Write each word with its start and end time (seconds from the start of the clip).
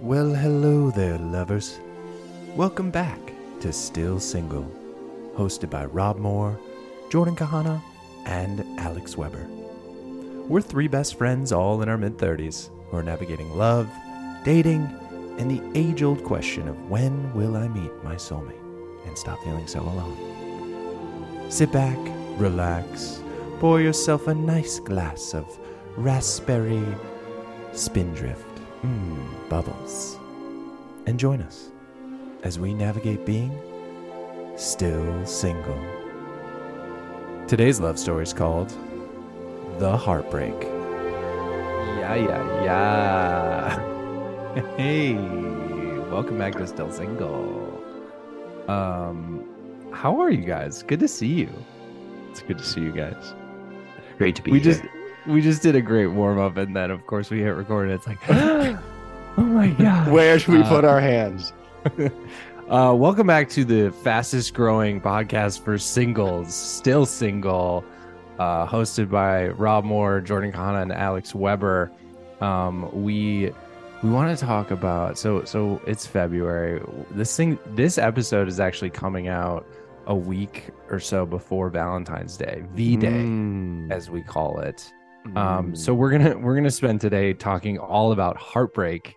Well, 0.00 0.34
hello 0.34 0.90
there, 0.90 1.16
lovers. 1.16 1.80
Welcome 2.54 2.90
back 2.90 3.18
to 3.60 3.72
Still 3.72 4.20
Single, 4.20 4.70
hosted 5.34 5.70
by 5.70 5.86
Rob 5.86 6.18
Mor, 6.18 6.60
Jordan 7.08 7.34
Kahana, 7.34 7.80
and 8.26 8.62
Alex 8.78 9.16
Weber. 9.16 9.46
We're 10.48 10.60
three 10.60 10.86
best 10.86 11.16
friends, 11.16 11.50
all 11.50 11.80
in 11.80 11.88
our 11.88 11.96
mid 11.96 12.18
30s, 12.18 12.68
who 12.90 12.98
are 12.98 13.02
navigating 13.02 13.56
love, 13.56 13.88
dating, 14.44 14.82
and 15.38 15.50
the 15.50 15.62
age 15.74 16.02
old 16.02 16.22
question 16.24 16.68
of 16.68 16.90
when 16.90 17.32
will 17.32 17.56
I 17.56 17.66
meet 17.66 18.04
my 18.04 18.16
soulmate 18.16 18.60
and 19.06 19.16
stop 19.16 19.42
feeling 19.44 19.66
so 19.66 19.80
alone. 19.80 21.50
Sit 21.50 21.72
back, 21.72 21.98
relax, 22.36 23.22
pour 23.60 23.80
yourself 23.80 24.26
a 24.26 24.34
nice 24.34 24.78
glass 24.78 25.32
of 25.32 25.58
raspberry 25.96 26.84
spindrift, 27.72 28.55
mmm, 28.86 29.48
bubbles, 29.48 30.18
and 31.06 31.18
join 31.18 31.42
us 31.42 31.70
as 32.42 32.58
we 32.58 32.72
navigate 32.74 33.24
being 33.26 33.58
still 34.56 35.26
single. 35.26 35.78
Today's 37.48 37.80
love 37.80 37.98
story 37.98 38.22
is 38.22 38.32
called 38.32 38.72
The 39.78 39.96
Heartbreak. 39.96 40.54
Yeah, 42.00 42.14
yeah, 42.14 42.64
yeah. 42.64 43.92
Hey, 44.78 45.12
welcome 45.14 46.38
back 46.38 46.54
to 46.54 46.66
Still 46.66 46.90
Single. 46.90 47.82
Um, 48.68 49.44
how 49.92 50.18
are 50.18 50.30
you 50.30 50.44
guys? 50.46 50.82
Good 50.82 51.00
to 51.00 51.08
see 51.08 51.26
you. 51.26 51.50
It's 52.30 52.40
good 52.40 52.56
to 52.56 52.64
see 52.64 52.80
you 52.80 52.90
guys. 52.92 53.34
Great 54.16 54.34
to 54.36 54.42
be 54.42 54.52
we 54.52 54.60
here. 54.60 54.72
just 54.72 54.84
we 55.26 55.40
just 55.40 55.62
did 55.62 55.74
a 55.76 55.80
great 55.82 56.06
warm 56.08 56.38
up, 56.38 56.56
and 56.56 56.74
then 56.74 56.90
of 56.90 57.06
course 57.06 57.30
we 57.30 57.40
hit 57.40 57.50
record, 57.50 57.90
it's 57.90 58.06
like, 58.06 58.18
oh 58.28 58.78
my 59.36 59.68
god. 59.78 60.10
Where 60.12 60.38
should 60.38 60.54
we 60.54 60.62
Uh, 60.62 60.68
put 60.68 60.84
our 60.84 61.00
hands? 61.00 61.52
Uh, 62.68 62.92
welcome 62.92 63.28
back 63.28 63.48
to 63.48 63.64
the 63.64 63.92
fastest 64.02 64.52
growing 64.52 65.00
podcast 65.00 65.60
for 65.62 65.78
singles, 65.78 66.52
still 66.52 67.06
single, 67.06 67.84
uh, 68.40 68.66
hosted 68.66 69.08
by 69.08 69.46
Rob 69.50 69.84
Mor, 69.84 70.20
Jordan 70.20 70.50
Kahana, 70.50 70.82
and 70.82 70.90
Alex 70.92 71.32
Weber. 71.32 71.92
Um, 72.40 72.90
we 73.04 73.52
we 74.02 74.10
want 74.10 74.36
to 74.36 74.44
talk 74.44 74.72
about 74.72 75.16
so 75.16 75.44
so 75.44 75.80
it's 75.86 76.08
February. 76.08 76.82
This 77.12 77.36
thing 77.36 77.56
this 77.76 77.98
episode 77.98 78.48
is 78.48 78.58
actually 78.58 78.90
coming 78.90 79.28
out 79.28 79.64
a 80.08 80.16
week 80.16 80.70
or 80.90 80.98
so 80.98 81.24
before 81.24 81.70
Valentine's 81.70 82.36
Day, 82.36 82.64
V 82.74 82.96
Day 82.96 83.06
Mm. 83.12 83.92
as 83.92 84.10
we 84.10 84.22
call 84.22 84.58
it. 84.58 84.92
Um, 85.34 85.74
so 85.74 85.94
we're 85.94 86.10
gonna 86.10 86.36
we're 86.38 86.54
gonna 86.54 86.70
spend 86.70 87.00
today 87.00 87.32
talking 87.32 87.78
all 87.78 88.12
about 88.12 88.36
heartbreak 88.36 89.14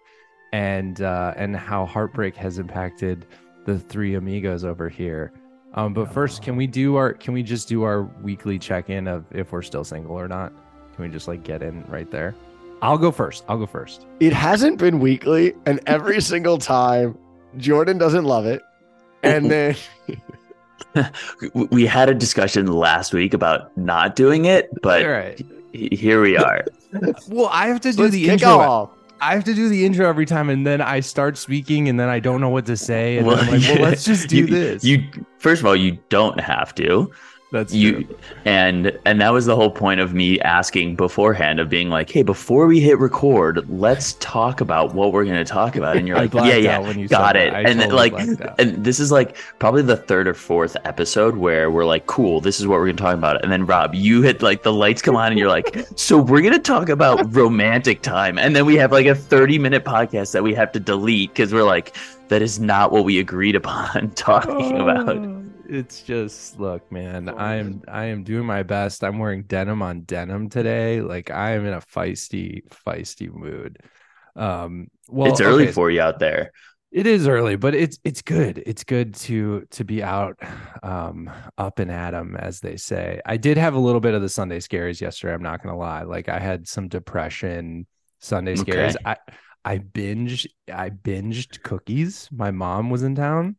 and 0.53 1.01
uh, 1.01 1.33
and 1.35 1.55
how 1.55 1.85
heartbreak 1.85 2.35
has 2.37 2.59
impacted 2.59 3.25
the 3.65 3.77
three 3.77 4.15
amigos 4.15 4.63
over 4.63 4.89
here. 4.89 5.33
Um, 5.75 5.93
but 5.93 6.11
first, 6.11 6.41
can 6.41 6.55
we 6.55 6.65
do 6.67 6.95
our 6.95 7.13
can 7.13 7.33
we 7.33 7.43
just 7.43 7.67
do 7.67 7.83
our 7.83 8.03
weekly 8.03 8.57
check 8.57 8.89
in 8.89 9.07
of 9.07 9.25
if 9.31 9.51
we're 9.51 9.61
still 9.61 9.83
single 9.83 10.19
or 10.19 10.27
not? 10.27 10.51
Can 10.95 11.03
we 11.03 11.09
just 11.09 11.27
like 11.27 11.43
get 11.43 11.61
in 11.61 11.83
right 11.85 12.09
there? 12.09 12.35
I'll 12.81 12.97
go 12.97 13.11
first. 13.11 13.43
I'll 13.47 13.57
go 13.57 13.65
first. 13.65 14.05
it 14.19 14.33
hasn't 14.33 14.79
been 14.79 14.99
weekly, 14.99 15.53
and 15.65 15.79
every 15.85 16.21
single 16.33 16.57
time 16.57 17.17
Jordan 17.57 17.97
doesn't 17.97 18.25
love 18.25 18.45
it. 18.45 18.61
And 19.21 19.51
then 19.51 19.75
we 21.53 21.85
had 21.85 22.09
a 22.09 22.15
discussion 22.15 22.67
last 22.67 23.13
week 23.13 23.33
about 23.33 23.75
not 23.77 24.15
doing 24.15 24.45
it, 24.45 24.69
but 24.81 25.03
all 25.03 25.11
right. 25.11 25.41
H- 25.73 25.99
here 25.99 26.21
we 26.21 26.37
are. 26.37 26.63
Well, 27.27 27.49
I 27.51 27.67
have 27.67 27.81
to 27.81 27.91
do 27.91 28.03
let's 28.03 28.13
the 28.13 28.29
intro. 28.29 28.49
off. 28.49 28.89
I 29.21 29.33
have 29.35 29.43
to 29.43 29.53
do 29.53 29.69
the 29.69 29.85
intro 29.85 30.07
every 30.09 30.25
time, 30.25 30.49
and 30.49 30.65
then 30.65 30.81
I 30.81 31.01
start 31.01 31.37
speaking, 31.37 31.87
and 31.89 31.99
then 31.99 32.09
I 32.09 32.19
don't 32.19 32.41
know 32.41 32.49
what 32.49 32.65
to 32.67 32.77
say, 32.77 33.17
and 33.17 33.27
Well, 33.27 33.35
then 33.35 33.45
I'm 33.45 33.59
like, 33.59 33.69
well, 33.69 33.81
let's 33.83 34.03
just 34.11 34.27
do 34.29 34.37
you, 34.37 34.47
this. 34.47 34.83
You 34.83 35.03
first 35.37 35.61
of 35.61 35.65
all, 35.67 35.75
you 35.75 35.97
don't 36.09 36.39
have 36.39 36.73
to. 36.75 37.11
That's 37.51 37.73
you 37.73 38.03
true. 38.03 38.17
and 38.45 38.99
and 39.05 39.19
that 39.21 39.33
was 39.33 39.47
the 39.47 39.55
whole 39.55 39.71
point 39.71 39.99
of 39.99 40.13
me 40.13 40.39
asking 40.41 40.95
beforehand 40.95 41.59
of 41.59 41.67
being 41.67 41.89
like, 41.89 42.11
hey, 42.11 42.21
before 42.21 42.67
we 42.67 42.79
hit 42.79 42.99
record, 42.99 43.67
let's 43.69 44.13
talk 44.13 44.61
about 44.61 44.93
what 44.93 45.13
we're 45.13 45.25
gonna 45.25 45.43
talk 45.43 45.75
about. 45.75 45.97
And 45.97 46.07
you're 46.07 46.17
like, 46.17 46.31
yeah, 46.33 46.55
yeah, 46.55 46.77
when 46.77 46.99
you 46.99 47.07
got 47.07 47.35
it. 47.35 47.51
And 47.51 47.79
totally 47.79 48.11
like, 48.11 48.53
and 48.59 48.85
this 48.85 48.99
is 48.99 49.11
like 49.11 49.35
probably 49.57 49.81
the 49.81 49.97
third 49.97 50.27
or 50.27 50.35
fourth 50.35 50.77
episode 50.85 51.37
where 51.37 51.71
we're 51.71 51.85
like, 51.85 52.05
cool, 52.05 52.39
this 52.39 52.59
is 52.59 52.67
what 52.67 52.79
we're 52.79 52.85
gonna 52.85 52.97
talk 52.97 53.15
about. 53.15 53.41
And 53.41 53.51
then 53.51 53.65
Rob, 53.65 53.95
you 53.95 54.21
hit 54.21 54.43
like 54.43 54.61
the 54.61 54.73
lights 54.73 55.01
come 55.01 55.15
on, 55.15 55.31
and 55.31 55.39
you're 55.39 55.49
like, 55.49 55.87
so 55.95 56.21
we're 56.21 56.41
gonna 56.41 56.59
talk 56.59 56.89
about 56.89 57.35
romantic 57.35 58.03
time, 58.03 58.37
and 58.37 58.55
then 58.55 58.67
we 58.67 58.75
have 58.75 58.91
like 58.91 59.07
a 59.07 59.15
30 59.15 59.57
minute 59.57 59.83
podcast 59.83 60.33
that 60.33 60.43
we 60.43 60.53
have 60.53 60.71
to 60.73 60.79
delete 60.79 61.31
because 61.31 61.51
we're 61.51 61.63
like, 61.63 61.95
that 62.27 62.43
is 62.43 62.59
not 62.59 62.91
what 62.91 63.05
we 63.05 63.17
agreed 63.17 63.55
upon 63.55 64.11
talking 64.15 64.79
oh. 64.79 64.87
about. 64.87 65.38
It's 65.69 66.01
just 66.01 66.59
look, 66.59 66.91
man. 66.91 67.29
I 67.29 67.55
am 67.55 67.83
I 67.87 68.05
am 68.05 68.23
doing 68.23 68.45
my 68.45 68.63
best. 68.63 69.03
I'm 69.03 69.19
wearing 69.19 69.43
denim 69.43 69.83
on 69.83 70.01
denim 70.01 70.49
today. 70.49 71.01
Like 71.01 71.29
I 71.29 71.51
am 71.51 71.65
in 71.65 71.73
a 71.73 71.81
feisty, 71.81 72.63
feisty 72.85 73.31
mood. 73.31 73.77
Um, 74.35 74.87
well, 75.07 75.31
it's 75.31 75.41
early 75.41 75.65
okay, 75.65 75.71
for 75.71 75.91
you 75.91 76.01
out 76.01 76.17
there. 76.17 76.51
It 76.91 77.05
is 77.05 77.27
early, 77.27 77.55
but 77.55 77.75
it's 77.75 77.99
it's 78.03 78.23
good. 78.23 78.63
It's 78.65 78.83
good 78.83 79.13
to 79.15 79.67
to 79.69 79.83
be 79.83 80.01
out, 80.01 80.39
um, 80.81 81.29
up 81.55 81.77
and 81.77 81.91
at 81.91 82.15
'em, 82.15 82.35
as 82.35 82.61
they 82.61 82.77
say. 82.77 83.21
I 83.23 83.37
did 83.37 83.57
have 83.57 83.75
a 83.75 83.79
little 83.79 84.01
bit 84.01 84.15
of 84.15 84.23
the 84.23 84.29
Sunday 84.29 84.59
scares 84.59 84.99
yesterday. 84.99 85.35
I'm 85.35 85.43
not 85.43 85.61
gonna 85.61 85.77
lie. 85.77 86.01
Like 86.01 86.29
I 86.29 86.39
had 86.39 86.67
some 86.67 86.87
depression 86.87 87.85
Sunday 88.17 88.55
scares. 88.55 88.95
Okay. 88.95 89.03
I 89.05 89.17
I 89.63 89.77
binged 89.77 90.47
I 90.73 90.89
binged 90.89 91.61
cookies. 91.61 92.27
My 92.31 92.49
mom 92.49 92.89
was 92.89 93.03
in 93.03 93.13
town, 93.13 93.57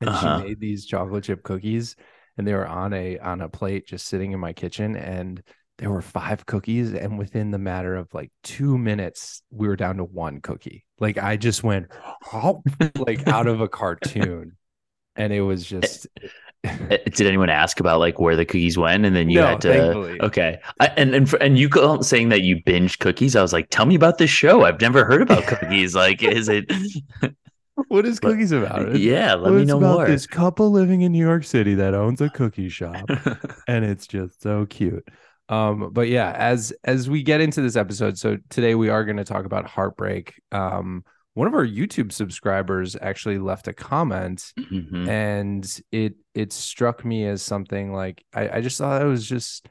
and 0.00 0.10
Uh-huh. 0.10 0.38
she 0.38 0.44
made 0.44 0.60
these 0.60 0.86
chocolate 0.86 1.24
chip 1.24 1.42
cookies, 1.42 1.96
and 2.36 2.46
they 2.46 2.54
were 2.54 2.66
on 2.66 2.92
a 2.92 3.18
on 3.18 3.40
a 3.40 3.48
plate 3.48 3.86
just 3.86 4.06
sitting 4.06 4.32
in 4.32 4.40
my 4.40 4.52
kitchen, 4.52 4.96
and 4.96 5.42
there 5.78 5.90
were 5.90 6.02
five 6.02 6.46
cookies 6.46 6.94
and 6.94 7.18
within 7.18 7.50
the 7.50 7.58
matter 7.58 7.96
of 7.96 8.12
like 8.14 8.30
two 8.42 8.78
minutes 8.78 9.42
we 9.50 9.68
were 9.68 9.76
down 9.76 9.98
to 9.98 10.04
one 10.04 10.40
cookie 10.40 10.86
like 11.00 11.18
i 11.18 11.36
just 11.36 11.62
went 11.62 11.86
like 12.96 13.28
out 13.28 13.46
of 13.46 13.60
a 13.60 13.68
cartoon 13.68 14.56
and 15.16 15.32
it 15.34 15.42
was 15.42 15.64
just 15.66 16.06
Uh, 16.64 16.96
Did 17.04 17.26
anyone 17.26 17.48
ask 17.48 17.78
about 17.80 18.00
like 18.00 18.18
where 18.18 18.36
the 18.36 18.44
cookies 18.44 18.76
went, 18.76 19.04
and 19.04 19.14
then 19.14 19.30
you 19.30 19.38
No, 19.38 19.46
had 19.46 19.60
to? 19.62 19.72
thankfully. 19.72 20.20
Okay, 20.20 20.58
I, 20.80 20.86
and 20.96 21.14
and 21.14 21.28
for, 21.30 21.36
and 21.42 21.58
you 21.58 21.68
go 21.68 22.00
saying 22.02 22.30
that 22.30 22.42
you 22.42 22.60
binge 22.64 22.98
cookies. 22.98 23.36
I 23.36 23.42
was 23.42 23.52
like, 23.52 23.68
tell 23.70 23.86
me 23.86 23.94
about 23.94 24.18
this 24.18 24.30
show. 24.30 24.64
I've 24.64 24.80
never 24.80 25.04
heard 25.04 25.22
about 25.22 25.44
cookies. 25.46 25.94
Like, 25.94 26.22
is 26.22 26.48
it? 26.48 26.70
What 27.88 28.06
is 28.06 28.20
But- 28.20 28.32
cookies 28.32 28.52
about 28.52 28.98
Yeah, 28.98 29.34
let 29.34 29.42
well, 29.42 29.52
me 29.54 29.62
it's 29.62 29.68
know 29.68 29.78
about 29.78 29.94
more. 29.94 30.06
this 30.06 30.26
couple 30.26 30.70
living 30.70 31.02
in 31.02 31.12
new 31.12 31.24
york 31.24 31.44
city 31.44 31.74
that 31.74 31.94
owns 31.94 32.20
a 32.20 32.28
cookie 32.30 32.68
shop 32.68 33.08
and 33.68 33.84
it's 33.84 34.06
just 34.06 34.42
so 34.42 34.66
cute 34.66 35.06
um 35.48 35.90
but 35.92 36.08
yeah 36.08 36.32
as 36.36 36.72
as 36.84 37.08
we 37.08 37.22
get 37.22 37.40
into 37.40 37.60
this 37.60 37.76
episode 37.76 38.18
so 38.18 38.36
today 38.50 38.74
we 38.74 38.88
are 38.88 39.04
going 39.04 39.16
to 39.18 39.24
talk 39.24 39.44
about 39.44 39.66
heartbreak 39.66 40.34
um 40.52 41.04
one 41.34 41.46
of 41.46 41.54
our 41.54 41.66
youtube 41.66 42.10
subscribers 42.12 42.96
actually 43.00 43.38
left 43.38 43.68
a 43.68 43.72
comment 43.72 44.52
Mhm. 44.58 45.06
and 45.08 45.80
it 45.92 46.14
it 46.34 46.52
struck 46.52 47.04
me 47.04 47.26
as 47.26 47.42
something 47.42 47.92
like 47.92 48.24
I, 48.34 48.48
I 48.56 48.60
just 48.60 48.78
thought 48.78 49.02
it 49.02 49.06
was 49.06 49.28
just 49.28 49.66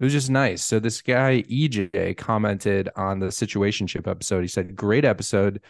it 0.00 0.04
was 0.04 0.14
just 0.14 0.30
nice. 0.30 0.64
So 0.64 0.80
this 0.80 1.02
guy 1.02 1.42
EJ 1.42 2.16
commented 2.16 2.88
on 2.96 3.18
the 3.18 3.26
situationship 3.26 4.08
episode. 4.08 4.40
He 4.40 4.48
said, 4.48 4.74
"Great 4.74 5.04
episode," 5.04 5.60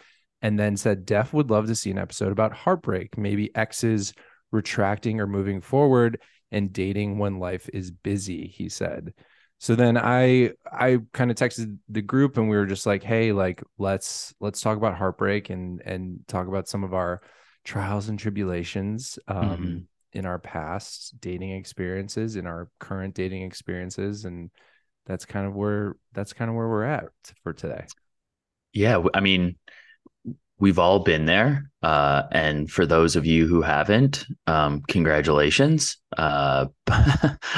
and 0.41 0.59
then 0.59 0.77
said, 0.77 1.05
"Def 1.05 1.33
would 1.33 1.49
love 1.49 1.67
to 1.67 1.75
see 1.75 1.91
an 1.91 1.97
episode 1.97 2.31
about 2.31 2.53
heartbreak, 2.53 3.17
maybe 3.17 3.55
exes 3.55 4.13
retracting 4.51 5.19
or 5.21 5.27
moving 5.27 5.61
forward, 5.61 6.19
and 6.51 6.73
dating 6.73 7.17
when 7.17 7.39
life 7.39 7.69
is 7.73 7.91
busy." 7.91 8.47
He 8.47 8.69
said. 8.69 9.13
So 9.59 9.75
then 9.75 9.97
I 9.97 10.51
I 10.71 10.99
kind 11.13 11.29
of 11.31 11.37
texted 11.37 11.77
the 11.87 12.01
group 12.01 12.37
and 12.37 12.49
we 12.49 12.57
were 12.57 12.65
just 12.65 12.85
like, 12.85 13.03
"Hey, 13.03 13.31
like 13.31 13.63
let's 13.77 14.33
let's 14.39 14.61
talk 14.61 14.77
about 14.77 14.95
heartbreak 14.97 15.49
and 15.49 15.81
and 15.85 16.19
talk 16.27 16.47
about 16.47 16.67
some 16.67 16.83
of 16.83 16.93
our 16.93 17.21
trials 17.63 18.09
and 18.09 18.17
tribulations 18.19 19.19
um 19.27 19.81
Mhm. 19.81 19.87
in 20.13 20.25
our 20.25 20.39
past 20.39 21.19
dating 21.21 21.51
experiences 21.51 22.35
in 22.35 22.47
our 22.47 22.67
current 22.79 23.13
dating 23.13 23.43
experiences 23.43 24.25
and 24.25 24.49
that's 25.05 25.25
kind 25.25 25.47
of 25.47 25.55
where 25.55 25.95
that's 26.13 26.33
kind 26.33 26.49
of 26.49 26.55
where 26.55 26.67
we're 26.69 26.83
at 26.83 27.09
for 27.43 27.53
today 27.53 27.87
Yeah, 28.73 29.03
I 29.13 29.19
mean, 29.19 29.57
we've 30.61 30.79
all 30.79 30.99
been 30.99 31.25
there. 31.25 31.69
Uh, 31.81 32.23
and 32.31 32.71
for 32.71 32.85
those 32.85 33.15
of 33.15 33.25
you 33.25 33.47
who 33.47 33.63
haven't, 33.63 34.27
um, 34.45 34.81
congratulations. 34.87 35.97
uh, 36.17 36.67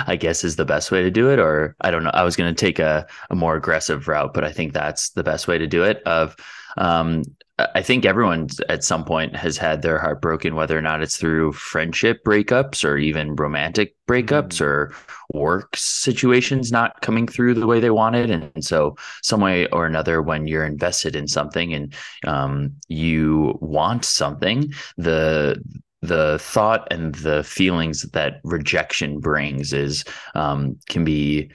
I 0.08 0.16
guess 0.16 0.46
is 0.46 0.56
the 0.56 0.66
best 0.66 0.90
way 0.90 1.04
to 1.04 1.12
do 1.12 1.30
it. 1.30 1.38
Or 1.38 1.76
I 1.82 1.92
don't 1.92 2.06
know. 2.06 2.12
I 2.14 2.24
was 2.24 2.38
going 2.38 2.54
to 2.54 2.60
take 2.60 2.80
a, 2.80 3.06
a 3.30 3.36
more 3.36 3.56
aggressive 3.56 4.08
route, 4.08 4.34
but 4.34 4.46
I 4.46 4.54
think 4.54 4.72
that's 4.74 5.10
the 5.12 5.24
best 5.24 5.48
way 5.48 5.58
to 5.58 5.68
do 5.68 5.84
it. 5.84 6.02
Of 6.04 6.38
um, 6.78 7.24
I 7.60 7.84
think 7.84 8.04
everyone 8.04 8.48
at 8.68 8.84
some 8.84 9.06
point 9.06 9.36
has 9.36 9.58
had 9.58 9.84
their 9.84 10.00
heart 10.00 10.22
broken, 10.22 10.56
whether 10.56 10.76
or 10.76 10.82
not 10.82 11.04
it's 11.04 11.18
through 11.18 11.54
friendship 11.54 12.24
breakups 12.26 12.84
or 12.84 12.98
even 12.98 13.36
romantic 13.36 13.96
breakups 14.08 14.58
mm-hmm. 14.60 14.64
or 14.64 14.94
work 15.34 15.76
situations 15.76 16.72
not 16.72 17.02
coming 17.02 17.28
through 17.28 17.54
the 17.54 17.68
way 17.68 17.80
they 17.80 17.92
wanted. 17.92 18.32
And 18.32 18.66
so, 18.66 18.98
some 19.22 19.40
way 19.40 19.68
or 19.68 19.86
another, 19.86 20.20
when 20.24 20.48
you're 20.48 20.66
invested 20.66 21.16
in 21.16 21.28
something 21.28 21.74
and 21.76 21.94
um, 22.26 22.74
you 22.88 23.58
want 23.62 24.04
something, 24.04 24.74
the 24.98 25.62
the 26.02 26.40
thought 26.40 26.92
and 26.92 27.16
the 27.16 27.44
feelings 27.44 28.02
that 28.12 28.42
rejection 28.44 29.20
brings 29.20 29.74
is 29.74 30.04
um, 30.34 30.78
can 30.90 31.06
be 31.06 31.52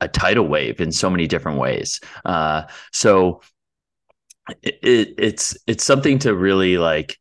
a 0.00 0.08
tidal 0.08 0.46
wave 0.46 0.80
in 0.80 0.92
so 0.92 1.10
many 1.10 1.26
different 1.26 1.58
ways. 1.58 2.00
Uh, 2.24 2.62
so 2.92 3.40
it, 4.62 5.14
it's 5.18 5.56
it's 5.66 5.84
something 5.84 6.18
to 6.20 6.34
really 6.34 6.78
like 6.78 7.18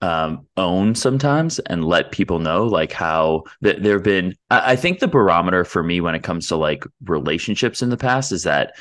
um, 0.00 0.46
own 0.58 0.94
sometimes 0.94 1.58
and 1.60 1.84
let 1.84 2.12
people 2.12 2.38
know 2.38 2.66
like 2.66 2.92
how 2.92 3.44
th- 3.62 3.78
there 3.80 3.94
have 3.94 4.02
been 4.02 4.34
I, 4.50 4.72
I 4.72 4.76
think 4.76 4.98
the 4.98 5.08
barometer 5.08 5.64
for 5.64 5.82
me 5.82 6.00
when 6.00 6.14
it 6.14 6.22
comes 6.22 6.48
to 6.48 6.56
like 6.56 6.84
relationships 7.04 7.80
in 7.80 7.88
the 7.88 7.96
past 7.96 8.30
is 8.30 8.42
that 8.42 8.74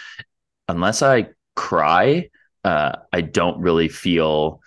unless 0.68 1.02
i 1.02 1.28
cry 1.56 2.30
uh, 2.66 2.94
i 3.14 3.22
don't 3.22 3.62
really 3.62 3.88
feel 3.88 4.60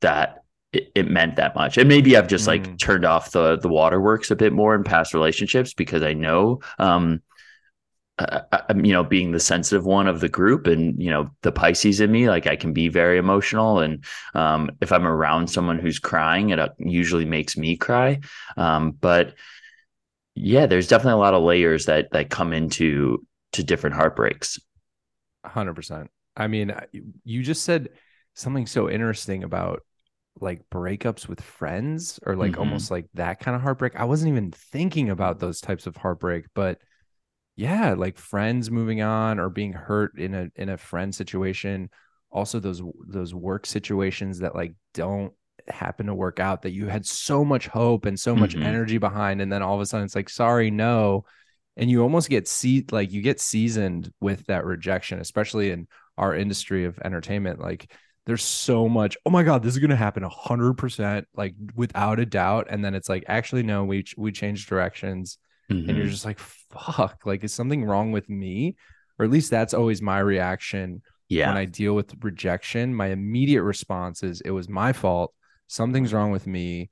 that 0.00 0.44
it, 0.72 0.92
it, 0.94 1.10
meant 1.10 1.36
that 1.36 1.56
much 1.56 1.76
and 1.76 1.88
maybe 1.88 2.16
i've 2.16 2.28
just 2.28 2.44
mm. 2.44 2.48
like 2.48 2.78
turned 2.78 3.04
off 3.04 3.32
the 3.32 3.56
the 3.56 3.68
waterworks 3.68 4.30
a 4.30 4.36
bit 4.36 4.52
more 4.52 4.76
in 4.76 4.84
past 4.84 5.12
relationships 5.12 5.74
because 5.74 6.04
i 6.04 6.12
know 6.12 6.60
um 6.78 7.20
uh, 8.18 8.40
you 8.74 8.92
know, 8.92 9.04
being 9.04 9.32
the 9.32 9.40
sensitive 9.40 9.84
one 9.84 10.06
of 10.06 10.20
the 10.20 10.28
group 10.28 10.66
and, 10.66 11.00
you 11.02 11.10
know, 11.10 11.30
the 11.42 11.52
Pisces 11.52 12.00
in 12.00 12.10
me, 12.10 12.28
like 12.28 12.46
I 12.46 12.56
can 12.56 12.72
be 12.72 12.88
very 12.88 13.18
emotional. 13.18 13.80
And 13.80 14.04
um, 14.34 14.70
if 14.80 14.90
I'm 14.90 15.06
around 15.06 15.48
someone 15.48 15.78
who's 15.78 15.98
crying, 15.98 16.50
it 16.50 16.58
uh, 16.58 16.70
usually 16.78 17.26
makes 17.26 17.56
me 17.56 17.76
cry. 17.76 18.20
Um, 18.56 18.92
but 18.92 19.34
yeah, 20.34 20.66
there's 20.66 20.88
definitely 20.88 21.14
a 21.14 21.24
lot 21.24 21.34
of 21.34 21.42
layers 21.42 21.86
that, 21.86 22.10
that 22.12 22.30
come 22.30 22.52
into, 22.52 23.26
to 23.52 23.62
different 23.62 23.96
heartbreaks. 23.96 24.58
hundred 25.44 25.74
percent. 25.74 26.10
I 26.36 26.46
mean, 26.46 26.74
you 27.24 27.42
just 27.42 27.64
said 27.64 27.90
something 28.34 28.66
so 28.66 28.90
interesting 28.90 29.44
about 29.44 29.82
like 30.40 30.62
breakups 30.70 31.26
with 31.28 31.40
friends 31.40 32.20
or 32.26 32.36
like 32.36 32.52
mm-hmm. 32.52 32.60
almost 32.60 32.90
like 32.90 33.06
that 33.14 33.40
kind 33.40 33.54
of 33.54 33.62
heartbreak. 33.62 33.96
I 33.96 34.04
wasn't 34.04 34.32
even 34.32 34.52
thinking 34.52 35.08
about 35.08 35.38
those 35.38 35.60
types 35.60 35.86
of 35.86 35.96
heartbreak, 35.96 36.46
but 36.54 36.78
yeah 37.56 37.94
like 37.94 38.18
friends 38.18 38.70
moving 38.70 39.00
on 39.02 39.40
or 39.40 39.48
being 39.48 39.72
hurt 39.72 40.18
in 40.18 40.34
a 40.34 40.48
in 40.56 40.68
a 40.68 40.76
friend 40.76 41.14
situation. 41.14 41.90
Also 42.30 42.60
those 42.60 42.82
those 43.06 43.34
work 43.34 43.66
situations 43.66 44.40
that 44.40 44.54
like 44.54 44.74
don't 44.92 45.32
happen 45.68 46.06
to 46.06 46.14
work 46.14 46.38
out 46.38 46.62
that 46.62 46.72
you 46.72 46.86
had 46.86 47.04
so 47.04 47.44
much 47.44 47.66
hope 47.66 48.04
and 48.04 48.20
so 48.20 48.36
much 48.36 48.54
mm-hmm. 48.54 48.62
energy 48.62 48.98
behind 48.98 49.40
and 49.40 49.50
then 49.50 49.62
all 49.62 49.74
of 49.74 49.80
a 49.80 49.86
sudden 49.86 50.04
it's 50.04 50.14
like 50.14 50.28
sorry 50.28 50.70
no. 50.70 51.24
And 51.78 51.90
you 51.90 52.02
almost 52.02 52.30
get 52.30 52.48
see 52.48 52.86
like 52.90 53.12
you 53.12 53.20
get 53.22 53.40
seasoned 53.40 54.12
with 54.20 54.46
that 54.46 54.64
rejection 54.64 55.18
especially 55.20 55.70
in 55.70 55.88
our 56.18 56.34
industry 56.34 56.84
of 56.84 56.98
entertainment 57.04 57.60
like 57.60 57.92
there's 58.26 58.44
so 58.44 58.88
much 58.88 59.16
oh 59.26 59.30
my 59.30 59.42
god 59.42 59.62
this 59.62 59.74
is 59.74 59.78
going 59.78 59.90
to 59.90 59.96
happen 59.96 60.22
100% 60.22 61.24
like 61.34 61.54
without 61.74 62.20
a 62.20 62.26
doubt. 62.26 62.66
And 62.68 62.84
then 62.84 62.94
it's 62.94 63.08
like 63.08 63.24
actually 63.28 63.62
no 63.62 63.84
we 63.84 64.04
we 64.16 64.30
changed 64.32 64.68
directions 64.68 65.38
mm-hmm. 65.70 65.88
and 65.88 65.96
you're 65.96 66.06
mm-hmm. 66.06 66.10
just 66.12 66.24
like 66.24 66.38
fuck 66.38 67.22
like 67.24 67.44
is 67.44 67.52
something 67.52 67.84
wrong 67.84 68.12
with 68.12 68.28
me 68.28 68.76
or 69.18 69.24
at 69.24 69.30
least 69.30 69.50
that's 69.50 69.74
always 69.74 70.02
my 70.02 70.18
reaction 70.18 71.02
yeah 71.28 71.48
when 71.48 71.56
i 71.56 71.64
deal 71.64 71.94
with 71.94 72.12
rejection 72.22 72.94
my 72.94 73.08
immediate 73.08 73.62
response 73.62 74.22
is 74.22 74.40
it 74.42 74.50
was 74.50 74.68
my 74.68 74.92
fault 74.92 75.32
something's 75.66 76.12
wrong 76.12 76.30
with 76.30 76.46
me 76.46 76.90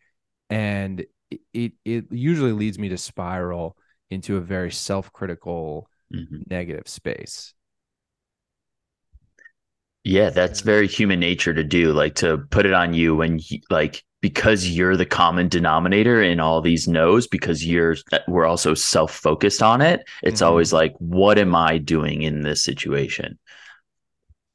and 0.51 1.05
it 1.31 1.41
it, 1.53 1.73
it 1.85 2.05
usually 2.11 2.53
leads 2.53 2.79
me 2.79 2.89
to 2.89 2.99
spiral 2.99 3.77
into 4.11 4.37
a 4.37 4.41
very 4.41 4.71
self-critical 4.71 5.89
mm-hmm. 6.15 6.43
negative 6.49 6.89
space 6.89 7.55
yeah 10.05 10.31
that's 10.31 10.61
very 10.61 10.87
human 10.87 11.19
nature 11.19 11.55
to 11.55 11.65
do 11.65 11.93
like 11.93 12.15
to 12.15 12.39
put 12.51 12.67
it 12.67 12.75
on 12.75 12.93
you 12.93 13.17
when 13.17 13.39
you, 13.49 13.59
like 13.71 14.03
because 14.25 14.67
you're 14.67 14.97
the 14.97 15.05
common 15.05 15.49
denominator 15.49 16.23
in 16.23 16.41
all 16.41 16.63
these 16.63 16.89
no's 16.89 17.27
because 17.27 17.63
you're 17.63 17.95
we're 18.27 18.47
also 18.47 18.73
self-focused 18.73 19.63
on 19.63 19.83
it 19.83 20.01
it's 20.23 20.41
mm-hmm. 20.41 20.49
always 20.49 20.73
like 20.73 20.95
what 20.99 21.39
am 21.39 21.55
i 21.55 21.77
doing 21.77 22.23
in 22.23 22.41
this 22.41 22.65
situation 22.65 23.39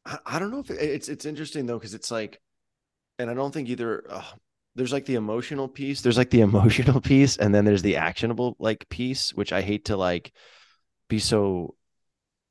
i, 0.08 0.18
I 0.26 0.40
don't 0.40 0.50
know 0.50 0.58
if 0.58 0.72
it's 0.72 1.08
it's 1.08 1.28
interesting 1.28 1.68
though 1.68 1.78
because 1.78 1.94
it's 1.94 2.10
like 2.10 2.42
and 3.20 3.30
i 3.30 3.36
don't 3.36 3.54
think 3.54 3.70
either 3.70 4.04
uh, 4.10 4.24
there's 4.74 4.92
like 4.92 5.06
the 5.06 5.14
emotional 5.14 5.68
piece 5.68 6.02
there's 6.02 6.18
like 6.18 6.32
the 6.32 6.42
emotional 6.50 7.00
piece 7.00 7.38
and 7.38 7.54
then 7.54 7.64
there's 7.64 7.84
the 7.84 7.98
actionable 7.98 8.56
like 8.58 8.90
piece 8.90 9.36
which 9.36 9.54
i 9.54 9.62
hate 9.62 9.86
to 9.86 9.98
like 9.98 10.34
be 11.10 11.20
so 11.20 11.76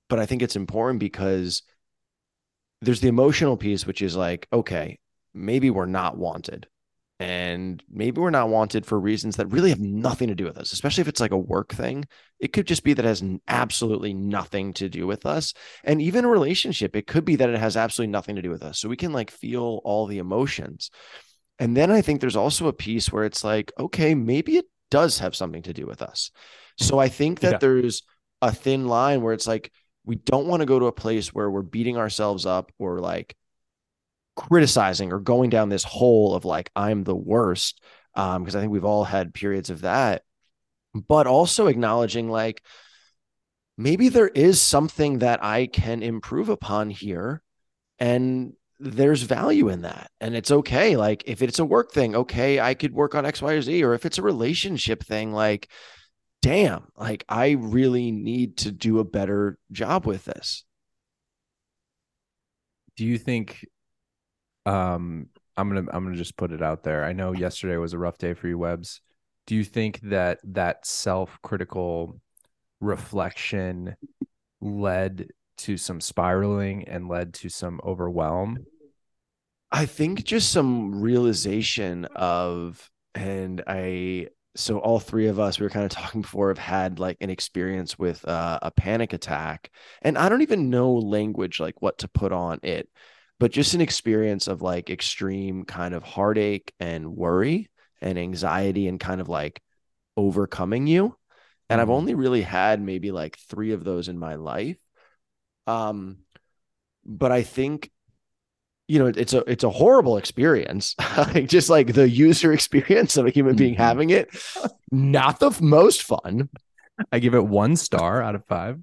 but 0.08 0.20
i 0.20 0.26
think 0.26 0.40
it's 0.40 0.54
important 0.54 1.00
because 1.00 1.64
there's 2.80 3.00
the 3.00 3.08
emotional 3.08 3.56
piece 3.56 3.88
which 3.88 4.02
is 4.02 4.14
like 4.14 4.46
okay 4.52 5.00
maybe 5.34 5.68
we're 5.68 5.84
not 5.84 6.16
wanted 6.16 6.68
and 7.20 7.82
maybe 7.90 8.20
we're 8.20 8.30
not 8.30 8.48
wanted 8.48 8.86
for 8.86 8.98
reasons 8.98 9.36
that 9.36 9.50
really 9.50 9.70
have 9.70 9.80
nothing 9.80 10.28
to 10.28 10.36
do 10.36 10.44
with 10.44 10.56
us 10.56 10.72
especially 10.72 11.00
if 11.02 11.08
it's 11.08 11.20
like 11.20 11.32
a 11.32 11.38
work 11.38 11.72
thing. 11.74 12.04
It 12.38 12.52
could 12.52 12.66
just 12.66 12.84
be 12.84 12.94
that 12.94 13.04
it 13.04 13.08
has 13.08 13.24
absolutely 13.48 14.14
nothing 14.14 14.72
to 14.74 14.88
do 14.88 15.08
with 15.08 15.26
us. 15.26 15.52
And 15.82 16.00
even 16.00 16.24
a 16.24 16.28
relationship 16.28 16.94
it 16.94 17.06
could 17.06 17.24
be 17.24 17.36
that 17.36 17.50
it 17.50 17.58
has 17.58 17.76
absolutely 17.76 18.12
nothing 18.12 18.36
to 18.36 18.42
do 18.42 18.50
with 18.50 18.62
us. 18.62 18.78
So 18.78 18.88
we 18.88 18.96
can 18.96 19.12
like 19.12 19.30
feel 19.30 19.80
all 19.84 20.06
the 20.06 20.18
emotions. 20.18 20.90
And 21.58 21.76
then 21.76 21.90
i 21.90 22.00
think 22.00 22.20
there's 22.20 22.36
also 22.36 22.68
a 22.68 22.72
piece 22.72 23.10
where 23.12 23.24
it's 23.24 23.42
like 23.42 23.72
okay 23.78 24.14
maybe 24.14 24.56
it 24.56 24.66
does 24.90 25.18
have 25.18 25.36
something 25.36 25.62
to 25.62 25.74
do 25.74 25.86
with 25.86 26.02
us. 26.02 26.30
So 26.78 26.98
i 26.98 27.08
think 27.08 27.40
that 27.40 27.52
yeah. 27.52 27.58
there's 27.58 28.02
a 28.40 28.52
thin 28.52 28.86
line 28.86 29.22
where 29.22 29.34
it's 29.34 29.48
like 29.48 29.72
we 30.04 30.16
don't 30.16 30.46
want 30.46 30.60
to 30.60 30.66
go 30.66 30.78
to 30.78 30.86
a 30.86 30.92
place 30.92 31.34
where 31.34 31.50
we're 31.50 31.62
beating 31.62 31.96
ourselves 31.96 32.46
up 32.46 32.72
or 32.78 32.98
like 33.00 33.36
criticizing 34.38 35.12
or 35.12 35.18
going 35.18 35.50
down 35.50 35.68
this 35.68 35.82
hole 35.82 36.34
of 36.34 36.44
like 36.44 36.70
I'm 36.76 37.02
the 37.02 37.16
worst 37.16 37.82
um 38.14 38.42
because 38.42 38.54
I 38.54 38.60
think 38.60 38.70
we've 38.70 38.84
all 38.84 39.04
had 39.04 39.34
periods 39.34 39.68
of 39.68 39.80
that. 39.80 40.22
But 40.94 41.26
also 41.26 41.66
acknowledging 41.66 42.30
like 42.30 42.62
maybe 43.76 44.08
there 44.08 44.28
is 44.28 44.60
something 44.60 45.18
that 45.18 45.42
I 45.42 45.66
can 45.66 46.02
improve 46.04 46.48
upon 46.48 46.88
here 46.88 47.42
and 47.98 48.52
there's 48.78 49.22
value 49.22 49.68
in 49.70 49.82
that 49.82 50.12
and 50.20 50.36
it's 50.36 50.52
okay. 50.52 50.96
Like 50.96 51.24
if 51.26 51.42
it's 51.42 51.58
a 51.58 51.64
work 51.64 51.90
thing 51.90 52.14
okay 52.14 52.60
I 52.60 52.74
could 52.74 52.94
work 52.94 53.16
on 53.16 53.26
X 53.26 53.42
Y 53.42 53.52
or 53.52 53.62
Z 53.62 53.82
or 53.82 53.94
if 53.94 54.06
it's 54.06 54.18
a 54.18 54.22
relationship 54.22 55.02
thing 55.02 55.32
like 55.32 55.68
damn 56.42 56.86
like 56.96 57.24
I 57.28 57.50
really 57.58 58.12
need 58.12 58.58
to 58.58 58.70
do 58.70 59.00
a 59.00 59.04
better 59.04 59.58
job 59.72 60.06
with 60.06 60.24
this. 60.26 60.64
Do 62.96 63.04
you 63.04 63.18
think 63.18 63.64
um, 64.68 65.28
I'm 65.56 65.68
gonna 65.68 65.86
I'm 65.92 66.04
gonna 66.04 66.16
just 66.16 66.36
put 66.36 66.52
it 66.52 66.62
out 66.62 66.82
there. 66.82 67.04
I 67.04 67.12
know 67.12 67.32
yesterday 67.32 67.76
was 67.78 67.94
a 67.94 67.98
rough 67.98 68.18
day 68.18 68.34
for 68.34 68.48
you, 68.48 68.58
Webs. 68.58 69.00
Do 69.46 69.54
you 69.54 69.64
think 69.64 70.00
that 70.02 70.40
that 70.44 70.86
self-critical 70.86 72.20
reflection 72.80 73.96
led 74.60 75.28
to 75.56 75.78
some 75.78 76.00
spiraling 76.00 76.86
and 76.86 77.08
led 77.08 77.32
to 77.34 77.48
some 77.48 77.80
overwhelm? 77.82 78.58
I 79.72 79.86
think 79.86 80.24
just 80.24 80.52
some 80.52 81.00
realization 81.00 82.04
of, 82.14 82.90
and 83.14 83.62
I, 83.66 84.28
so 84.54 84.78
all 84.78 85.00
three 85.00 85.28
of 85.28 85.40
us, 85.40 85.58
we 85.58 85.64
were 85.64 85.70
kind 85.70 85.84
of 85.84 85.90
talking 85.90 86.20
before, 86.22 86.48
have 86.48 86.58
had 86.58 86.98
like 86.98 87.16
an 87.20 87.30
experience 87.30 87.98
with 87.98 88.26
uh, 88.28 88.58
a 88.60 88.70
panic 88.70 89.14
attack. 89.14 89.70
And 90.02 90.18
I 90.18 90.28
don't 90.28 90.42
even 90.42 90.70
know 90.70 90.92
language 90.92 91.58
like 91.58 91.80
what 91.80 91.98
to 91.98 92.08
put 92.08 92.32
on 92.32 92.60
it 92.62 92.88
but 93.38 93.52
just 93.52 93.74
an 93.74 93.80
experience 93.80 94.48
of 94.48 94.62
like 94.62 94.90
extreme 94.90 95.64
kind 95.64 95.94
of 95.94 96.02
heartache 96.02 96.72
and 96.80 97.16
worry 97.16 97.68
and 98.00 98.18
anxiety 98.18 98.88
and 98.88 98.98
kind 98.98 99.20
of 99.20 99.28
like 99.28 99.62
overcoming 100.16 100.86
you. 100.86 101.16
And 101.70 101.80
I've 101.80 101.86
mm-hmm. 101.86 101.96
only 101.96 102.14
really 102.14 102.42
had 102.42 102.80
maybe 102.80 103.12
like 103.12 103.36
three 103.36 103.72
of 103.72 103.84
those 103.84 104.08
in 104.08 104.18
my 104.18 104.36
life. 104.36 104.78
Um, 105.66 106.18
but 107.04 107.30
I 107.30 107.42
think 107.42 107.90
you 108.88 108.98
know 108.98 109.06
it's 109.06 109.34
a 109.34 109.44
it's 109.50 109.64
a 109.64 109.70
horrible 109.70 110.16
experience 110.16 110.96
like 111.16 111.46
just 111.46 111.68
like 111.68 111.92
the 111.92 112.08
user 112.08 112.52
experience 112.54 113.16
of 113.16 113.26
a 113.26 113.30
human 113.30 113.54
being 113.54 113.74
mm-hmm. 113.74 113.82
having 113.82 114.10
it 114.10 114.34
not 114.90 115.38
the 115.38 115.54
most 115.60 116.02
fun 116.02 116.48
i 117.12 117.18
give 117.18 117.34
it 117.34 117.44
one 117.44 117.76
star 117.76 118.22
out 118.22 118.34
of 118.34 118.44
five 118.46 118.80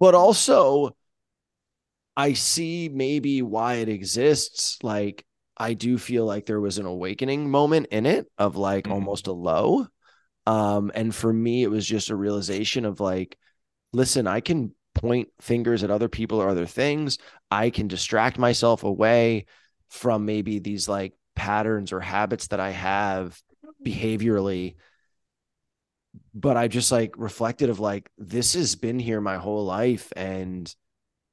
but 0.00 0.14
also 0.14 0.94
I 2.16 2.32
see 2.32 2.88
maybe 2.88 3.42
why 3.42 3.74
it 3.74 3.88
exists. 3.88 4.78
Like, 4.82 5.24
I 5.56 5.74
do 5.74 5.98
feel 5.98 6.24
like 6.24 6.46
there 6.46 6.60
was 6.60 6.78
an 6.78 6.86
awakening 6.86 7.50
moment 7.50 7.88
in 7.90 8.06
it 8.06 8.26
of 8.38 8.56
like 8.56 8.84
mm-hmm. 8.84 8.92
almost 8.92 9.26
a 9.26 9.32
low. 9.32 9.86
Um, 10.46 10.92
and 10.94 11.14
for 11.14 11.32
me, 11.32 11.62
it 11.62 11.70
was 11.70 11.86
just 11.86 12.10
a 12.10 12.16
realization 12.16 12.84
of 12.84 13.00
like, 13.00 13.36
listen, 13.92 14.26
I 14.26 14.40
can 14.40 14.74
point 14.94 15.28
fingers 15.40 15.82
at 15.82 15.90
other 15.90 16.08
people 16.08 16.40
or 16.40 16.48
other 16.48 16.66
things. 16.66 17.18
I 17.50 17.70
can 17.70 17.88
distract 17.88 18.38
myself 18.38 18.84
away 18.84 19.46
from 19.88 20.24
maybe 20.24 20.58
these 20.58 20.88
like 20.88 21.14
patterns 21.34 21.92
or 21.92 22.00
habits 22.00 22.48
that 22.48 22.60
I 22.60 22.70
have 22.70 23.38
behaviorally. 23.84 24.76
But 26.34 26.56
I 26.56 26.68
just 26.68 26.92
like 26.92 27.14
reflected 27.16 27.68
of 27.70 27.80
like, 27.80 28.10
this 28.16 28.54
has 28.54 28.74
been 28.76 28.98
here 28.98 29.20
my 29.20 29.36
whole 29.36 29.64
life. 29.64 30.12
And 30.16 30.72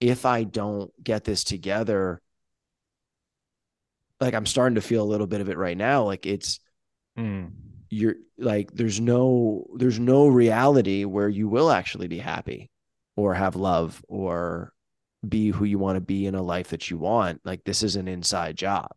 if 0.04 0.26
I 0.26 0.44
don't 0.44 0.92
get 1.04 1.24
this 1.24 1.44
together, 1.46 2.22
like 4.20 4.34
I'm 4.34 4.46
starting 4.46 4.76
to 4.76 4.82
feel 4.82 5.04
a 5.04 5.06
little 5.06 5.28
bit 5.28 5.42
of 5.42 5.50
it 5.50 5.58
right 5.58 5.78
now. 5.78 6.04
Like 6.04 6.26
it's, 6.26 6.60
Mm. 7.18 7.54
you're 7.90 8.16
like 8.38 8.72
there's 8.74 9.00
no 9.00 9.66
there's 9.76 10.00
no 10.00 10.28
reality 10.28 11.06
where 11.06 11.30
you 11.30 11.48
will 11.48 11.70
actually 11.70 12.08
be 12.08 12.18
happy 12.18 12.72
or 13.16 13.34
have 13.36 13.56
love 13.56 14.04
or 14.08 14.74
be 15.28 15.50
who 15.50 15.66
you 15.66 15.80
want 15.80 15.96
to 15.98 16.02
be 16.02 16.26
in 16.26 16.36
a 16.36 16.42
life 16.42 16.70
that 16.70 16.90
you 16.90 16.98
want 16.98 17.42
like 17.46 17.64
this 17.66 17.84
is 17.84 17.96
an 17.96 18.08
inside 18.08 18.56
job 18.58 18.92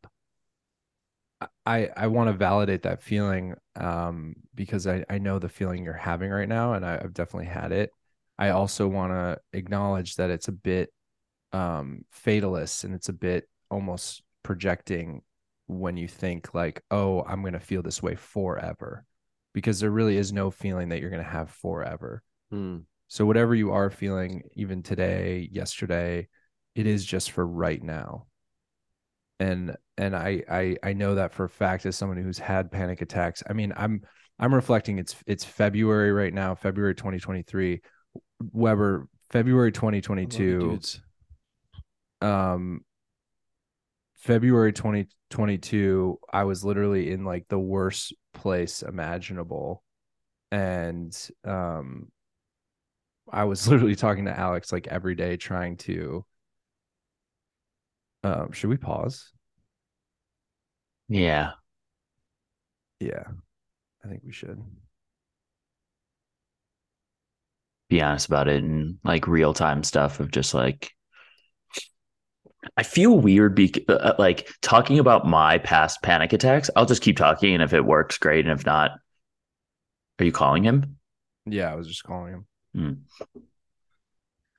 I 1.66 1.90
I 1.96 2.06
want 2.08 2.28
to 2.28 2.32
validate 2.32 2.82
that 2.82 3.02
feeling 3.02 3.54
um 3.76 4.36
because 4.54 4.86
I 4.86 5.04
I 5.10 5.18
know 5.18 5.38
the 5.38 5.48
feeling 5.48 5.84
you're 5.84 5.92
having 5.94 6.30
right 6.30 6.48
now 6.48 6.74
and 6.74 6.84
I, 6.84 6.96
I've 7.02 7.14
definitely 7.14 7.46
had 7.46 7.72
it. 7.72 7.90
I 8.38 8.50
also 8.50 8.88
want 8.88 9.12
to 9.12 9.38
acknowledge 9.52 10.16
that 10.16 10.30
it's 10.30 10.48
a 10.48 10.52
bit 10.52 10.92
um 11.56 12.04
fatalist 12.10 12.84
and 12.84 12.94
it's 12.94 13.08
a 13.08 13.12
bit 13.12 13.48
almost 13.70 14.22
projecting 14.42 15.22
when 15.66 15.96
you 15.96 16.06
think 16.06 16.54
like, 16.54 16.82
"Oh, 16.90 17.22
I'm 17.22 17.40
going 17.40 17.54
to 17.54 17.60
feel 17.60 17.82
this 17.82 18.02
way 18.02 18.14
forever." 18.14 19.04
Because 19.52 19.80
there 19.80 19.90
really 19.90 20.16
is 20.16 20.32
no 20.32 20.50
feeling 20.50 20.90
that 20.90 21.00
you're 21.00 21.10
going 21.10 21.22
to 21.22 21.28
have 21.28 21.50
forever. 21.50 22.22
Hmm. 22.50 22.78
So 23.08 23.24
whatever 23.24 23.54
you 23.54 23.72
are 23.72 23.90
feeling 23.90 24.42
even 24.54 24.82
today, 24.82 25.48
yesterday, 25.50 26.28
it 26.74 26.86
is 26.86 27.04
just 27.04 27.30
for 27.30 27.46
right 27.46 27.82
now. 27.82 28.26
And 29.40 29.76
and 29.96 30.14
I 30.14 30.42
I 30.50 30.76
I 30.82 30.92
know 30.92 31.14
that 31.14 31.32
for 31.32 31.44
a 31.44 31.48
fact 31.48 31.86
as 31.86 31.96
someone 31.96 32.18
who's 32.18 32.38
had 32.38 32.70
panic 32.70 33.00
attacks. 33.02 33.42
I 33.48 33.52
mean, 33.52 33.72
I'm 33.76 34.02
I'm 34.38 34.54
reflecting 34.54 34.98
it's 34.98 35.16
it's 35.26 35.44
February 35.44 36.12
right 36.12 36.34
now, 36.34 36.54
February 36.54 36.94
2023. 36.94 37.80
Weber, 38.52 39.08
February 39.30 39.72
I 39.74 39.80
love 39.80 39.94
you 39.94 40.00
2022. 40.02 40.60
dudes. 40.60 41.00
Um 42.20 42.84
February 44.16 44.72
2022, 44.72 46.18
I 46.32 46.44
was 46.44 46.64
literally 46.64 47.10
in 47.12 47.24
like 47.24 47.46
the 47.48 47.58
worst 47.58 48.14
place 48.32 48.82
imaginable. 48.82 49.82
And 50.52 51.16
um 51.44 52.10
I 53.32 53.44
was 53.44 53.66
literally 53.68 53.96
talking 53.96 54.24
to 54.26 54.38
Alex 54.38 54.72
like 54.72 54.86
every 54.88 55.14
day 55.14 55.36
trying 55.36 55.76
to 55.78 56.24
um 58.24 58.52
should 58.52 58.70
we 58.70 58.76
pause? 58.76 59.32
Yeah. 61.08 61.54
Yeah. 63.00 63.24
I 64.04 64.08
think 64.08 64.22
we 64.24 64.32
should. 64.32 64.62
Be 67.88 68.02
honest 68.02 68.26
about 68.26 68.48
it 68.48 68.62
and 68.64 68.98
like 69.04 69.26
real 69.28 69.54
time 69.54 69.82
stuff 69.84 70.18
of 70.20 70.30
just 70.32 70.54
like 70.54 70.92
I 72.76 72.82
feel 72.82 73.18
weird 73.18 73.54
be 73.54 73.72
uh, 73.88 74.14
like 74.18 74.48
talking 74.62 74.98
about 74.98 75.26
my 75.26 75.58
past 75.58 76.02
panic 76.02 76.32
attacks. 76.32 76.70
I'll 76.76 76.86
just 76.86 77.02
keep 77.02 77.16
talking 77.16 77.54
and 77.54 77.62
if 77.62 77.72
it 77.72 77.84
works 77.84 78.18
great 78.18 78.46
and 78.46 78.58
if 78.58 78.66
not 78.66 78.92
are 80.18 80.24
you 80.24 80.32
calling 80.32 80.64
him? 80.64 80.96
Yeah, 81.44 81.70
I 81.70 81.76
was 81.76 81.86
just 81.86 82.04
calling 82.04 82.44
him. 82.74 83.04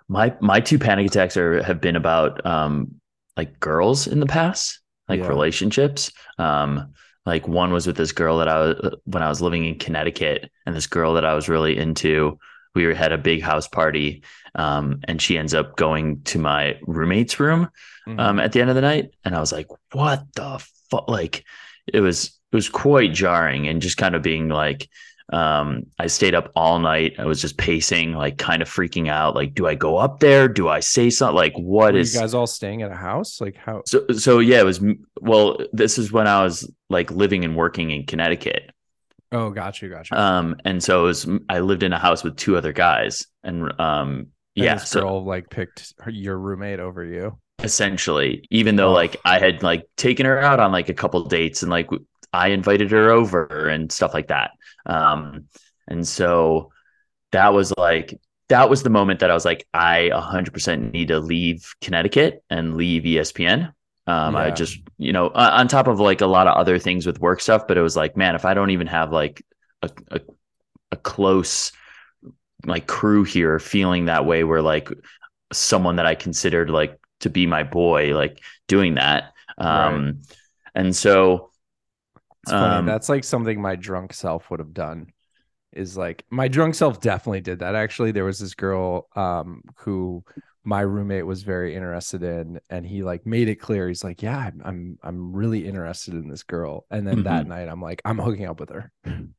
My 0.07 0.35
my 0.39 0.59
two 0.59 0.79
panic 0.79 1.07
attacks 1.07 1.35
are 1.35 1.61
have 1.63 1.81
been 1.81 1.95
about 1.95 2.45
um 2.45 3.01
like 3.35 3.59
girls 3.59 4.07
in 4.07 4.19
the 4.19 4.25
past, 4.25 4.79
like 5.09 5.19
Yeah. 5.19 5.27
relationships. 5.27 6.11
Um 6.37 6.93
like 7.25 7.47
one 7.47 7.73
was 7.73 7.85
with 7.85 7.97
this 7.97 8.13
girl 8.13 8.37
that 8.37 8.47
I 8.47 8.59
was 8.59 8.95
when 9.03 9.21
I 9.21 9.29
was 9.29 9.41
living 9.41 9.65
in 9.65 9.79
Connecticut 9.79 10.49
and 10.65 10.75
this 10.75 10.87
girl 10.87 11.15
that 11.15 11.25
I 11.25 11.33
was 11.33 11.49
really 11.49 11.77
into. 11.77 12.39
We 12.75 12.85
were, 12.85 12.93
had 12.93 13.11
a 13.11 13.17
big 13.17 13.41
house 13.41 13.67
party 13.67 14.23
um 14.55 14.99
and 15.07 15.21
she 15.21 15.37
ends 15.37 15.53
up 15.53 15.75
going 15.75 16.21
to 16.23 16.39
my 16.39 16.77
roommate's 16.87 17.39
room 17.39 17.69
Mhm. 18.07 18.19
um 18.19 18.39
at 18.39 18.51
the 18.53 18.61
end 18.61 18.69
of 18.69 18.75
the 18.75 18.81
night. 18.81 19.11
And 19.25 19.35
I 19.35 19.39
was 19.39 19.51
like 19.51 19.67
what 19.93 20.23
the 20.35 20.63
fuck 20.91 21.09
like 21.09 21.43
it 21.91 21.99
was 22.01 22.25
it 22.51 22.55
was 22.55 22.69
quite 22.69 23.13
jarring 23.13 23.67
and 23.67 23.81
just 23.81 23.97
kind 23.97 24.15
of 24.15 24.21
being 24.21 24.47
like 24.49 24.87
um 25.33 25.87
I 25.99 26.07
stayed 26.07 26.33
up 26.33 26.51
all 26.55 26.79
night. 26.79 27.15
I 27.19 27.25
was 27.25 27.41
just 27.41 27.57
pacing 27.57 28.13
like 28.13 28.37
kind 28.37 28.61
of 28.61 28.69
freaking 28.69 29.09
out. 29.09 29.35
Like 29.35 29.53
do 29.53 29.67
I 29.67 29.75
go 29.75 29.97
up 29.97 30.19
there? 30.21 30.47
Do 30.47 30.69
I 30.69 30.79
say 30.79 31.09
something 31.09 31.35
like 31.35 31.53
what 31.57 31.93
Were 31.93 31.99
is 31.99 32.13
you 32.13 32.21
guys 32.21 32.33
all 32.33 32.47
staying 32.47 32.81
at 32.81 32.91
a 32.91 32.95
house? 32.95 33.41
Like 33.41 33.57
how 33.57 33.83
so 33.85 34.05
so 34.17 34.39
yeah 34.39 34.59
it 34.61 34.65
was 34.65 34.81
well 35.19 35.57
this 35.73 35.97
is 35.97 36.11
when 36.13 36.27
I 36.27 36.43
was 36.43 36.71
like 36.89 37.11
living 37.11 37.43
and 37.43 37.57
working 37.57 37.91
in 37.91 38.05
Connecticut 38.05 38.71
Oh, 39.31 39.49
got 39.49 39.81
you, 39.81 39.89
got 39.89 40.09
you. 40.09 40.17
um 40.17 40.55
and 40.65 40.81
so 40.83 41.01
it 41.01 41.07
was 41.07 41.27
I 41.49 41.59
lived 41.59 41.83
in 41.83 41.93
a 41.93 41.99
house 41.99 42.23
with 42.23 42.37
two 42.37 42.55
other 42.57 42.73
guys 42.73 43.25
and 43.43 43.63
um 43.79 44.27
And 44.57 44.65
yeah 44.65 44.73
this 44.75 44.89
so 44.89 45.01
girl 45.01 45.25
like 45.25 45.49
picked 45.49 45.93
her, 45.99 46.11
your 46.11 46.37
roommate 46.39 46.79
over 46.79 47.03
you. 47.03 47.37
essentially 47.63 48.45
even 48.51 48.75
though 48.75 48.91
like 48.91 49.17
i 49.25 49.39
had 49.39 49.63
like 49.63 49.83
taken 49.97 50.25
her 50.25 50.39
out 50.39 50.59
on 50.59 50.71
like 50.71 50.89
a 50.89 50.93
couple 50.93 51.23
dates 51.25 51.63
and 51.63 51.71
like 51.71 51.89
i 52.31 52.49
invited 52.49 52.91
her 52.91 53.09
over 53.09 53.67
and 53.67 53.91
stuff 53.91 54.13
like 54.13 54.27
that 54.27 54.51
um 54.85 55.45
and 55.87 56.07
so 56.07 56.71
that 57.31 57.53
was 57.53 57.73
like 57.77 58.19
that 58.49 58.69
was 58.69 58.83
the 58.83 58.89
moment 58.91 59.19
that 59.21 59.31
i 59.31 59.33
was 59.33 59.45
like 59.45 59.65
i 59.73 60.09
100% 60.13 60.93
need 60.93 61.07
to 61.09 61.19
leave 61.19 61.73
connecticut 61.81 62.43
and 62.49 62.77
leave 62.77 63.03
espn 63.03 63.71
um 64.07 64.35
i 64.35 64.51
just 64.51 64.79
you 64.97 65.13
know 65.13 65.29
on 65.29 65.67
top 65.67 65.87
of 65.87 65.99
like 65.99 66.21
a 66.21 66.27
lot 66.27 66.47
of 66.47 66.55
other 66.57 66.79
things 66.79 67.05
with 67.05 67.19
work 67.19 67.41
stuff 67.41 67.67
but 67.67 67.77
it 67.77 67.81
was 67.81 67.95
like 67.95 68.17
man 68.17 68.35
if 68.35 68.45
i 68.45 68.53
don't 68.53 68.71
even 68.71 68.87
have 68.87 69.11
like 69.11 69.43
a, 69.83 69.89
a, 70.11 70.21
a 70.93 70.97
close 70.97 71.71
like 72.65 72.87
crew 72.87 73.23
here 73.23 73.59
feeling 73.59 74.05
that 74.05 74.25
way 74.25 74.43
where 74.43 74.61
like 74.61 74.89
someone 75.53 75.97
that 75.97 76.05
i 76.07 76.15
considered 76.15 76.69
like 76.69 76.99
to 77.19 77.29
be 77.29 77.45
my 77.45 77.63
boy 77.63 78.15
like 78.15 78.41
doing 78.67 78.95
that 78.95 79.33
um 79.59 80.21
and 80.75 80.95
so 80.95 81.51
Um, 82.49 82.85
That's 82.85 83.09
like 83.09 83.23
something 83.23 83.61
my 83.61 83.75
drunk 83.75 84.13
self 84.13 84.49
would 84.49 84.59
have 84.59 84.73
done. 84.73 85.11
Is 85.73 85.97
like 85.97 86.25
my 86.29 86.47
drunk 86.47 86.75
self 86.75 87.01
definitely 87.01 87.41
did 87.41 87.59
that. 87.59 87.75
Actually, 87.75 88.11
there 88.11 88.25
was 88.25 88.39
this 88.39 88.55
girl 88.55 89.07
um 89.15 89.63
who 89.77 90.23
my 90.67 90.81
roommate 90.81 91.25
was 91.25 91.43
very 91.43 91.75
interested 91.75 92.23
in, 92.23 92.59
and 92.69 92.85
he 92.85 93.03
like 93.03 93.25
made 93.25 93.49
it 93.49 93.57
clear. 93.57 93.87
He's 93.89 94.03
like, 94.03 94.21
"Yeah, 94.23 94.37
I'm 94.37 94.61
I'm, 94.65 94.99
I'm 95.03 95.33
really 95.33 95.67
interested 95.67 96.15
in 96.15 96.29
this 96.29 96.43
girl." 96.43 96.85
And 96.91 97.07
then 97.07 97.23
that 97.23 97.45
Mhm. 97.45 97.47
night, 97.47 97.69
I'm 97.69 97.81
like, 97.81 98.01
"I'm 98.05 98.19
hooking 98.19 98.47
up 98.47 98.59
with 98.59 98.69
her," 98.71 98.91
and 99.05 99.33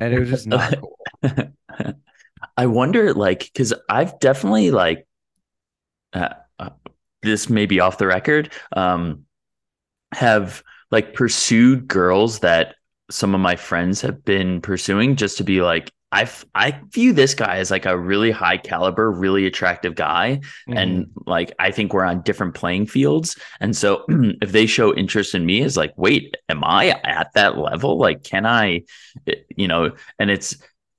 it 0.00 0.18
was 0.18 0.28
just 0.28 0.46
not 0.46 0.74
cool. 0.76 0.98
I 2.56 2.66
wonder, 2.66 3.14
like, 3.14 3.40
because 3.40 3.72
I've 3.88 4.18
definitely 4.20 4.70
like, 4.70 5.06
uh, 6.12 6.28
uh, 6.58 6.70
this 7.22 7.48
may 7.48 7.66
be 7.66 7.80
off 7.80 7.98
the 7.98 8.06
record, 8.06 8.52
um, 8.76 9.24
have 10.14 10.62
like 10.90 11.14
pursued 11.14 11.88
girls 11.88 12.40
that 12.40 12.76
some 13.10 13.34
of 13.34 13.40
my 13.42 13.56
friends 13.56 14.00
have 14.02 14.24
been 14.24 14.60
pursuing 14.60 15.16
just 15.16 15.38
to 15.38 15.44
be 15.44 15.62
like, 15.62 15.92
I 16.12 16.28
I 16.54 16.80
view 16.90 17.12
this 17.12 17.34
guy 17.34 17.56
as 17.58 17.70
like 17.70 17.86
a 17.86 17.98
really 17.98 18.30
high 18.30 18.58
caliber, 18.58 19.10
really 19.10 19.46
attractive 19.46 19.94
guy, 19.96 20.40
Mm-hmm. 20.68 20.76
and 20.78 21.06
like 21.26 21.52
I 21.58 21.70
think 21.70 21.92
we're 21.92 22.04
on 22.04 22.22
different 22.22 22.54
playing 22.54 22.86
fields. 22.86 23.36
And 23.60 23.76
so 23.76 24.04
if 24.42 24.52
they 24.52 24.66
show 24.66 24.94
interest 24.94 25.34
in 25.34 25.44
me, 25.46 25.60
is 25.60 25.76
like, 25.76 25.92
wait, 25.96 26.36
am 26.48 26.62
I 26.64 26.90
at 27.04 27.32
that 27.34 27.58
level? 27.58 27.98
Like, 27.98 28.22
can 28.22 28.46
I, 28.46 28.82
eh, 29.26 29.34
you 29.56 29.68
know? 29.68 29.92
And 30.18 30.30
it's 30.30 30.56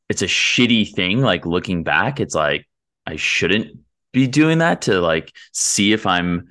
it's 0.09 0.21
a 0.21 0.27
shitty 0.27 0.93
thing. 0.93 1.21
Like 1.21 1.45
looking 1.45 1.83
back, 1.83 2.19
it's 2.19 2.35
like 2.35 2.67
I 3.07 3.15
shouldn't 3.15 3.79
be 4.13 4.27
doing 4.27 4.59
that 4.59 4.83
to 4.83 5.01
like 5.01 5.31
see 5.53 5.93
if 5.93 6.05
I'm. 6.05 6.50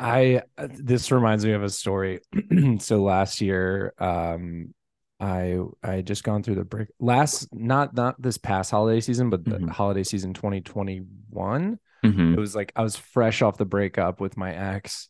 I 0.00 0.42
uh, 0.58 0.68
this 0.70 1.12
reminds 1.12 1.44
me 1.44 1.52
of 1.52 1.62
a 1.62 1.70
story. 1.70 2.20
so 2.80 3.02
last 3.02 3.40
year, 3.40 3.94
um, 3.98 4.73
I 5.20 5.58
I 5.82 5.94
had 5.96 6.06
just 6.06 6.24
gone 6.24 6.42
through 6.42 6.56
the 6.56 6.64
break 6.64 6.88
last 6.98 7.48
not 7.54 7.94
not 7.94 8.20
this 8.20 8.36
past 8.38 8.70
holiday 8.70 9.00
season, 9.00 9.30
but 9.30 9.44
the 9.44 9.58
Mhm. 9.58 9.68
holiday 9.70 10.02
season 10.02 10.34
2021. 10.34 11.78
Mhm. 12.04 12.34
It 12.34 12.38
was 12.38 12.54
like 12.54 12.72
I 12.76 12.82
was 12.82 12.96
fresh 12.96 13.40
off 13.42 13.56
the 13.56 13.64
breakup 13.64 14.20
with 14.20 14.36
my 14.36 14.52
ex. 14.54 15.08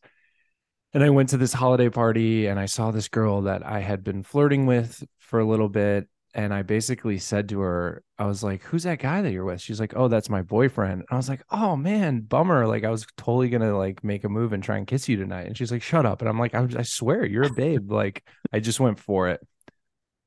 And 0.92 1.02
I 1.02 1.10
went 1.10 1.30
to 1.30 1.36
this 1.36 1.52
holiday 1.52 1.88
party 1.88 2.46
and 2.46 2.58
I 2.60 2.66
saw 2.66 2.90
this 2.92 3.08
girl 3.08 3.42
that 3.42 3.66
I 3.66 3.80
had 3.80 4.04
been 4.04 4.22
flirting 4.22 4.66
with 4.66 5.02
for 5.18 5.40
a 5.40 5.44
little 5.44 5.68
bit. 5.68 6.08
And 6.36 6.52
I 6.52 6.62
basically 6.62 7.18
said 7.18 7.48
to 7.50 7.60
her, 7.60 8.02
I 8.18 8.26
was 8.26 8.42
like, 8.44 8.62
Who's 8.64 8.82
that 8.84 8.98
guy 9.00 9.22
that 9.22 9.32
you're 9.32 9.44
with? 9.44 9.60
She's 9.60 9.80
like, 9.80 9.94
Oh, 9.96 10.08
that's 10.08 10.28
my 10.30 10.42
boyfriend. 10.42 11.00
And 11.00 11.08
I 11.10 11.16
was 11.16 11.28
like, 11.28 11.42
Oh 11.50 11.74
man, 11.76 12.20
bummer. 12.20 12.66
Like 12.66 12.84
I 12.84 12.90
was 12.90 13.06
totally 13.16 13.48
gonna 13.48 13.76
like 13.76 14.04
make 14.04 14.22
a 14.24 14.28
move 14.28 14.52
and 14.52 14.62
try 14.62 14.76
and 14.76 14.86
kiss 14.86 15.08
you 15.08 15.16
tonight. 15.16 15.46
And 15.46 15.56
she's 15.56 15.72
like, 15.72 15.82
Shut 15.82 16.06
up. 16.06 16.20
And 16.20 16.28
I'm 16.28 16.38
like, 16.38 16.54
I, 16.54 16.68
I 16.78 16.82
swear, 16.82 17.24
you're 17.24 17.46
a 17.46 17.52
babe. 17.52 17.90
Like 17.90 18.22
I 18.52 18.60
just 18.60 18.78
went 18.80 19.00
for 19.00 19.28
it. 19.30 19.40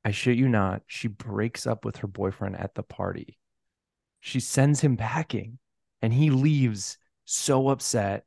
I 0.04 0.10
shit 0.10 0.36
you 0.36 0.48
not, 0.48 0.82
she 0.86 1.08
breaks 1.08 1.66
up 1.66 1.84
with 1.84 1.96
her 1.98 2.06
boyfriend 2.06 2.56
at 2.56 2.74
the 2.74 2.82
party. 2.82 3.38
She 4.20 4.40
sends 4.40 4.80
him 4.80 4.96
packing 4.96 5.58
and 6.02 6.12
he 6.12 6.30
leaves 6.30 6.98
so 7.24 7.68
upset. 7.68 8.24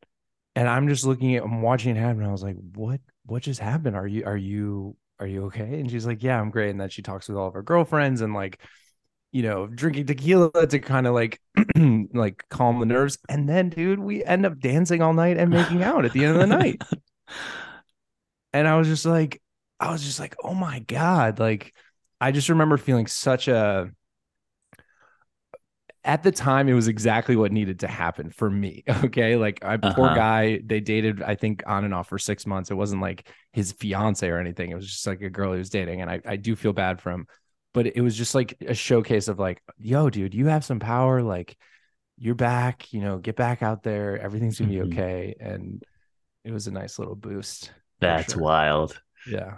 And 0.56 0.68
I'm 0.68 0.88
just 0.88 1.06
looking 1.06 1.36
at 1.36 1.44
I'm 1.44 1.62
watching 1.62 1.96
it 1.96 2.00
happen. 2.00 2.24
I 2.24 2.32
was 2.32 2.44
like, 2.44 2.58
what 2.76 3.00
what 3.26 3.44
just 3.44 3.60
happened? 3.60 3.96
Are 3.96 4.08
you 4.08 4.26
are 4.26 4.38
you 4.38 4.98
are 5.20 5.28
you 5.28 5.46
okay? 5.46 5.80
And 5.80 5.90
she's 5.90 6.06
like, 6.06 6.24
Yeah, 6.24 6.40
I'm 6.40 6.52
great. 6.52 6.72
And 6.72 6.82
then 6.82 6.90
she 6.90 7.02
talks 7.02 7.28
with 7.28 7.38
all 7.38 7.48
of 7.48 7.54
her 7.54 7.64
girlfriends 7.64 8.22
and 8.22 8.34
like, 8.34 8.62
you 9.32 9.44
know, 9.44 9.68
drinking 9.68 10.08
tequila 10.08 10.68
to 10.68 10.80
kind 10.80 11.08
of 11.08 11.14
like 11.14 11.40
like 12.14 12.44
calm 12.50 12.80
the 12.80 12.86
nerves. 12.86 13.18
And 13.30 13.48
then, 13.48 13.70
dude, 13.70 14.00
we 14.00 14.24
end 14.26 14.46
up 14.46 14.60
dancing 14.60 15.02
all 15.02 15.14
night 15.14 15.38
and 15.38 15.50
making 15.50 15.84
out 15.84 16.06
at 16.06 16.12
the 16.12 16.26
end 16.26 16.36
of 16.36 16.42
the 16.42 16.48
night. 16.48 16.82
And 18.54 18.68
I 18.68 18.78
was 18.78 18.88
just 18.88 19.06
like, 19.06 19.42
I 19.82 19.92
was 19.92 20.04
just 20.04 20.20
like, 20.20 20.36
oh 20.44 20.54
my 20.54 20.80
God. 20.80 21.40
Like, 21.40 21.74
I 22.22 22.32
just 22.32 22.50
remember 22.50 22.78
feeling 22.78 23.08
such 23.08 23.48
a 23.48 23.92
at 26.04 26.24
the 26.24 26.32
time 26.32 26.68
it 26.68 26.74
was 26.74 26.88
exactly 26.88 27.36
what 27.36 27.52
needed 27.52 27.80
to 27.82 27.88
happen 27.88 28.32
for 28.32 28.50
me 28.50 28.84
okay 29.04 29.36
like 29.36 29.64
I, 29.64 29.76
uh-huh. 29.76 29.94
poor 29.94 30.08
guy 30.16 30.60
they 30.64 30.80
dated 30.80 31.22
i 31.22 31.36
think 31.36 31.64
on 31.68 31.86
and 31.86 31.94
off 31.94 32.10
for 32.10 32.18
six 32.18 32.46
months 32.46 32.72
it 32.72 32.76
wasn't 32.76 33.02
like 33.02 33.30
his 33.54 33.72
fiance 33.72 34.28
or 34.28 34.40
anything 34.40 34.72
it 34.72 34.76
was 34.76 34.88
just 34.88 35.06
like 35.06 35.22
a 35.22 35.30
girl 35.30 35.54
he 35.54 35.60
was 35.60 35.70
dating 35.70 36.02
and 36.02 36.10
i, 36.10 36.20
I 36.26 36.36
do 36.38 36.56
feel 36.56 36.74
bad 36.74 37.02
for 37.02 37.12
him 37.12 37.28
but 37.74 37.88
it 37.88 38.02
was 38.02 38.16
just 38.16 38.36
like 38.36 38.58
a 38.66 38.74
showcase 38.74 39.28
of 39.28 39.40
like 39.40 39.62
yo 39.80 40.10
dude 40.10 40.34
you 40.34 40.48
have 40.48 40.66
some 40.66 40.80
power 40.80 41.22
like 41.22 41.56
you're 42.18 42.36
back 42.36 42.92
you 42.94 43.02
know 43.02 43.18
get 43.18 43.36
back 43.36 43.62
out 43.62 43.84
there 43.84 44.20
everything's 44.20 44.60
gonna 44.60 44.72
be 44.72 44.78
mm-hmm. 44.78 44.92
okay 44.92 45.36
and 45.40 45.84
it 46.44 46.52
was 46.52 46.68
a 46.68 46.72
nice 46.72 46.98
little 46.98 47.16
boost 47.16 47.72
that's 48.00 48.34
sure. 48.34 48.42
wild 48.42 49.00
yeah 49.28 49.58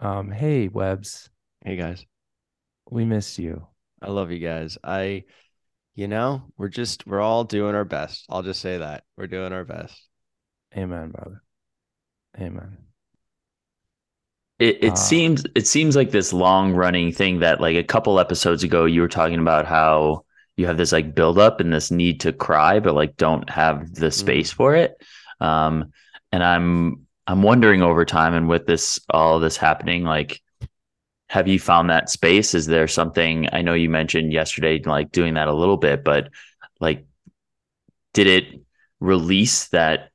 um 0.00 0.30
hey 0.30 0.68
webs 0.68 1.28
hey 1.64 1.76
guys 1.76 2.04
we 2.90 3.04
miss 3.04 3.38
you 3.38 3.66
I 4.00 4.10
love 4.10 4.30
you 4.30 4.38
guys. 4.38 4.78
I, 4.82 5.24
you 5.94 6.08
know, 6.08 6.42
we're 6.56 6.68
just, 6.68 7.06
we're 7.06 7.20
all 7.20 7.44
doing 7.44 7.74
our 7.74 7.84
best. 7.84 8.26
I'll 8.28 8.42
just 8.42 8.60
say 8.60 8.78
that 8.78 9.04
we're 9.16 9.26
doing 9.26 9.52
our 9.52 9.64
best. 9.64 10.00
Amen, 10.76 11.10
brother. 11.10 11.42
Amen. 12.38 12.78
It 14.58 14.82
it 14.82 14.92
uh, 14.92 14.96
seems 14.96 15.44
it 15.54 15.68
seems 15.68 15.94
like 15.94 16.10
this 16.10 16.32
long 16.32 16.72
running 16.72 17.12
thing 17.12 17.38
that 17.40 17.60
like 17.60 17.76
a 17.76 17.84
couple 17.84 18.18
episodes 18.18 18.64
ago 18.64 18.86
you 18.86 19.00
were 19.00 19.08
talking 19.08 19.38
about 19.38 19.66
how 19.66 20.24
you 20.56 20.66
have 20.66 20.76
this 20.76 20.90
like 20.90 21.14
build 21.14 21.38
up 21.38 21.60
and 21.60 21.72
this 21.72 21.92
need 21.92 22.20
to 22.22 22.32
cry 22.32 22.80
but 22.80 22.96
like 22.96 23.16
don't 23.16 23.48
have 23.48 23.94
the 23.94 24.06
mm. 24.06 24.12
space 24.12 24.50
mm-hmm. 24.50 24.56
for 24.56 24.74
it. 24.74 25.00
Um 25.40 25.92
and 26.32 26.42
I'm 26.42 27.06
I'm 27.28 27.42
wondering 27.42 27.82
over 27.82 28.04
time 28.06 28.34
and 28.34 28.48
with 28.48 28.66
this 28.66 28.98
all 29.10 29.38
this 29.38 29.56
happening 29.56 30.02
like 30.02 30.40
have 31.28 31.46
you 31.46 31.58
found 31.58 31.90
that 31.90 32.08
space? 32.08 32.54
Is 32.54 32.66
there 32.66 32.88
something 32.88 33.48
I 33.52 33.60
know 33.60 33.74
you 33.74 33.90
mentioned 33.90 34.32
yesterday, 34.32 34.80
like 34.82 35.12
doing 35.12 35.34
that 35.34 35.48
a 35.48 35.52
little 35.52 35.76
bit, 35.76 36.02
but 36.02 36.30
like, 36.80 37.04
did 38.14 38.26
it 38.26 38.60
release 38.98 39.68
that 39.68 40.10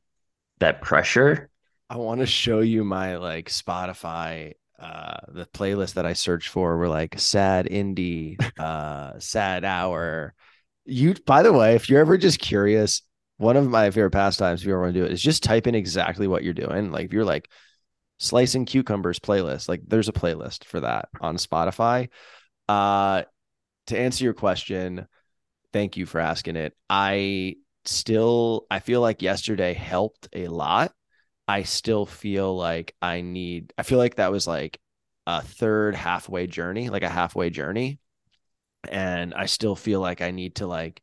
that 0.59 0.81
pressure? 0.81 1.49
I 1.87 1.97
want 1.97 2.21
to 2.21 2.25
show 2.25 2.61
you 2.61 2.83
my 2.83 3.17
like 3.17 3.49
Spotify 3.49 4.53
uh 4.79 5.17
the 5.27 5.45
playlist 5.45 5.93
that 5.93 6.05
I 6.05 6.13
searched 6.13 6.49
for 6.49 6.77
were 6.77 6.89
like 6.89 7.19
sad 7.19 7.67
indie, 7.67 8.41
uh 8.59 9.19
sad 9.19 9.63
hour. 9.63 10.33
You 10.85 11.13
by 11.27 11.43
the 11.43 11.53
way, 11.53 11.75
if 11.75 11.89
you're 11.89 12.01
ever 12.01 12.17
just 12.17 12.39
curious, 12.39 13.03
one 13.43 13.57
of 13.57 13.69
my 13.69 13.91
favorite 13.91 14.11
pastimes, 14.11 14.61
if 14.61 14.67
you 14.67 14.73
ever 14.73 14.81
want 14.81 14.93
to 14.93 14.99
do 14.99 15.05
it, 15.05 15.11
is 15.11 15.21
just 15.21 15.43
type 15.43 15.67
in 15.67 15.75
exactly 15.75 16.27
what 16.27 16.43
you're 16.43 16.53
doing. 16.53 16.91
Like 16.91 17.05
if 17.05 17.13
you're 17.13 17.25
like 17.25 17.49
slicing 18.17 18.65
cucumbers 18.65 19.19
playlist. 19.19 19.67
Like 19.67 19.81
there's 19.85 20.09
a 20.09 20.13
playlist 20.13 20.65
for 20.65 20.79
that 20.79 21.09
on 21.21 21.35
Spotify. 21.37 22.09
Uh 22.67 23.23
to 23.87 23.99
answer 23.99 24.23
your 24.23 24.33
question, 24.33 25.07
thank 25.73 25.97
you 25.97 26.05
for 26.05 26.19
asking 26.19 26.55
it. 26.55 26.73
I 26.89 27.55
still 27.85 28.65
I 28.71 28.79
feel 28.79 29.01
like 29.01 29.21
yesterday 29.21 29.73
helped 29.73 30.29
a 30.33 30.47
lot. 30.47 30.93
I 31.47 31.63
still 31.63 32.05
feel 32.05 32.55
like 32.55 32.95
I 33.01 33.21
need 33.21 33.73
I 33.77 33.83
feel 33.83 33.97
like 33.97 34.15
that 34.15 34.31
was 34.31 34.47
like 34.47 34.79
a 35.27 35.41
third 35.41 35.95
halfway 35.95 36.47
journey, 36.47 36.89
like 36.89 37.03
a 37.03 37.09
halfway 37.09 37.49
journey. 37.49 37.99
And 38.89 39.33
I 39.33 39.45
still 39.47 39.75
feel 39.75 39.99
like 39.99 40.21
I 40.21 40.31
need 40.31 40.55
to 40.55 40.67
like 40.67 41.01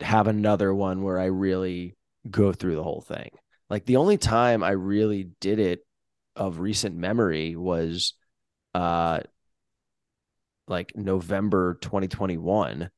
have 0.00 0.26
another 0.26 0.72
one 0.74 1.02
where 1.02 1.18
I 1.18 1.26
really 1.26 1.96
go 2.30 2.52
through 2.52 2.76
the 2.76 2.82
whole 2.82 3.00
thing. 3.00 3.30
Like 3.68 3.84
the 3.86 3.96
only 3.96 4.18
time 4.18 4.62
I 4.62 4.70
really 4.70 5.30
did 5.40 5.58
it 5.58 5.80
of 6.36 6.60
recent 6.60 6.96
memory 6.96 7.56
was 7.56 8.14
uh 8.74 9.20
like 10.68 10.96
November 10.96 11.74
2021 11.80 12.90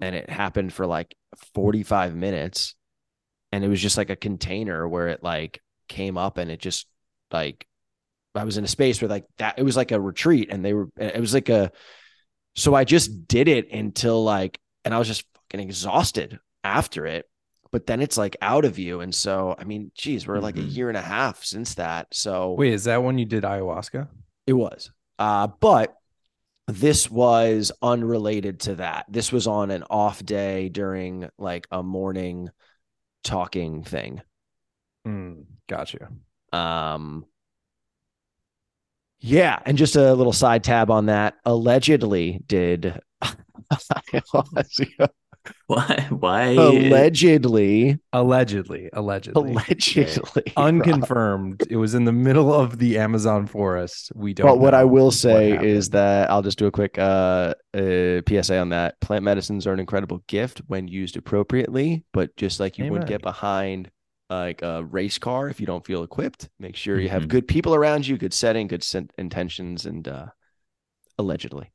and 0.00 0.14
it 0.14 0.30
happened 0.30 0.72
for 0.72 0.86
like 0.86 1.14
45 1.54 2.14
minutes 2.14 2.74
and 3.50 3.64
it 3.64 3.68
was 3.68 3.80
just 3.80 3.98
like 3.98 4.10
a 4.10 4.16
container 4.16 4.88
where 4.88 5.08
it 5.08 5.22
like 5.22 5.60
came 5.88 6.16
up 6.16 6.38
and 6.38 6.50
it 6.50 6.60
just 6.60 6.86
like 7.30 7.66
I 8.34 8.44
was 8.44 8.56
in 8.56 8.64
a 8.64 8.68
space 8.68 9.00
where 9.00 9.08
like 9.08 9.26
that 9.38 9.58
it 9.58 9.62
was 9.62 9.76
like 9.76 9.92
a 9.92 10.00
retreat 10.00 10.48
and 10.50 10.64
they 10.64 10.72
were 10.72 10.88
it 10.96 11.20
was 11.20 11.34
like 11.34 11.50
a 11.50 11.70
so 12.54 12.74
I 12.74 12.84
just 12.84 13.28
did 13.28 13.48
it 13.48 13.70
until 13.70 14.24
like 14.24 14.58
and 14.84 14.94
I 14.94 14.98
was 14.98 15.08
just 15.08 15.24
fucking 15.52 15.66
exhausted 15.66 16.38
after 16.64 17.06
it 17.06 17.28
but 17.70 17.86
then 17.86 18.02
it's 18.02 18.18
like 18.18 18.36
out 18.42 18.66
of 18.66 18.78
you. 18.78 19.00
And 19.00 19.14
so, 19.14 19.56
I 19.58 19.64
mean, 19.64 19.92
geez, 19.94 20.26
we're 20.26 20.34
mm-hmm. 20.34 20.44
like 20.44 20.56
a 20.56 20.60
mm-hmm. 20.60 20.68
year 20.68 20.88
and 20.88 20.96
a 20.98 21.00
half 21.00 21.42
since 21.42 21.76
that. 21.76 22.06
So 22.12 22.52
wait, 22.52 22.74
is 22.74 22.84
that 22.84 23.02
when 23.02 23.16
you 23.16 23.24
did 23.24 23.44
ayahuasca? 23.44 24.08
It 24.46 24.52
was. 24.52 24.90
Uh, 25.18 25.46
but 25.46 25.96
this 26.68 27.10
was 27.10 27.72
unrelated 27.80 28.60
to 28.60 28.74
that. 28.74 29.06
This 29.08 29.32
was 29.32 29.46
on 29.46 29.70
an 29.70 29.84
off 29.88 30.22
day 30.22 30.68
during 30.68 31.30
like 31.38 31.66
a 31.70 31.82
morning 31.82 32.50
talking 33.24 33.84
thing. 33.84 34.20
Mm, 35.08 35.46
got 35.66 35.94
you. 35.94 36.06
Um, 36.52 37.24
yeah, 39.18 39.60
and 39.64 39.78
just 39.78 39.96
a 39.96 40.12
little 40.12 40.34
side 40.34 40.62
tab 40.62 40.90
on 40.90 41.06
that. 41.06 41.36
Allegedly, 41.46 42.42
did 42.46 43.00
Why? 45.66 46.06
Why? 46.10 46.42
Allegedly. 46.50 47.98
Allegedly. 48.12 48.90
Allegedly. 48.92 49.52
Allegedly. 49.52 50.42
Unconfirmed. 50.56 51.64
It 51.68 51.76
was 51.76 51.94
in 51.94 52.04
the 52.04 52.12
middle 52.12 52.52
of 52.52 52.78
the 52.78 52.98
Amazon 52.98 53.46
forest. 53.46 54.12
We 54.14 54.34
don't. 54.34 54.46
But 54.46 54.58
what 54.58 54.74
I 54.74 54.84
will 54.84 55.10
say 55.10 55.52
is 55.52 55.90
that 55.90 56.30
I'll 56.30 56.42
just 56.42 56.58
do 56.58 56.66
a 56.66 56.70
quick 56.70 56.98
uh, 56.98 57.54
uh, 57.74 58.20
PSA 58.28 58.58
on 58.58 58.68
that. 58.70 59.00
Plant 59.00 59.24
medicines 59.24 59.66
are 59.66 59.72
an 59.72 59.80
incredible 59.80 60.22
gift 60.26 60.62
when 60.66 60.88
used 60.88 61.16
appropriately, 61.16 62.04
but 62.12 62.36
just 62.36 62.60
like 62.60 62.78
you 62.78 62.84
Amen. 62.84 63.00
would 63.00 63.08
get 63.08 63.22
behind 63.22 63.90
like 64.30 64.62
a 64.62 64.84
race 64.84 65.18
car 65.18 65.48
if 65.48 65.60
you 65.60 65.66
don't 65.66 65.84
feel 65.84 66.02
equipped, 66.02 66.48
make 66.58 66.76
sure 66.76 66.98
you 66.98 67.08
have 67.08 67.22
mm-hmm. 67.22 67.28
good 67.28 67.48
people 67.48 67.74
around 67.74 68.06
you, 68.06 68.16
good 68.16 68.32
setting, 68.32 68.66
good 68.66 68.86
intentions, 69.18 69.84
and 69.84 70.08
uh, 70.08 70.26
allegedly. 71.18 71.70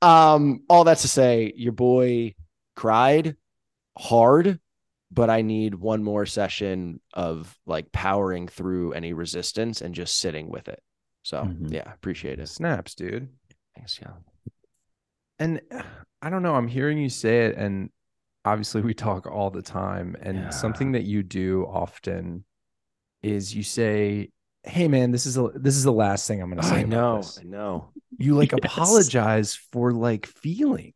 Um, 0.00 0.62
all 0.68 0.84
that's 0.84 1.02
to 1.02 1.08
say, 1.08 1.52
your 1.54 1.72
boy 1.72 2.34
cried 2.78 3.34
hard, 3.98 4.60
but 5.10 5.28
I 5.28 5.42
need 5.42 5.74
one 5.74 6.04
more 6.04 6.24
session 6.26 7.00
of 7.12 7.58
like 7.66 7.90
powering 7.90 8.46
through 8.46 8.92
any 8.92 9.12
resistance 9.14 9.80
and 9.80 9.96
just 9.96 10.18
sitting 10.18 10.48
with 10.48 10.68
it. 10.68 10.80
So 11.24 11.42
mm-hmm. 11.42 11.72
yeah, 11.72 11.92
appreciate 11.92 12.38
it. 12.38 12.48
Snaps, 12.48 12.94
dude. 12.94 13.30
Thanks, 13.74 13.98
yeah. 14.00 14.12
And 15.40 15.60
I 16.22 16.30
don't 16.30 16.44
know, 16.44 16.54
I'm 16.54 16.68
hearing 16.68 16.98
you 16.98 17.08
say 17.08 17.46
it, 17.46 17.56
and 17.56 17.90
obviously 18.44 18.80
we 18.80 18.94
talk 18.94 19.26
all 19.26 19.50
the 19.50 19.60
time. 19.60 20.14
And 20.22 20.38
yeah. 20.38 20.50
something 20.50 20.92
that 20.92 21.02
you 21.02 21.24
do 21.24 21.64
often 21.64 22.44
is 23.24 23.52
you 23.52 23.64
say, 23.64 24.30
Hey 24.62 24.86
man, 24.86 25.10
this 25.10 25.26
is 25.26 25.36
a 25.36 25.50
this 25.52 25.74
is 25.74 25.82
the 25.82 25.92
last 25.92 26.28
thing 26.28 26.40
I'm 26.40 26.48
gonna 26.48 26.62
say. 26.62 26.76
I 26.76 26.82
know, 26.84 27.24
I 27.40 27.42
know. 27.42 27.90
You 28.18 28.36
like 28.36 28.52
yes. 28.52 28.60
apologize 28.62 29.56
for 29.72 29.92
like 29.92 30.26
feeling. 30.26 30.92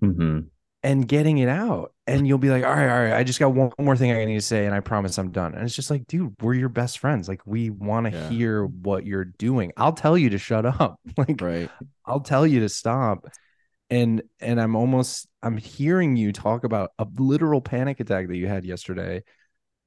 Mm-hmm 0.00 0.48
and 0.84 1.08
getting 1.08 1.38
it 1.38 1.48
out. 1.48 1.92
And 2.06 2.28
you'll 2.28 2.38
be 2.38 2.50
like, 2.50 2.62
all 2.62 2.70
right, 2.70 2.88
all 2.88 3.02
right, 3.02 3.14
I 3.14 3.24
just 3.24 3.40
got 3.40 3.54
one 3.54 3.72
more 3.78 3.96
thing 3.96 4.12
I 4.12 4.22
need 4.26 4.34
to 4.34 4.42
say, 4.42 4.66
and 4.66 4.74
I 4.74 4.80
promise 4.80 5.16
I'm 5.16 5.30
done. 5.30 5.54
And 5.54 5.64
it's 5.64 5.74
just 5.74 5.90
like, 5.90 6.06
dude, 6.06 6.34
we're 6.42 6.52
your 6.52 6.68
best 6.68 6.98
friends. 6.98 7.26
Like, 7.26 7.40
we 7.46 7.70
want 7.70 8.04
to 8.06 8.12
yeah. 8.12 8.28
hear 8.28 8.66
what 8.66 9.06
you're 9.06 9.24
doing. 9.24 9.72
I'll 9.78 9.94
tell 9.94 10.18
you 10.18 10.28
to 10.30 10.38
shut 10.38 10.66
up. 10.66 11.00
like, 11.16 11.40
right. 11.40 11.70
I'll 12.04 12.20
tell 12.20 12.46
you 12.46 12.60
to 12.60 12.68
stop. 12.68 13.26
And 13.90 14.22
and 14.40 14.60
I'm 14.60 14.76
almost 14.76 15.28
I'm 15.42 15.58
hearing 15.58 16.16
you 16.16 16.32
talk 16.32 16.64
about 16.64 16.90
a 16.98 17.06
literal 17.16 17.60
panic 17.60 18.00
attack 18.00 18.28
that 18.28 18.36
you 18.36 18.46
had 18.46 18.64
yesterday, 18.64 19.22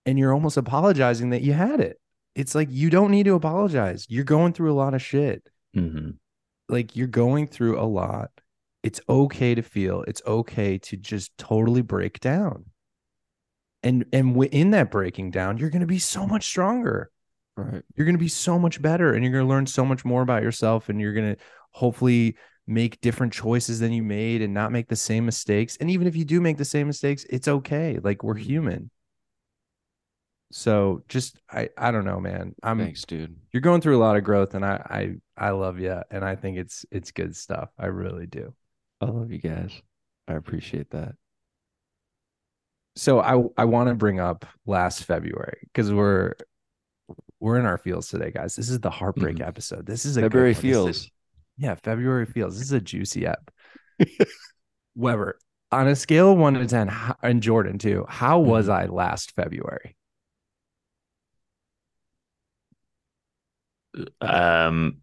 and 0.06 0.20
you're 0.20 0.34
almost 0.34 0.58
apologizing 0.58 1.32
that 1.32 1.42
you 1.42 1.54
had 1.54 1.80
it. 1.80 2.00
It's 2.36 2.54
like 2.54 2.70
you 2.72 2.90
don't 2.92 3.12
need 3.12 3.26
to 3.26 3.34
apologize. 3.34 4.06
You're 4.08 4.24
going 4.24 4.54
through 4.54 4.72
a 4.72 4.76
lot 4.78 4.94
of 4.94 5.02
shit. 5.02 5.50
Mm-hmm. 5.76 6.12
Like 6.70 6.96
you're 6.96 7.08
going 7.08 7.48
through 7.48 7.80
a 7.80 7.86
lot 7.86 8.30
it's 8.88 9.02
okay 9.10 9.54
to 9.54 9.62
feel 9.62 10.06
it's 10.08 10.22
okay 10.26 10.78
to 10.78 10.96
just 10.96 11.38
totally 11.38 11.82
break 11.82 12.22
down. 12.22 12.64
And 13.84 14.06
and 14.14 14.42
in 14.46 14.72
that 14.72 14.92
breaking 14.92 15.32
down 15.32 15.58
you're 15.58 15.70
going 15.70 15.82
to 15.82 15.86
be 15.88 16.00
so 16.00 16.26
much 16.26 16.46
stronger. 16.46 17.12
Right. 17.58 17.84
you're 17.96 18.06
going 18.06 18.16
to 18.16 18.20
be 18.20 18.28
so 18.28 18.60
much 18.60 18.80
better 18.80 19.14
and 19.14 19.24
you're 19.24 19.34
going 19.34 19.44
to 19.44 19.50
learn 19.50 19.66
so 19.66 19.84
much 19.84 20.06
more 20.06 20.22
about 20.22 20.44
yourself 20.44 20.90
and 20.90 21.02
you're 21.02 21.14
going 21.14 21.34
to 21.36 21.42
hopefully 21.72 22.38
make 22.68 23.02
different 23.02 23.34
choices 23.34 23.80
than 23.80 23.92
you 23.92 24.04
made 24.04 24.44
and 24.44 24.54
not 24.54 24.72
make 24.72 24.88
the 24.88 24.96
same 24.96 25.26
mistakes. 25.26 25.76
And 25.78 25.90
even 25.90 26.06
if 26.06 26.16
you 26.16 26.24
do 26.24 26.40
make 26.40 26.58
the 26.58 26.66
same 26.66 26.88
mistakes 26.88 27.26
it's 27.30 27.50
okay. 27.50 28.00
Like 28.02 28.24
we're 28.24 28.36
mm-hmm. 28.36 28.44
human. 28.44 28.92
So 30.52 31.04
just 31.10 31.40
i 31.52 31.68
i 31.78 31.92
don't 31.92 32.06
know 32.06 32.22
man. 32.22 32.56
I'm 32.64 32.80
Thanks, 32.80 33.04
dude. 33.04 33.36
you're 33.52 33.60
going 33.60 33.82
through 33.82 33.98
a 33.98 34.06
lot 34.06 34.16
of 34.16 34.24
growth 34.24 34.54
and 34.56 34.64
i 34.64 35.18
i 35.38 35.48
i 35.48 35.50
love 35.50 35.78
you 35.78 36.00
and 36.10 36.24
i 36.24 36.36
think 36.36 36.58
it's 36.58 36.86
it's 36.90 37.12
good 37.12 37.36
stuff. 37.36 37.70
I 37.78 37.88
really 37.88 38.28
do 38.28 38.54
I 39.02 39.06
love 39.06 39.32
you 39.32 39.38
guys. 39.40 39.82
I 40.28 40.34
appreciate 40.34 40.90
that. 40.92 41.16
so 42.96 43.20
i 43.20 43.42
i 43.62 43.64
want 43.66 43.88
to 43.90 43.96
bring 43.96 44.20
up 44.20 44.44
last 44.66 45.04
february 45.04 45.60
because 45.72 45.94
we're 45.94 46.34
we're 47.40 47.60
in 47.60 47.66
our 47.66 47.78
fields 47.78 48.08
today 48.10 48.32
guys 48.32 48.56
this 48.56 48.70
is 48.70 48.80
the 48.80 48.90
heartbreak 48.90 49.38
Mhm. 49.38 49.48
episode 49.48 49.86
this 49.86 50.04
is 50.04 50.18
a 50.18 50.22
February 50.22 50.52
is- 50.52 51.12
Yeah, 51.58 51.76
February 51.76 52.26
feels. 52.26 52.56
This 52.58 52.68
is 52.68 52.72
a 52.74 52.80
juicy 52.82 53.26
app. 53.26 53.50
Weber, 54.96 55.40
on 55.72 55.88
a 55.88 55.96
scale 55.96 56.32
of 56.34 56.38
one 56.38 56.54
to 56.56 56.68
10, 56.68 56.88
how, 56.88 57.16
and 57.24 57.42
Jordan 57.42 57.78
too, 57.80 58.06
how 58.08 58.38
was 58.40 58.70
I 58.70 58.86
last 58.86 59.34
February? 59.36 59.96
Um, 64.22 64.98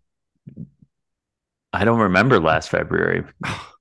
I 1.72 1.84
don't 1.84 2.00
remember 2.00 2.38
last 2.40 2.68
February. 2.68 3.24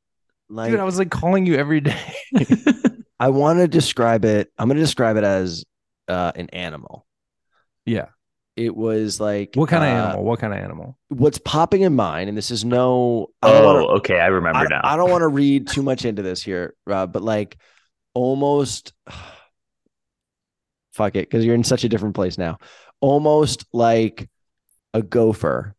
Like 0.54 0.70
Dude, 0.72 0.80
I 0.80 0.84
was 0.84 1.00
like 1.00 1.10
calling 1.10 1.46
you 1.46 1.56
every 1.56 1.82
day. 1.82 1.98
I 3.20 3.30
want 3.30 3.60
to 3.60 3.68
describe 3.68 4.24
it. 4.24 4.52
I'm 4.58 4.68
going 4.68 4.78
to 4.78 4.84
describe 4.84 5.18
it 5.18 5.24
as 5.24 5.66
uh, 6.08 6.32
an 6.36 6.50
animal. 6.50 7.06
yeah. 7.86 8.08
It 8.56 8.76
was 8.76 9.20
like 9.20 9.56
What 9.56 9.68
kind 9.68 9.84
of 9.84 9.90
uh, 9.90 10.08
animal? 10.10 10.26
What 10.26 10.40
kind 10.40 10.54
of 10.54 10.60
animal? 10.60 10.96
What's 11.08 11.40
popping 11.40 11.82
in 11.82 11.96
mind, 11.96 12.30
and 12.30 12.38
this 12.38 12.52
is 12.52 12.64
no. 12.64 13.30
I 13.42 13.52
oh, 13.52 13.66
wanna, 13.66 13.86
okay, 13.98 14.20
I 14.20 14.28
remember 14.28 14.60
I, 14.60 14.66
now. 14.70 14.82
I 14.84 14.96
don't 14.96 15.10
want 15.10 15.24
to 15.24 15.28
read 15.42 15.68
too 15.68 15.82
much 15.82 16.06
into 16.06 16.22
this 16.22 16.44
here, 16.44 16.76
Rob, 16.86 17.12
but 17.12 17.24
like 17.24 17.58
almost. 18.14 18.94
Fuck 20.94 21.16
it, 21.16 21.28
because 21.28 21.44
you're 21.44 21.56
in 21.56 21.64
such 21.64 21.84
a 21.84 21.90
different 21.90 22.14
place 22.14 22.38
now. 22.38 22.60
Almost 23.02 23.66
like 23.74 24.30
a 24.94 25.02
gopher 25.02 25.74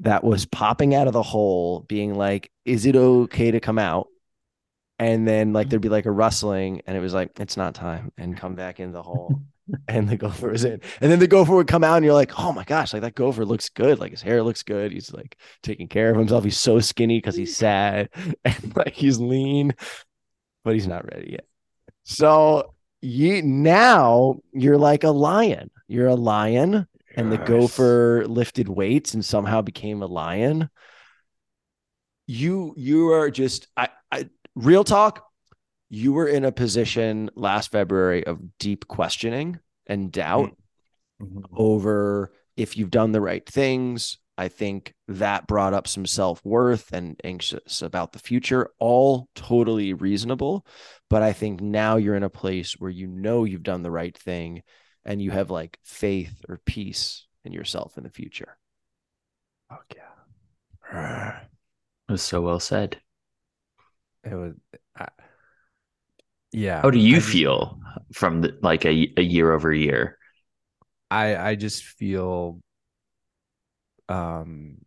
that 0.00 0.24
was 0.24 0.46
popping 0.46 0.94
out 0.94 1.06
of 1.06 1.12
the 1.12 1.22
hole, 1.22 1.80
being 1.88 2.14
like, 2.14 2.50
"Is 2.64 2.86
it 2.86 2.96
okay 2.96 3.50
to 3.50 3.60
come 3.60 3.78
out?" 3.78 4.08
And 4.98 5.26
then 5.26 5.52
like 5.52 5.66
mm-hmm. 5.66 5.70
there'd 5.70 5.82
be 5.82 5.88
like 5.88 6.06
a 6.06 6.10
rustling, 6.10 6.82
and 6.86 6.96
it 6.96 7.00
was 7.00 7.14
like, 7.14 7.38
"It's 7.40 7.56
not 7.56 7.74
time," 7.74 8.12
and 8.18 8.36
come 8.36 8.54
back 8.54 8.80
in 8.80 8.92
the 8.92 9.02
hole. 9.02 9.40
and 9.88 10.08
the 10.08 10.16
gopher 10.16 10.50
was 10.50 10.64
in. 10.64 10.80
And 11.00 11.10
then 11.10 11.18
the 11.18 11.26
gopher 11.26 11.54
would 11.54 11.66
come 11.66 11.84
out, 11.84 11.96
and 11.96 12.04
you're 12.04 12.14
like, 12.14 12.38
oh 12.38 12.52
my 12.52 12.64
gosh, 12.64 12.92
like 12.92 13.02
that 13.02 13.14
gopher 13.14 13.44
looks 13.44 13.68
good. 13.68 13.98
Like 13.98 14.12
his 14.12 14.22
hair 14.22 14.42
looks 14.42 14.62
good. 14.62 14.92
He's 14.92 15.12
like 15.12 15.36
taking 15.62 15.88
care 15.88 16.10
of 16.10 16.16
himself. 16.16 16.44
He's 16.44 16.58
so 16.58 16.80
skinny 16.80 17.18
because 17.18 17.36
he's 17.36 17.56
sad 17.56 18.08
and 18.44 18.76
like 18.76 18.94
he's 18.94 19.18
lean, 19.18 19.74
but 20.64 20.74
he's 20.74 20.86
not 20.86 21.04
ready 21.12 21.32
yet. 21.32 21.46
So 22.04 22.74
you 23.00 23.42
now 23.42 24.36
you're 24.52 24.78
like 24.78 25.04
a 25.04 25.10
lion. 25.10 25.70
You're 25.86 26.08
a 26.08 26.14
lion, 26.14 26.86
and 27.18 27.32
the 27.32 27.38
gopher 27.38 28.24
lifted 28.26 28.68
weights 28.68 29.12
and 29.12 29.24
somehow 29.24 29.60
became 29.60 30.02
a 30.02 30.06
lion. 30.06 30.70
You 32.26 32.74
you 32.76 33.12
are 33.12 33.30
just 33.30 33.66
I, 33.76 33.88
I 34.12 34.28
real 34.54 34.84
talk 34.84 35.24
you 35.90 36.12
were 36.12 36.28
in 36.28 36.44
a 36.44 36.52
position 36.52 37.30
last 37.34 37.70
February 37.72 38.24
of 38.26 38.38
deep 38.58 38.86
questioning 38.86 39.58
and 39.86 40.12
doubt 40.12 40.54
Mhm. 41.20 41.42
over 41.56 42.32
if 42.56 42.76
you've 42.76 42.92
done 42.92 43.10
the 43.10 43.20
right 43.20 43.44
things. 43.44 44.18
I 44.36 44.46
think 44.46 44.94
that 45.08 45.48
brought 45.48 45.74
up 45.74 45.88
some 45.88 46.06
self 46.06 46.44
worth 46.44 46.92
and 46.92 47.20
anxious 47.24 47.82
about 47.82 48.12
the 48.12 48.20
future, 48.20 48.70
all 48.78 49.28
totally 49.34 49.94
reasonable. 49.94 50.64
But 51.10 51.22
I 51.22 51.32
think 51.32 51.60
now 51.60 51.96
you're 51.96 52.14
in 52.14 52.22
a 52.22 52.30
place 52.30 52.74
where 52.78 52.90
you 52.90 53.08
know 53.08 53.42
you've 53.42 53.64
done 53.64 53.82
the 53.82 53.90
right 53.90 54.16
thing 54.16 54.62
and 55.04 55.20
you 55.22 55.30
have 55.30 55.50
like 55.50 55.78
faith 55.84 56.44
or 56.48 56.60
peace 56.64 57.26
in 57.44 57.52
yourself 57.52 57.96
in 57.96 58.04
the 58.04 58.10
future. 58.10 58.56
Fuck 59.68 59.94
yeah. 59.96 61.40
It 62.08 62.12
was 62.12 62.22
so 62.22 62.40
well 62.40 62.60
said. 62.60 62.98
It 64.24 64.34
was, 64.34 64.54
I, 64.98 65.08
yeah. 66.52 66.80
How 66.82 66.90
do 66.90 66.98
you 66.98 67.16
I 67.16 67.18
just- 67.20 67.30
feel 67.32 67.78
from 68.12 68.40
the, 68.42 68.58
like 68.62 68.84
a, 68.86 69.12
a 69.16 69.22
year 69.22 69.52
over 69.52 69.72
year? 69.72 70.18
I, 71.10 71.36
I 71.36 71.54
just 71.54 71.84
feel, 71.84 72.60
um, 74.08 74.78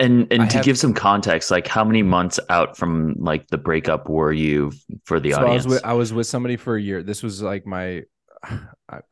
And 0.00 0.26
and 0.32 0.42
I 0.42 0.46
to 0.48 0.56
have- 0.56 0.64
give 0.64 0.78
some 0.78 0.94
context, 0.94 1.50
like 1.50 1.66
how 1.68 1.84
many 1.84 2.02
months 2.02 2.40
out 2.48 2.76
from 2.76 3.14
like 3.18 3.46
the 3.48 3.58
breakup 3.58 4.08
were 4.08 4.32
you 4.32 4.72
for 5.04 5.20
the 5.20 5.32
so 5.32 5.38
I 5.38 5.42
audience? 5.42 5.64
was 5.66 5.74
with 5.74 5.84
I 5.84 5.92
was 5.92 6.12
with 6.12 6.26
somebody 6.26 6.56
for 6.56 6.76
a 6.76 6.80
year. 6.82 7.02
This 7.02 7.22
was 7.22 7.42
like 7.42 7.66
my 7.66 8.02
I- 8.42 8.60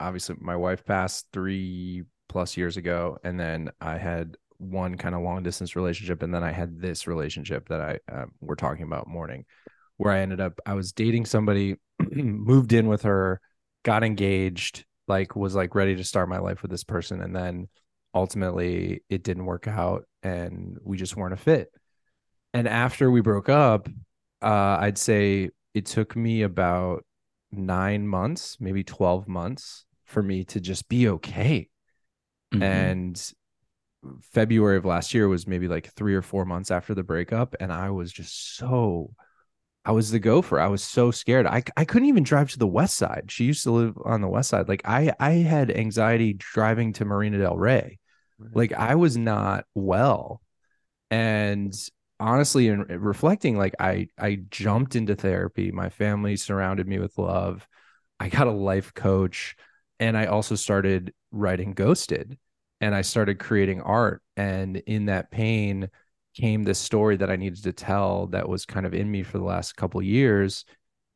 obviously 0.01 0.37
my 0.41 0.57
wife 0.57 0.85
passed 0.85 1.27
three 1.33 2.05
plus 2.29 2.57
years 2.57 2.77
ago, 2.77 3.19
and 3.25 3.39
then 3.39 3.71
I 3.81 3.99
had 3.99 4.37
one 4.59 4.97
kind 4.97 5.15
of 5.15 5.23
long 5.23 5.43
distance 5.43 5.77
relationship, 5.77 6.23
and 6.23 6.35
then 6.35 6.45
I 6.45 6.53
had 6.53 6.81
this 6.81 7.07
relationship 7.07 7.69
that 7.69 7.81
I 7.81 7.99
uh, 8.11 8.27
we're 8.41 8.55
talking 8.55 8.85
about 8.85 9.09
morning, 9.09 9.45
where 9.97 10.13
I 10.13 10.21
ended 10.21 10.41
up 10.41 10.59
I 10.67 10.75
was 10.75 10.93
dating 10.93 11.27
somebody, 11.27 11.77
moved 12.11 12.73
in 12.73 12.87
with 12.89 13.03
her, 13.03 13.41
got 13.85 14.05
engaged, 14.05 14.85
like 15.09 15.37
was 15.37 15.55
like 15.55 15.75
ready 15.75 15.97
to 15.97 16.05
start 16.05 16.29
my 16.29 16.39
life 16.39 16.63
with 16.63 16.71
this 16.71 16.85
person, 16.85 17.21
and 17.21 17.35
then 17.35 17.69
ultimately 18.15 19.03
it 19.09 19.23
didn't 19.23 19.47
work 19.47 19.67
out, 19.69 20.05
and 20.23 20.79
we 20.83 20.97
just 20.97 21.17
weren't 21.17 21.35
a 21.35 21.39
fit. 21.39 21.69
And 22.55 22.69
after 22.69 23.11
we 23.11 23.23
broke 23.23 23.49
up, 23.49 23.89
uh, 24.43 24.77
I'd 24.81 24.99
say 24.99 25.51
it 25.75 25.87
took 25.87 26.17
me 26.17 26.43
about 26.43 27.05
nine 27.53 28.09
months, 28.09 28.57
maybe 28.61 28.83
12 28.83 29.29
months 29.29 29.85
for 30.05 30.23
me 30.23 30.45
to 30.45 30.61
just 30.61 30.89
be 30.89 31.09
okay. 31.09 31.69
Mhm. 32.53 32.63
And 32.63 33.33
February 34.21 34.77
of 34.77 34.85
last 34.85 35.15
year 35.15 35.29
was 35.29 35.47
maybe 35.47 35.69
like 35.69 35.93
three 35.93 36.15
or 36.15 36.23
four 36.23 36.45
months 36.45 36.71
after 36.71 36.95
the 36.95 37.03
breakup. 37.05 37.55
And 37.61 37.73
I 37.73 37.91
was 37.91 38.13
just 38.13 38.57
so, 38.57 39.15
I 39.85 39.93
was 39.93 40.11
the 40.11 40.19
gopher. 40.19 40.61
I 40.61 40.69
was 40.69 40.83
so 40.83 41.11
scared. 41.11 41.47
I, 41.47 41.63
I 41.77 41.85
couldn't 41.85 42.09
even 42.09 42.25
drive 42.25 42.51
to 42.53 42.59
the 42.59 42.67
west 42.67 42.97
side. 42.97 43.27
She 43.29 43.45
used 43.45 43.63
to 43.65 43.71
live 43.71 43.97
on 44.05 44.21
the 44.21 44.29
west 44.29 44.51
side. 44.51 44.69
Like 44.69 44.83
I, 44.85 45.13
I 45.21 45.31
had 45.33 45.71
anxiety 45.71 46.35
driving 46.35 46.93
to 46.95 47.05
Marina 47.05 47.39
Del 47.39 47.57
Rey. 47.57 47.99
Like 48.55 48.73
I 48.73 48.97
was 48.97 49.17
not 49.17 49.67
well. 49.75 50.43
And 51.11 51.75
honestly, 52.23 52.69
in 52.69 52.83
in 52.91 53.01
reflecting, 53.01 53.57
like 53.57 53.75
I 53.81 54.09
I 54.19 54.41
jumped 54.51 54.97
into 54.97 55.15
therapy. 55.15 55.71
My 55.73 55.89
family 55.89 56.37
surrounded 56.37 56.87
me 56.89 56.99
with 56.99 57.19
love. 57.19 57.67
I 58.21 58.29
got 58.29 58.47
a 58.47 58.53
life 58.53 58.95
coach 58.95 59.57
and 60.01 60.17
I 60.17 60.27
also 60.27 60.55
started 60.55 61.13
writing 61.33 61.75
ghosted 61.75 62.39
and 62.81 62.95
I 62.95 63.03
started 63.03 63.39
creating 63.39 63.81
art. 63.83 64.23
And 64.37 64.77
in 64.79 65.07
that 65.07 65.31
pain 65.31 65.91
came 66.35 66.63
this 66.65 66.79
story 66.79 67.17
that 67.17 67.31
I 67.31 67.37
needed 67.37 67.65
to 67.65 67.73
tell 67.73 68.29
that 68.29 68.49
was 68.49 68.67
kind 68.67 68.87
of 68.87 68.95
in 68.95 69.11
me 69.11 69.23
for 69.23 69.39
the 69.39 69.45
last 69.45 69.77
couple 69.77 70.01
of 70.01 70.07
years. 70.07 70.65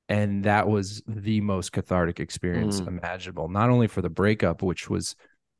And 0.09 0.45
that 0.45 0.69
was 0.69 1.03
the 1.09 1.41
most 1.41 1.73
cathartic 1.73 2.21
experience 2.21 2.81
Mm. 2.81 2.89
imaginable, 2.89 3.49
not 3.49 3.71
only 3.71 3.89
for 3.89 4.03
the 4.03 4.11
breakup, 4.11 4.63
which 4.63 4.89
was 4.91 5.17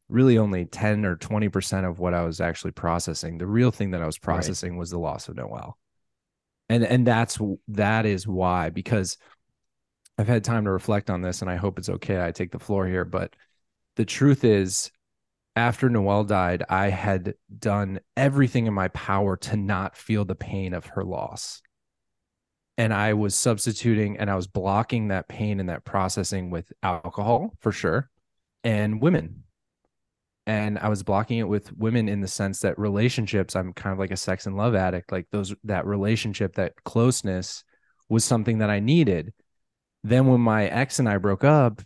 really 0.09 0.39
only 0.39 0.65
10 0.67 1.05
or 1.05 1.17
20% 1.17 1.89
of 1.89 1.99
what 1.99 2.15
I 2.15 2.23
was 2.23 2.41
actually 2.41 2.71
processing. 2.73 3.39
The 3.39 3.47
real 3.47 3.71
thing 3.71 3.91
that 3.91 4.03
I 4.03 4.07
was 4.07 4.19
Right. 4.19 4.35
processing 4.35 4.77
was 4.77 4.91
the 4.91 4.99
loss 4.99 5.29
of 5.29 5.37
Noel. 5.37 5.79
And 6.69 6.85
and 6.85 7.07
that's 7.07 7.39
that 7.69 8.07
is 8.07 8.27
why 8.27 8.71
because 8.71 9.19
I've 10.19 10.27
had 10.29 10.45
time 10.45 10.65
to 10.65 10.71
reflect 10.71 11.11
on 11.11 11.23
this 11.23 11.43
and 11.43 11.51
I 11.51 11.57
hope 11.57 11.79
it's 11.79 11.89
okay 11.89 12.25
I 12.25 12.33
take 12.33 12.51
the 12.51 12.59
floor 12.59 12.87
here, 12.87 13.05
but 13.05 13.35
the 13.97 14.05
truth 14.05 14.45
is 14.45 14.91
after 15.55 15.89
Noel 15.89 16.25
died, 16.25 16.65
I 16.69 16.91
had 16.91 17.35
done 17.59 18.01
everything 18.17 18.67
in 18.67 18.75
my 18.75 18.89
power 18.89 19.37
to 19.39 19.57
not 19.57 19.97
feel 19.97 20.25
the 20.25 20.35
pain 20.35 20.75
of 20.75 20.85
her 20.87 21.05
loss. 21.05 21.63
And 22.77 22.93
I 22.93 23.15
was 23.15 23.35
substituting 23.35 24.19
and 24.19 24.29
I 24.31 24.35
was 24.35 24.47
blocking 24.47 25.09
that 25.09 25.29
pain 25.29 25.61
and 25.61 25.71
that 25.71 25.85
processing 25.85 26.51
with 26.51 26.73
alcohol 26.83 27.55
for 27.61 27.73
sure 27.73 28.11
and 28.65 29.01
women 29.01 29.45
and 30.47 30.79
I 30.79 30.89
was 30.89 31.03
blocking 31.03 31.39
it 31.39 31.49
with 31.49 31.77
women 31.77 32.09
in 32.09 32.21
the 32.21 32.29
sense 32.29 32.61
that 32.61 32.79
relationships, 32.79 33.57
I'm 33.57 33.73
kind 33.73 33.93
of 33.93 33.99
like 33.99 34.13
a 34.13 34.17
sex 34.17 34.47
and 34.47 34.57
love 34.57 34.75
addict. 34.75 35.11
Like 35.11 35.27
those, 35.33 35.55
that 35.65 35.87
relationship, 35.87 36.55
that 36.55 36.85
closeness 36.85 37.65
was 38.09 38.25
something 38.25 38.59
that 38.59 38.71
I 38.71 38.79
needed. 38.79 39.33
Then 40.05 40.27
when 40.27 40.41
my 40.41 40.67
ex 40.67 41.01
and 41.01 41.09
I 41.09 41.19
broke 41.19 41.43
up, 41.43 41.83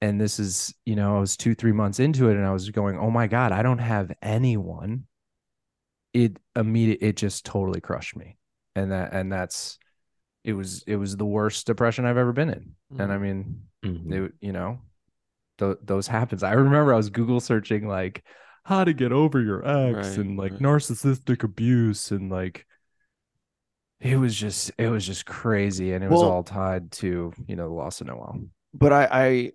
and 0.00 0.20
this 0.20 0.40
is, 0.40 0.74
you 0.84 0.96
know, 0.96 1.16
I 1.16 1.20
was 1.20 1.36
two, 1.36 1.54
three 1.54 1.70
months 1.70 2.00
into 2.00 2.28
it 2.28 2.36
and 2.36 2.44
I 2.44 2.50
was 2.50 2.68
going, 2.70 2.98
oh 2.98 3.10
my 3.10 3.28
God, 3.28 3.52
I 3.52 3.62
don't 3.62 3.78
have 3.78 4.10
anyone. 4.20 5.04
It 6.12 6.38
immediate, 6.56 6.98
it 7.02 7.16
just 7.16 7.44
totally 7.44 7.80
crushed 7.80 8.16
me. 8.16 8.36
And 8.74 8.90
that, 8.90 9.12
and 9.12 9.32
that's, 9.32 9.78
it 10.42 10.54
was, 10.54 10.82
it 10.88 10.96
was 10.96 11.16
the 11.16 11.24
worst 11.24 11.68
depression 11.68 12.04
I've 12.04 12.16
ever 12.16 12.32
been 12.32 12.50
in. 12.50 12.72
And 12.98 13.12
I 13.12 13.18
mean, 13.18 13.62
Mhm. 13.84 14.26
it, 14.26 14.32
you 14.40 14.52
know, 14.52 14.80
th- 15.62 15.78
those 15.82 16.06
happens. 16.06 16.42
I 16.42 16.52
remember 16.52 16.92
I 16.94 16.96
was 16.96 17.10
Google 17.10 17.40
searching 17.40 17.86
like 17.88 18.24
how 18.64 18.84
to 18.84 18.92
get 18.92 19.12
over 19.12 19.40
your 19.40 19.66
ex 19.66 20.16
Right, 20.16 20.18
and 20.18 20.36
like 20.38 20.54
right. 20.54 20.60
narcissistic 20.60 21.42
abuse 21.44 22.10
and 22.10 22.30
like 22.30 22.66
it 24.00 24.16
was 24.16 24.34
just 24.34 24.72
it 24.78 24.88
was 24.88 25.06
just 25.06 25.26
crazy 25.26 25.92
and 25.92 26.02
it 26.02 26.08
was 26.08 26.22
all 26.22 26.42
tied 26.42 26.90
to 26.90 27.32
you 27.46 27.56
know 27.56 27.68
the 27.68 27.74
loss 27.74 28.00
of 28.00 28.06
Noel. 28.08 28.42
But 28.74 28.92
I, 28.92 29.08
I, 29.10 29.52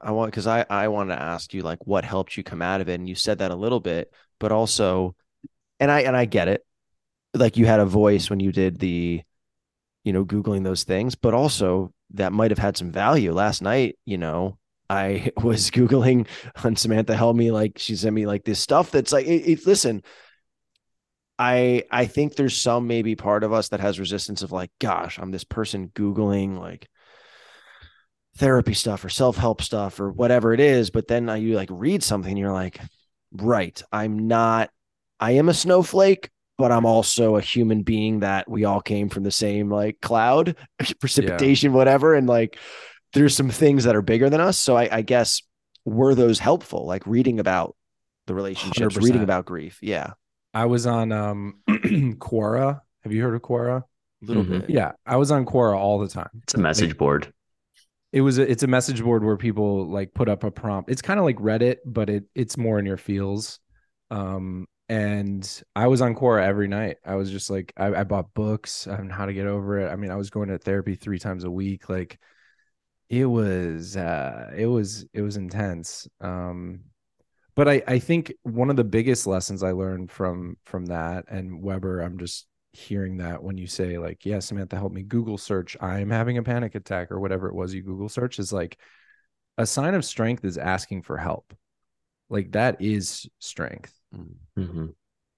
I 0.00 0.10
want 0.12 0.30
because 0.30 0.46
I, 0.46 0.64
I 0.70 0.88
wanted 0.88 1.16
to 1.16 1.22
ask 1.22 1.52
you 1.52 1.62
like 1.62 1.86
what 1.86 2.04
helped 2.04 2.36
you 2.36 2.42
come 2.44 2.62
out 2.62 2.80
of 2.80 2.88
it, 2.88 2.94
and 2.94 3.08
you 3.08 3.14
said 3.14 3.38
that 3.38 3.50
a 3.50 3.56
little 3.56 3.80
bit, 3.80 4.12
but 4.38 4.52
also, 4.52 5.16
and 5.80 5.90
I 5.90 6.02
and 6.02 6.16
I 6.16 6.26
get 6.26 6.48
it, 6.48 6.64
like 7.34 7.56
you 7.56 7.66
had 7.66 7.80
a 7.80 7.86
voice 7.86 8.30
when 8.30 8.40
you 8.40 8.52
did 8.52 8.78
the, 8.78 9.22
you 10.04 10.12
know, 10.12 10.24
googling 10.24 10.64
those 10.64 10.84
things, 10.84 11.14
but 11.16 11.34
also 11.34 11.92
that 12.12 12.32
might 12.32 12.52
have 12.52 12.58
had 12.58 12.76
some 12.76 12.92
value. 12.92 13.32
Last 13.32 13.62
night, 13.62 13.98
you 14.06 14.18
know, 14.18 14.58
I 14.92 15.32
was 15.42 15.70
googling 15.70 16.26
on 16.62 16.76
Samantha 16.76 17.16
help 17.16 17.34
me 17.34 17.50
like 17.50 17.78
she 17.78 17.96
sent 17.96 18.14
me 18.14 18.26
like 18.26 18.44
this 18.44 18.60
stuff 18.60 18.90
that's 18.90 19.12
like 19.12 19.26
it, 19.26 19.48
it 19.48 19.66
listen. 19.66 20.02
I 21.38 21.84
I 21.90 22.06
think 22.06 22.34
there's 22.34 22.56
some 22.56 22.86
maybe 22.86 23.16
part 23.16 23.42
of 23.42 23.52
us 23.52 23.68
that 23.68 23.80
has 23.80 23.98
resistance 23.98 24.42
of 24.42 24.52
like, 24.52 24.70
gosh, 24.80 25.18
I'm 25.18 25.30
this 25.30 25.44
person 25.44 25.88
googling 25.88 26.58
like 26.58 26.88
therapy 28.36 28.74
stuff 28.74 29.04
or 29.04 29.08
self-help 29.08 29.60
stuff 29.60 30.00
or 30.00 30.10
whatever 30.10 30.54
it 30.54 30.60
is 30.60 30.88
but 30.88 31.06
then 31.06 31.28
you 31.38 31.54
like 31.54 31.68
read 31.70 32.02
something 32.02 32.30
and 32.30 32.38
you're 32.38 32.50
like 32.50 32.80
right 33.32 33.82
i'm 33.92 34.26
not 34.26 34.70
i 35.20 35.32
am 35.32 35.50
a 35.50 35.54
snowflake 35.54 36.30
but 36.56 36.72
i'm 36.72 36.86
also 36.86 37.36
a 37.36 37.42
human 37.42 37.82
being 37.82 38.20
that 38.20 38.50
we 38.50 38.64
all 38.64 38.80
came 38.80 39.10
from 39.10 39.22
the 39.22 39.30
same 39.30 39.70
like 39.70 40.00
cloud 40.00 40.56
precipitation 40.98 41.74
whatever 41.74 42.14
and 42.14 42.26
like 42.26 42.56
there's 43.14 43.36
some 43.36 43.50
things 43.50 43.84
that 43.84 43.96
are 43.96 44.02
bigger 44.02 44.28
than 44.30 44.40
us 44.40 44.58
so 44.58 44.76
i, 44.76 44.88
I 44.90 45.02
guess 45.02 45.42
were 45.84 46.14
those 46.14 46.38
helpful 46.38 46.86
like 46.86 47.06
reading 47.06 47.40
about 47.40 47.76
the 48.26 48.34
relationships 48.34 48.96
100%. 48.96 49.02
reading 49.02 49.22
about 49.22 49.44
grief 49.46 49.78
yeah 49.82 50.12
I 50.54 50.66
was 50.66 50.86
on 50.86 51.12
um 51.12 51.60
Quora. 51.70 52.80
Have 53.04 53.12
you 53.12 53.22
heard 53.22 53.34
of 53.34 53.40
Quora? 53.40 53.78
a 53.82 53.84
little 54.26 54.44
Mhm. 54.44 54.60
bit 54.60 54.70
Yeah, 54.70 54.92
I 55.06 55.16
was 55.16 55.30
on 55.30 55.46
Quora 55.46 55.76
all 55.76 55.98
the 55.98 56.08
time. 56.08 56.28
It's 56.42 56.52
a 56.54 56.58
message 56.58 56.96
board. 56.98 57.32
It 58.12 58.20
was 58.20 58.36
a, 58.38 58.42
it's 58.50 58.62
a 58.62 58.66
message 58.66 59.02
board 59.02 59.24
where 59.24 59.38
people 59.38 59.88
like 59.88 60.12
put 60.12 60.28
up 60.28 60.44
a 60.44 60.50
prompt. 60.50 60.90
It's 60.90 61.00
kind 61.00 61.18
of 61.18 61.24
like 61.24 61.38
Reddit, 61.38 61.76
but 61.86 62.10
it 62.10 62.24
it's 62.34 62.58
more 62.58 62.78
in 62.78 62.84
your 62.84 62.98
feels. 62.98 63.60
Um, 64.10 64.66
and 64.90 65.62
I 65.74 65.86
was 65.86 66.02
on 66.02 66.14
Quora 66.14 66.44
every 66.44 66.68
night. 66.68 66.98
I 67.02 67.14
was 67.14 67.30
just 67.30 67.48
like, 67.48 67.72
I, 67.78 67.86
I 67.86 68.04
bought 68.04 68.34
books 68.34 68.86
on 68.86 69.08
how 69.08 69.24
to 69.24 69.32
get 69.32 69.46
over 69.46 69.78
it. 69.80 69.90
I 69.90 69.96
mean, 69.96 70.10
I 70.10 70.16
was 70.16 70.28
going 70.28 70.50
to 70.50 70.58
therapy 70.58 70.96
three 70.96 71.18
times 71.18 71.44
a 71.44 71.50
week. 71.50 71.88
Like, 71.88 72.18
it 73.12 73.26
was, 73.26 73.94
uh, 73.94 74.50
it 74.56 74.64
was, 74.66 75.04
it 75.12 75.20
was 75.20 75.36
intense. 75.36 76.08
Um, 76.22 76.80
but 77.54 77.68
I, 77.68 77.82
I 77.86 77.98
think 77.98 78.32
one 78.42 78.70
of 78.70 78.76
the 78.76 78.84
biggest 78.84 79.26
lessons 79.26 79.62
I 79.62 79.72
learned 79.72 80.10
from 80.10 80.56
from 80.64 80.86
that 80.86 81.26
and 81.28 81.62
Weber, 81.62 82.00
I'm 82.00 82.18
just 82.18 82.46
hearing 82.72 83.18
that 83.18 83.42
when 83.42 83.58
you 83.58 83.66
say 83.66 83.98
like, 83.98 84.24
yeah, 84.24 84.38
Samantha, 84.38 84.76
help 84.76 84.92
me 84.92 85.02
Google 85.02 85.36
search, 85.36 85.76
I'm 85.78 86.08
having 86.08 86.38
a 86.38 86.42
panic 86.42 86.74
attack 86.74 87.12
or 87.12 87.20
whatever 87.20 87.48
it 87.48 87.54
was 87.54 87.74
you 87.74 87.82
Google 87.82 88.08
search 88.08 88.38
is 88.38 88.50
like 88.50 88.78
a 89.58 89.66
sign 89.66 89.94
of 89.94 90.06
strength 90.06 90.46
is 90.46 90.56
asking 90.56 91.02
for 91.02 91.18
help. 91.18 91.54
Like 92.30 92.52
that 92.52 92.80
is 92.80 93.28
strength. 93.38 93.92
hmm 94.56 94.86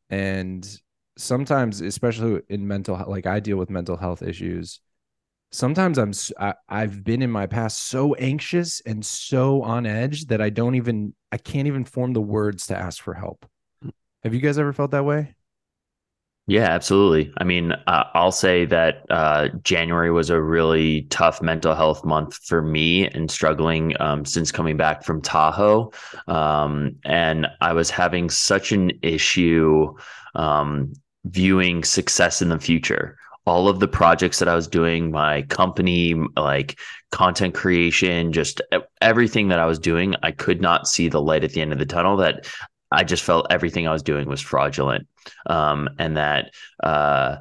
And 0.08 0.80
sometimes, 1.18 1.80
especially 1.80 2.42
in 2.48 2.68
mental, 2.68 3.04
like 3.08 3.26
I 3.26 3.40
deal 3.40 3.56
with 3.56 3.70
mental 3.70 3.96
health 3.96 4.22
issues. 4.22 4.78
Sometimes 5.52 5.98
I'm, 5.98 6.12
I've 6.68 7.04
been 7.04 7.22
in 7.22 7.30
my 7.30 7.46
past 7.46 7.78
so 7.78 8.14
anxious 8.14 8.80
and 8.80 9.04
so 9.04 9.62
on 9.62 9.86
edge 9.86 10.26
that 10.26 10.40
I 10.40 10.50
don't 10.50 10.74
even, 10.74 11.14
I 11.30 11.36
can't 11.36 11.68
even 11.68 11.84
form 11.84 12.12
the 12.12 12.20
words 12.20 12.66
to 12.68 12.76
ask 12.76 13.00
for 13.02 13.14
help. 13.14 13.46
Have 14.24 14.34
you 14.34 14.40
guys 14.40 14.58
ever 14.58 14.72
felt 14.72 14.90
that 14.90 15.04
way? 15.04 15.34
Yeah, 16.46 16.64
absolutely. 16.64 17.32
I 17.38 17.44
mean, 17.44 17.72
uh, 17.72 18.04
I'll 18.12 18.32
say 18.32 18.66
that 18.66 19.06
uh, 19.08 19.48
January 19.62 20.10
was 20.10 20.28
a 20.28 20.42
really 20.42 21.02
tough 21.08 21.40
mental 21.40 21.74
health 21.74 22.04
month 22.04 22.34
for 22.34 22.60
me 22.60 23.08
and 23.08 23.30
struggling 23.30 23.98
um, 23.98 24.26
since 24.26 24.52
coming 24.52 24.76
back 24.76 25.04
from 25.04 25.22
Tahoe. 25.22 25.90
Um, 26.28 26.96
and 27.04 27.46
I 27.62 27.72
was 27.72 27.88
having 27.88 28.28
such 28.28 28.72
an 28.72 28.92
issue 29.00 29.94
um, 30.34 30.92
viewing 31.24 31.82
success 31.82 32.42
in 32.42 32.50
the 32.50 32.58
future. 32.58 33.16
All 33.46 33.68
of 33.68 33.78
the 33.78 33.88
projects 33.88 34.38
that 34.38 34.48
I 34.48 34.54
was 34.54 34.68
doing, 34.68 35.10
my 35.10 35.42
company, 35.42 36.14
like 36.36 36.78
content 37.12 37.54
creation, 37.54 38.32
just 38.32 38.62
everything 39.00 39.48
that 39.48 39.58
I 39.58 39.66
was 39.66 39.78
doing, 39.78 40.14
I 40.22 40.30
could 40.30 40.60
not 40.60 40.88
see 40.88 41.08
the 41.08 41.20
light 41.20 41.44
at 41.44 41.52
the 41.52 41.60
end 41.60 41.72
of 41.72 41.78
the 41.78 41.86
tunnel. 41.86 42.16
That 42.16 42.46
I 42.90 43.04
just 43.04 43.22
felt 43.22 43.46
everything 43.50 43.86
I 43.86 43.92
was 43.92 44.02
doing 44.02 44.28
was 44.28 44.40
fraudulent 44.40 45.06
um, 45.46 45.88
and 45.98 46.16
that 46.16 46.52
uh, 46.82 47.36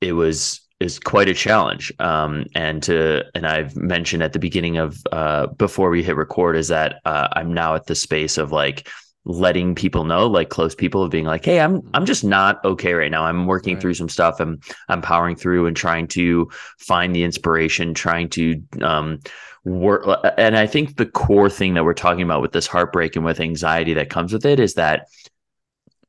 it 0.00 0.12
was 0.12 0.60
is 0.80 0.98
quite 0.98 1.28
a 1.28 1.34
challenge. 1.34 1.92
Um, 1.98 2.46
and 2.54 2.82
to 2.84 3.24
and 3.34 3.46
I've 3.46 3.76
mentioned 3.76 4.22
at 4.22 4.32
the 4.32 4.38
beginning 4.38 4.78
of 4.78 4.98
uh, 5.12 5.48
before 5.48 5.90
we 5.90 6.02
hit 6.02 6.16
record 6.16 6.56
is 6.56 6.68
that 6.68 7.00
uh, 7.04 7.28
I'm 7.32 7.52
now 7.52 7.74
at 7.74 7.86
the 7.86 7.94
space 7.94 8.38
of 8.38 8.52
like 8.52 8.88
letting 9.28 9.74
people 9.74 10.04
know, 10.04 10.26
like 10.26 10.48
close 10.48 10.74
people, 10.74 11.02
of 11.02 11.10
being 11.10 11.26
like, 11.26 11.44
hey, 11.44 11.60
I'm 11.60 11.82
mm-hmm. 11.82 11.90
I'm 11.94 12.06
just 12.06 12.24
not 12.24 12.64
okay 12.64 12.94
right 12.94 13.10
now. 13.10 13.24
I'm 13.24 13.46
working 13.46 13.74
Right. 13.74 13.82
through 13.82 13.94
some 13.94 14.08
stuff. 14.08 14.40
I'm 14.40 14.58
I'm 14.88 15.02
powering 15.02 15.36
through 15.36 15.66
and 15.66 15.76
trying 15.76 16.08
to 16.08 16.50
find 16.78 17.14
the 17.14 17.22
inspiration, 17.22 17.94
trying 17.94 18.30
to 18.30 18.62
um, 18.82 19.20
work. 19.64 20.06
Uh, 20.06 20.12
uh, 20.12 20.34
and 20.38 20.56
I 20.56 20.66
think 20.66 20.96
the 20.96 21.06
core 21.06 21.50
thing 21.50 21.74
that 21.74 21.84
we're 21.84 21.94
talking 21.94 22.22
about 22.22 22.40
with 22.40 22.52
this 22.52 22.66
heartbreak 22.66 23.16
and 23.16 23.24
with 23.24 23.38
anxiety 23.38 23.94
that 23.94 24.10
comes 24.10 24.32
with 24.32 24.46
it 24.46 24.58
is 24.58 24.74
that 24.74 25.08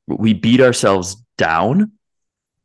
we 0.08 0.34
beat 0.34 0.62
ourselves 0.62 1.18
down 1.38 1.92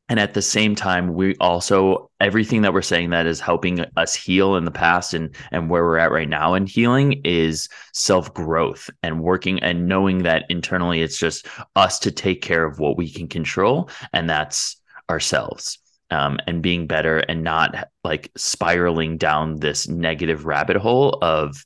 and 0.09 0.21
at 0.21 0.35
the 0.35 0.43
same 0.43 0.75
time 0.75 1.14
we 1.14 1.35
also 1.37 2.11
everything 2.21 2.62
that 2.62 2.73
we're 2.73 2.83
saying 2.83 3.11
that 3.11 3.27
is 3.27 3.40
helping 3.40 3.81
us 3.97 4.14
heal 4.14 4.57
in 4.57 4.64
the 4.64 4.71
past 4.71 5.14
and 5.14 5.35
and 5.51 5.71
where 5.71 5.85
we're 5.85 5.99
at 5.99 6.11
right 6.11 6.29
now 6.29 6.55
in 6.55 6.67
healing 6.67 7.21
is 7.25 7.69
self 7.93 8.33
growth 8.35 8.90
and 9.03 9.23
working 9.23 9.62
and 9.62 9.88
knowing 9.88 10.23
that 10.23 10.45
internally 10.49 11.03
it's 11.03 11.19
just 11.19 11.47
us 11.77 11.99
to 11.99 12.11
take 12.11 12.43
care 12.43 12.64
of 12.64 12.79
what 12.79 12.97
we 12.97 13.11
can 13.11 13.29
control 13.29 13.88
and 14.12 14.29
that's 14.29 14.77
ourselves 15.11 15.79
um, 16.11 16.38
and 16.47 16.62
being 16.62 16.87
better 16.87 17.19
and 17.19 17.43
not 17.43 17.88
like 18.05 18.31
spiraling 18.37 19.17
down 19.17 19.57
this 19.57 19.88
negative 19.88 20.45
rabbit 20.45 20.77
hole 20.77 21.19
of 21.23 21.64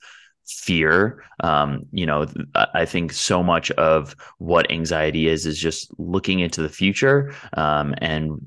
fear 0.49 1.23
um 1.41 1.83
you 1.93 2.07
know 2.07 2.27
i 2.75 2.85
think 2.85 3.13
so 3.13 3.43
much 3.43 3.71
of 3.73 4.17
what 4.39 4.71
anxiety 4.71 5.29
is 5.29 5.45
is 5.47 5.59
just 5.59 5.93
looking 5.99 6.41
into 6.41 6.63
the 6.63 6.69
future 6.69 7.35
um 7.55 7.95
and 7.99 8.41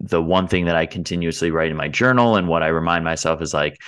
the 0.00 0.20
one 0.20 0.48
thing 0.48 0.64
that 0.64 0.76
i 0.76 0.84
continuously 0.84 1.50
write 1.50 1.70
in 1.70 1.76
my 1.76 1.88
journal 1.88 2.36
and 2.36 2.48
what 2.48 2.62
i 2.62 2.68
remind 2.68 3.04
myself 3.04 3.40
is 3.40 3.54
like 3.54 3.80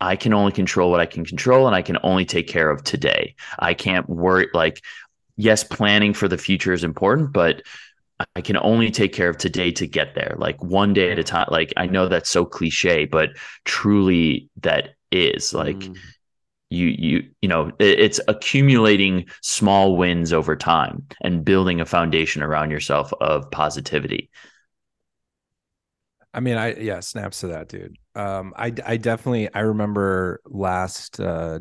i 0.00 0.16
can 0.16 0.32
only 0.34 0.52
control 0.52 0.90
what 0.90 1.00
i 1.00 1.06
can 1.06 1.24
control 1.24 1.66
and 1.66 1.76
i 1.76 1.82
can 1.82 1.98
only 2.02 2.24
take 2.24 2.48
care 2.48 2.70
of 2.70 2.82
today 2.82 3.34
i 3.60 3.72
can't 3.74 4.08
worry 4.08 4.48
like 4.52 4.82
yes 5.36 5.62
planning 5.62 6.12
for 6.12 6.26
the 6.26 6.38
future 6.38 6.72
is 6.72 6.84
important 6.84 7.32
but 7.32 7.62
I 8.36 8.40
can 8.40 8.56
only 8.58 8.90
take 8.90 9.12
care 9.12 9.28
of 9.28 9.38
today 9.38 9.72
to 9.72 9.86
get 9.86 10.14
there, 10.14 10.36
like 10.38 10.62
one 10.62 10.92
day 10.92 11.10
at 11.10 11.18
a 11.18 11.24
time. 11.24 11.48
Like 11.50 11.72
I 11.76 11.86
know 11.86 12.08
that's 12.08 12.30
so 12.30 12.44
cliche, 12.44 13.06
but 13.06 13.30
truly 13.64 14.48
that 14.62 14.90
is 15.10 15.52
like 15.52 15.78
Mm. 15.78 15.96
You 16.74 16.94
you 16.98 17.30
you 17.40 17.48
know 17.48 17.70
it's 17.78 18.20
accumulating 18.28 19.26
small 19.42 19.96
wins 19.96 20.32
over 20.32 20.56
time 20.56 21.06
and 21.22 21.44
building 21.44 21.80
a 21.80 21.84
foundation 21.84 22.42
around 22.42 22.70
yourself 22.70 23.12
of 23.20 23.50
positivity 23.50 24.30
I 26.34 26.40
mean, 26.40 26.56
I 26.56 26.74
yeah, 26.74 26.98
snaps 26.98 27.40
to 27.40 27.48
that, 27.48 27.68
dude. 27.68 27.96
Um, 28.16 28.52
I 28.56 28.72
I 28.84 28.96
definitely 28.96 29.48
I 29.54 29.60
remember 29.60 30.40
last 30.44 31.20
uh 31.20 31.60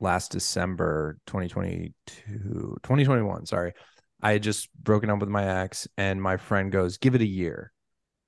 last 0.00 0.32
December 0.32 1.18
2022 1.26 2.78
2021, 2.82 3.46
sorry. 3.46 3.74
I 4.20 4.32
had 4.32 4.42
just 4.42 4.68
broken 4.74 5.08
up 5.08 5.20
with 5.20 5.28
my 5.28 5.62
ex 5.62 5.86
and 5.96 6.20
my 6.20 6.36
friend 6.36 6.72
goes, 6.72 6.98
"Give 6.98 7.14
it 7.14 7.20
a 7.20 7.26
year." 7.26 7.72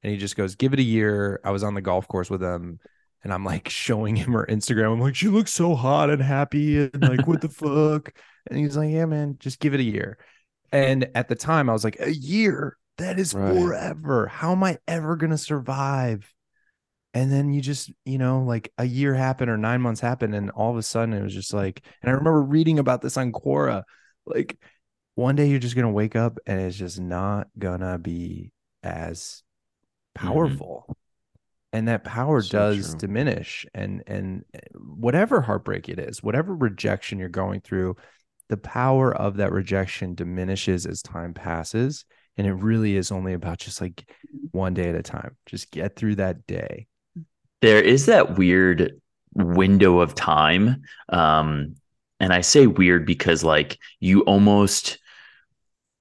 And 0.05 0.13
he 0.13 0.19
just 0.19 0.37
goes, 0.37 0.55
"Give 0.55 0.73
it 0.73 0.79
a 0.79 0.83
year." 0.85 1.41
I 1.45 1.51
was 1.51 1.65
on 1.65 1.75
the 1.75 1.83
golf 1.83 2.07
course 2.07 2.31
with 2.31 2.43
him 2.43 2.79
and 3.25 3.33
I'm 3.33 3.45
like 3.45 3.69
showing 3.69 4.17
him 4.17 4.33
her 4.35 4.47
Instagram. 4.49 4.93
I'm 4.93 5.01
like, 5.01 5.17
"She 5.17 5.29
looks 5.29 5.53
so 5.53 5.75
hot 5.75 6.11
and 6.11 6.23
happy 6.23 6.79
and 6.85 7.03
like 7.03 7.27
what 7.27 7.41
the 7.41 7.49
fuck?" 7.51 8.13
And 8.49 8.59
he's 8.59 8.77
like, 8.77 8.91
"Yeah, 8.93 9.07
man, 9.07 9.37
just 9.41 9.61
give 9.61 9.75
it 9.75 9.81
a 9.81 9.85
year." 9.85 10.19
And 10.73 11.09
at 11.15 11.29
the 11.29 11.37
time 11.37 11.71
I 11.71 11.73
was 11.73 11.85
like, 11.85 11.99
"A 12.01 12.15
year? 12.15 12.77
That 12.99 13.19
is 13.19 13.35
Right. 13.35 13.55
forever. 13.55 14.29
How 14.29 14.53
am 14.53 14.65
I 14.65 14.79
ever 14.89 15.17
going 15.17 15.31
to 15.31 15.39
survive?" 15.39 16.33
And 17.15 17.31
then 17.31 17.53
you 17.53 17.61
just, 17.61 17.93
you 18.05 18.19
know, 18.19 18.43
like 18.43 18.73
a 18.77 18.85
year 18.85 19.15
happened 19.15 19.51
or 19.51 19.57
nine 19.57 19.81
months 19.81 20.01
happened, 20.01 20.35
and 20.35 20.51
all 20.51 20.73
of 20.73 20.77
a 20.77 20.83
sudden 20.83 21.15
it 21.15 21.23
was 21.23 21.33
just 21.35 21.53
like, 21.55 21.83
and 22.03 22.11
I 22.11 22.15
remember 22.15 22.43
reading 22.43 22.79
about 22.81 23.03
this 23.03 23.17
on 23.17 23.33
Quora. 23.33 23.85
Like 24.27 24.59
one 25.15 25.37
day 25.37 25.49
you're 25.49 25.61
just 25.61 25.77
gonna 25.77 25.93
wake 25.93 26.17
up 26.17 26.39
and 26.47 26.61
it's 26.61 26.77
just 26.77 27.01
not 27.01 27.49
gonna 27.59 27.99
be 27.99 28.53
as 28.83 29.43
Mm-hmm. 30.19 30.94
And 31.75 31.89
that 31.89 32.05
power 32.05 32.41
So 32.41 32.43
does 32.43 32.79
true. 32.79 32.97
diminish 32.97 33.67
and 33.75 34.05
and 34.09 34.47
eh, 34.55 34.61
whatever 34.77 35.43
heartbreak 35.43 35.91
it 35.91 36.01
is 36.01 36.23
whatever 36.25 36.57
rejection 36.57 37.21
you're 37.21 37.29
going 37.31 37.61
through 37.61 37.97
the 38.49 38.59
power 38.59 39.15
of 39.15 39.39
that 39.39 39.53
rejection 39.53 40.15
diminishes 40.17 40.87
as 40.87 41.03
time 41.03 41.35
passes 41.35 42.07
and 42.39 42.47
it 42.47 42.55
really 42.55 42.97
is 42.97 43.13
only 43.13 43.35
about 43.35 43.59
just 43.59 43.83
like 43.83 44.11
one 44.53 44.75
day 44.75 44.89
at 44.91 44.97
a 44.97 45.03
time 45.03 45.37
just 45.47 45.73
get 45.73 45.97
through 45.97 46.17
that 46.17 46.47
day 46.47 46.89
there 47.61 47.81
is 47.81 48.07
that 48.07 48.37
weird 48.37 49.01
window 49.35 49.99
of 50.01 50.15
time 50.15 50.83
um 51.09 51.75
and 52.21 52.33
i 52.33 52.41
say 52.41 52.67
weird 52.67 53.05
because 53.05 53.43
like 53.43 53.79
you 54.01 54.21
almost 54.23 54.99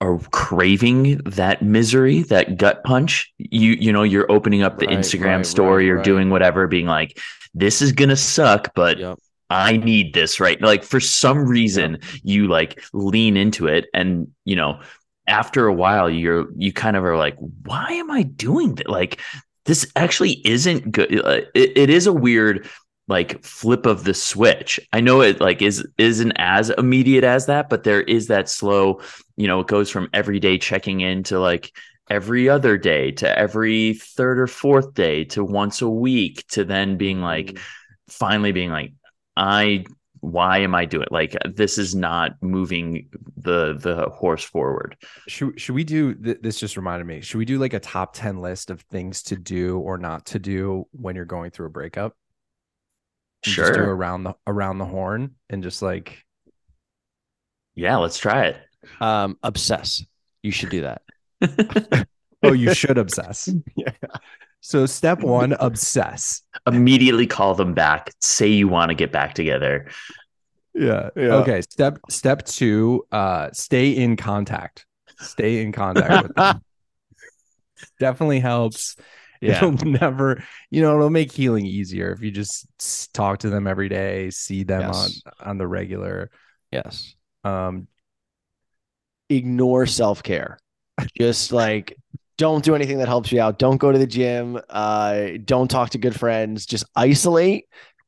are 0.03 0.19
craving 0.31 1.17
that 1.25 1.61
misery 1.61 2.23
that 2.23 2.57
gut 2.57 2.83
punch 2.83 3.31
you 3.37 3.71
you 3.79 3.91
know 3.91 4.03
you're 4.03 4.29
opening 4.31 4.61
up 4.61 4.79
the 4.79 4.87
Right, 4.87 4.97
instagram 4.99 5.37
right, 5.37 5.45
story 5.45 5.89
right, 5.89 5.99
or 5.99 6.03
doing 6.03 6.29
whatever 6.29 6.67
being 6.67 6.85
like 6.87 7.17
this 7.53 7.81
is 7.81 7.91
gonna 7.91 8.15
suck 8.15 8.73
but 8.75 8.97
Yep. 8.97 9.17
I 9.49 9.77
need 9.77 10.15
this, 10.15 10.39
right? 10.39 10.59
Like 10.59 10.83
for 10.83 10.99
some 10.99 11.45
reason 11.45 11.99
you 12.23 12.47
like 12.47 12.83
lean 12.91 13.37
into 13.37 13.67
it 13.67 13.85
and 13.93 14.27
you 14.45 14.55
know, 14.55 14.79
after 15.27 15.67
a 15.67 15.73
while 15.73 16.09
you're 16.09 16.47
you 16.57 16.73
kind 16.73 16.97
of 16.97 17.03
are 17.05 17.17
like, 17.17 17.35
why 17.63 17.85
am 17.91 18.09
I 18.09 18.23
doing 18.23 18.75
that? 18.75 18.89
Like 18.89 19.19
this 19.65 19.85
actually 19.95 20.41
isn't 20.45 20.91
good. 20.91 21.23
Uh, 21.23 21.41
It, 21.53 21.77
it 21.77 21.89
is 21.91 22.07
a 22.07 22.13
weird 22.13 22.67
like 23.07 23.43
flip 23.43 23.85
of 23.85 24.03
the 24.03 24.13
switch. 24.13 24.79
I 24.93 25.01
know 25.01 25.21
it 25.21 25.41
like 25.41 25.61
is 25.61 25.85
isn't 25.97 26.33
as 26.37 26.69
immediate 26.71 27.23
as 27.23 27.47
that, 27.47 27.69
but 27.69 27.83
there 27.83 28.01
is 28.01 28.27
that 28.27 28.49
slow, 28.49 29.01
you 29.35 29.47
know, 29.47 29.59
it 29.59 29.67
goes 29.67 29.89
from 29.89 30.09
every 30.13 30.39
day 30.39 30.57
checking 30.57 31.01
in 31.01 31.23
to 31.23 31.39
like 31.39 31.71
every 32.09 32.49
other 32.49 32.77
day 32.77 33.11
to 33.11 33.37
every 33.37 33.93
third 33.93 34.39
or 34.39 34.47
fourth 34.47 34.93
day 34.93 35.23
to 35.25 35.43
once 35.43 35.81
a 35.81 35.89
week 35.89 36.45
to 36.47 36.63
then 36.63 36.97
being 36.97 37.21
like 37.21 37.47
mm. 37.47 37.59
finally 38.07 38.51
being 38.51 38.69
like 38.69 38.93
I 39.35 39.85
why 40.19 40.59
am 40.59 40.73
I 40.73 40.85
doing 40.85 41.07
like 41.11 41.35
this 41.43 41.77
is 41.77 41.93
not 41.93 42.41
moving 42.41 43.09
the 43.35 43.77
the 43.77 44.09
horse 44.09 44.43
forward. 44.43 44.95
should, 45.27 45.59
should 45.59 45.75
we 45.75 45.83
do 45.83 46.13
th- 46.13 46.37
this 46.41 46.59
just 46.59 46.77
reminded 46.77 47.05
me 47.05 47.19
should 47.19 47.39
we 47.39 47.45
do 47.45 47.59
like 47.59 47.73
a 47.73 47.79
top 47.79 48.13
10 48.13 48.37
list 48.37 48.69
of 48.69 48.81
things 48.83 49.23
to 49.23 49.35
do 49.35 49.79
or 49.79 49.97
not 49.97 50.25
to 50.27 50.39
do 50.39 50.87
when 50.91 51.15
you're 51.15 51.25
going 51.25 51.51
through 51.51 51.67
a 51.67 51.71
breakup 51.71 52.15
And 53.45 53.53
just 53.53 53.73
do 53.73 53.79
Sure. 53.79 53.95
around 53.95 54.23
the 54.23 54.35
around 54.47 54.77
the 54.77 54.85
horn 54.85 55.35
and 55.49 55.63
just 55.63 55.81
like 55.81 56.23
Yeah, 57.75 57.97
let's 57.97 58.17
try 58.17 58.45
it. 58.47 58.57
Um, 59.01 59.37
obsess. 59.43 60.03
You 60.43 60.51
should 60.51 60.69
do 60.69 60.81
that. 60.81 61.01
oh 62.43 62.51
you 62.53 62.73
should 62.73 62.97
obsess 62.97 63.49
Yeah. 63.75 63.91
so 64.61 64.85
step 64.85 65.19
one 65.21 65.53
obsess 65.53 66.41
Immediately 66.67 67.27
call 67.27 67.53
them 67.55 67.73
back. 67.73 68.11
Say 68.21 68.47
you 68.47 68.67
want 68.67 68.89
to 68.89 68.95
get 68.95 69.11
back 69.11 69.33
together. 69.33 69.87
yeah 70.73 71.09
Yeah. 71.15 71.35
okay 71.35 71.61
step 71.61 71.99
step 72.09 72.45
two 72.45 73.05
uh 73.11 73.49
stay 73.53 73.91
in 73.91 74.15
contact 74.17 74.85
stay 75.19 75.61
in 75.61 75.71
contact 75.71 76.23
with 76.27 76.35
them 76.35 76.61
definitely 77.99 78.39
helps 78.39 78.95
Yeah. 79.47 79.57
it'll 79.57 79.73
never 79.87 80.43
you 80.71 80.81
know 80.81 80.95
it'll 80.95 81.09
make 81.09 81.31
healing 81.31 81.65
easier 81.65 82.11
if 82.11 82.21
you 82.21 82.31
just 82.31 82.65
talk 83.13 83.39
to 83.39 83.49
them 83.49 83.67
every 83.67 83.89
day 83.89 84.29
see 84.29 84.63
them 84.63 84.81
Yes. 84.81 85.21
on 85.37 85.49
on 85.49 85.57
the 85.57 85.67
regular 85.67 86.31
Yes. 86.71 87.15
um 87.43 87.87
Ignore 89.29 89.85
self 89.87 90.21
care. 90.21 90.59
Just 91.17 91.51
like 91.51 91.97
don't 92.37 92.63
do 92.63 92.75
anything 92.75 92.97
that 92.99 93.07
helps 93.07 93.31
you 93.31 93.39
out. 93.41 93.57
Don't 93.57 93.77
go 93.77 93.91
to 93.91 93.97
the 93.97 94.05
gym. 94.07 94.59
Uh, 94.69 95.29
don't 95.43 95.69
talk 95.69 95.91
to 95.91 95.97
good 95.97 96.13
friends. 96.19 96.65
Just 96.65 96.83
isolate 96.95 97.65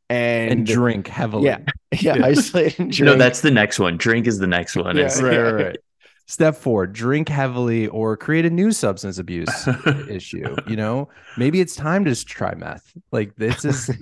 and, 0.10 0.52
and 0.52 0.68
drink 0.68 1.08
heavily 1.08 1.46
Yeah. 1.46 1.60
Yeah, 2.00 2.18
Yeah. 2.18 2.26
isolate 2.26 2.78
and 2.80 2.92
drink. 2.92 3.12
No, 3.12 3.18
that's 3.18 3.42
the 3.42 3.50
next 3.52 3.80
one. 3.80 3.98
Drink 3.98 4.28
is 4.28 4.38
the 4.40 4.48
next 4.48 4.76
one. 4.76 4.98
Yeah. 4.98 5.06
Right, 5.22 5.38
right, 5.38 5.52
right. 5.66 5.78
Step 6.28 6.56
four, 6.56 6.88
drink 6.88 7.30
heavily 7.30 7.88
or 7.88 8.18
create 8.18 8.46
a 8.46 8.50
new 8.50 8.72
substance 8.72 9.20
abuse 9.20 9.68
issue. 10.10 10.56
You 10.68 10.76
know, 10.76 11.10
maybe 11.38 11.62
it's 11.62 11.76
time 11.76 12.04
to 12.06 12.12
just 12.12 12.28
try 12.28 12.56
meth. 12.56 12.92
Like 13.12 13.36
this 13.36 13.64
is 13.64 13.90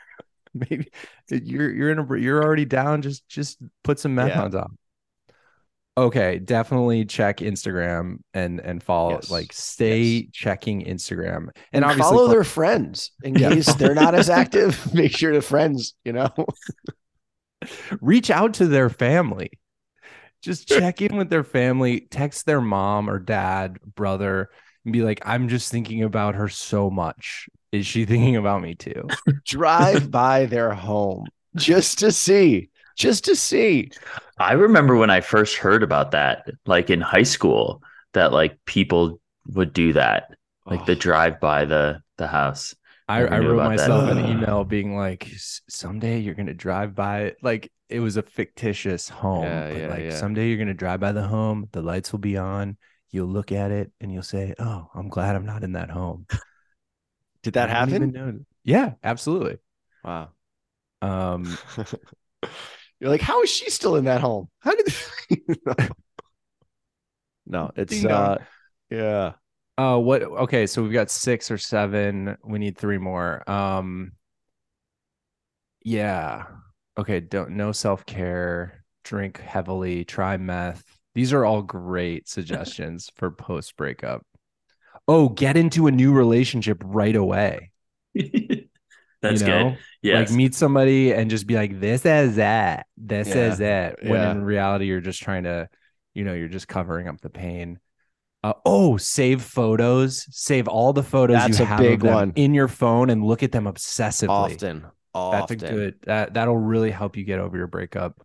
maybe 0.54 0.88
you're 1.30 1.72
you're 1.72 1.90
in 1.92 1.98
a 2.00 2.16
you're 2.18 2.42
already 2.42 2.64
down. 2.64 3.02
Just 3.02 3.28
just 3.28 3.58
put 3.84 3.98
some 4.00 4.14
meth 4.14 4.30
Yeah. 4.30 4.42
on 4.42 4.50
top. 4.50 4.72
Okay, 5.96 6.38
definitely 6.38 7.04
check 7.04 7.38
Instagram 7.38 8.18
and 8.34 8.58
and 8.60 8.82
follow 8.82 9.10
Yes. 9.12 9.30
like 9.30 9.52
stay 9.52 10.00
Yes. 10.02 10.26
checking 10.32 10.84
Instagram 10.84 11.48
and, 11.48 11.52
and 11.72 11.84
obviously 11.84 12.10
follow 12.10 12.26
fo- 12.26 12.32
their 12.32 12.44
friends 12.44 13.12
in 13.22 13.34
case 13.34 13.72
they're 13.74 13.94
not 13.94 14.14
as 14.14 14.30
active. 14.30 14.92
Make 14.94 15.16
sure 15.16 15.32
the 15.32 15.42
friends, 15.42 15.94
you 16.04 16.12
know. 16.12 16.28
reach 18.00 18.30
out 18.30 18.54
to 18.54 18.66
their 18.66 18.88
family. 18.88 19.50
Just 20.42 20.68
check 20.68 21.02
in 21.02 21.16
with 21.16 21.28
their 21.30 21.44
family, 21.44 22.00
text 22.00 22.46
their 22.46 22.60
mom 22.60 23.10
or 23.10 23.18
dad, 23.18 23.78
brother, 23.94 24.50
and 24.84 24.92
be 24.92 25.02
like, 25.02 25.20
I'm 25.26 25.48
just 25.48 25.70
thinking 25.70 26.02
about 26.02 26.34
her 26.34 26.48
so 26.48 26.90
much. 26.90 27.48
Is 27.72 27.86
she 27.86 28.04
thinking 28.06 28.36
about 28.36 28.62
me 28.62 28.74
too? 28.74 29.14
Drive 29.44 30.10
by 30.10 30.46
their 30.46 30.72
home 30.74 31.30
just 31.56 31.98
to 32.00 32.12
see, 32.12 32.70
just 32.96 33.24
to 33.24 33.36
see. 33.36 33.92
I 34.38 34.52
remember 34.52 34.96
when 34.96 35.10
I 35.10 35.20
first 35.20 35.56
heard 35.56 35.82
about 35.82 36.12
that, 36.12 36.48
like 36.66 36.90
in 36.90 37.00
high 37.00 37.22
school, 37.24 37.82
that 38.12 38.32
like 38.32 38.58
people 38.64 39.20
would 39.46 39.72
do 39.72 39.92
that, 39.92 40.34
like 40.68 40.84
the 40.84 40.94
Oh, 40.94 40.96
drive 40.96 41.40
by 41.40 41.64
the 41.64 42.02
the 42.16 42.26
house. 42.26 42.74
I, 43.10 43.24
I 43.24 43.38
wrote 43.40 43.54
about 43.54 43.76
that. 43.76 43.88
myself 43.88 44.10
an 44.10 44.24
email 44.30 44.64
being 44.64 44.96
like, 44.96 45.28
someday 45.68 46.18
you're 46.20 46.34
gonna 46.34 46.54
drive 46.54 46.94
by 46.94 47.22
it. 47.22 47.38
Like 47.42 47.72
it 47.88 48.00
was 48.00 48.16
a 48.16 48.22
fictitious 48.22 49.08
home. 49.08 49.42
Yeah, 49.44 49.68
but 49.68 49.78
yeah, 49.80 49.88
like 49.88 50.02
yeah. 50.04 50.16
someday 50.16 50.48
you're 50.48 50.58
gonna 50.58 50.74
drive 50.74 51.00
by 51.00 51.12
the 51.12 51.22
home, 51.22 51.68
the 51.72 51.82
lights 51.82 52.12
will 52.12 52.20
be 52.20 52.36
on, 52.36 52.76
you'll 53.10 53.28
look 53.28 53.52
at 53.52 53.70
it 53.70 53.90
and 54.00 54.12
you'll 54.12 54.22
say, 54.22 54.54
Oh, 54.58 54.88
I'm 54.94 55.08
glad 55.08 55.34
I'm 55.34 55.46
not 55.46 55.64
in 55.64 55.72
that 55.72 55.90
home. 55.90 56.26
Did 57.42 57.54
that 57.54 57.68
happen? 57.70 58.46
Yeah, 58.62 58.92
absolutely. 59.02 59.58
Wow. 60.04 60.30
Um 61.02 61.58
You're 63.00 63.10
like, 63.10 63.22
how 63.22 63.42
is 63.42 63.50
she 63.50 63.70
still 63.70 63.96
in 63.96 64.04
that 64.04 64.20
home? 64.20 64.48
How 64.60 64.74
did? 64.74 64.94
no, 67.46 67.70
it's 67.74 67.94
Ding 67.94 68.08
dong. 68.08 68.38
uh, 68.92 69.32
yeah. 69.80 69.94
Uh, 69.94 69.98
what? 69.98 70.22
Okay, 70.22 70.66
so 70.66 70.82
we've 70.82 70.92
got 70.92 71.10
six 71.10 71.50
or 71.50 71.58
seven. 71.58 72.36
We 72.44 72.58
need 72.58 72.76
three 72.76 72.98
more. 72.98 73.48
Um, 73.50 74.12
yeah. 75.82 76.44
Okay. 76.98 77.20
Don't 77.20 77.50
no 77.50 77.72
self 77.72 78.04
care. 78.06 78.84
Drink 79.04 79.40
heavily. 79.40 80.04
Try 80.04 80.36
meth. 80.36 80.84
These 81.14 81.32
are 81.32 81.44
all 81.44 81.62
great 81.62 82.28
suggestions 82.28 83.10
for 83.16 83.30
post 83.30 83.76
breakup. 83.76 84.24
Oh, 85.08 85.28
get 85.28 85.56
into 85.56 85.86
a 85.86 85.90
new 85.90 86.12
relationship 86.12 86.82
right 86.84 87.16
away. 87.16 87.70
That's 88.14 89.40
you 89.42 89.46
know? 89.46 89.70
good. 89.70 89.78
Yes. 90.02 90.30
Like 90.30 90.36
meet 90.36 90.54
somebody 90.54 91.12
and 91.12 91.30
just 91.30 91.46
be 91.46 91.54
like, 91.54 91.80
this 91.80 92.06
is 92.06 92.36
that. 92.36 92.86
This 92.96 93.28
Yeah, 93.28 93.52
is 93.52 93.58
that. 93.58 94.02
When 94.02 94.12
yeah. 94.12 94.30
in 94.30 94.44
reality, 94.44 94.86
you're 94.86 95.00
just 95.00 95.22
trying 95.22 95.44
to, 95.44 95.68
you 96.14 96.24
know, 96.24 96.32
you're 96.32 96.48
just 96.48 96.68
covering 96.68 97.08
up 97.08 97.20
the 97.20 97.30
pain. 97.30 97.78
Uh, 98.42 98.54
oh, 98.64 98.96
save 98.96 99.42
photos. 99.42 100.26
Save 100.30 100.66
all 100.68 100.92
the 100.92 101.02
photos 101.02 101.36
That's 101.36 101.58
you 101.58 101.64
a 101.64 101.68
have 101.68 101.78
big 101.80 101.94
of 101.94 102.00
them 102.00 102.14
one. 102.14 102.32
in 102.36 102.54
your 102.54 102.68
phone 102.68 103.10
and 103.10 103.22
look 103.24 103.42
at 103.42 103.52
them 103.52 103.64
obsessively. 103.64 104.28
Often, 104.30 104.86
often. 105.14 105.40
That's 105.40 105.50
a 105.50 105.56
good 105.56 105.94
that 106.04 106.34
that'll 106.34 106.56
really 106.56 106.90
help 106.90 107.16
you 107.16 107.24
get 107.24 107.38
over 107.38 107.56
your 107.58 107.66
breakup. 107.66 108.20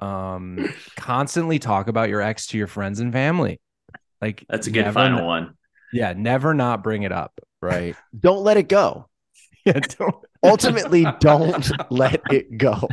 Um, 0.00 0.72
constantly 0.96 1.58
talk 1.58 1.88
about 1.88 2.08
your 2.10 2.20
ex 2.20 2.46
to 2.48 2.58
your 2.58 2.66
friends 2.66 3.00
and 3.00 3.12
family. 3.12 3.58
Like 4.20 4.44
That's 4.48 4.66
a 4.66 4.70
good 4.70 4.82
never 4.82 4.94
final 4.94 5.20
n- 5.20 5.24
one. 5.26 5.54
Yeah, 5.92 6.12
never 6.14 6.52
not 6.52 6.82
bring 6.82 7.04
it 7.04 7.12
up. 7.12 7.40
right. 7.62 7.96
Don't 8.18 8.44
let 8.44 8.56
it 8.58 8.68
go. 8.68 9.06
Yeah, 9.64 9.80
don't. 9.80 10.14
Ultimately, 10.42 11.04
don't 11.20 11.70
let 11.90 12.22
it 12.30 12.56
go. 12.56 12.88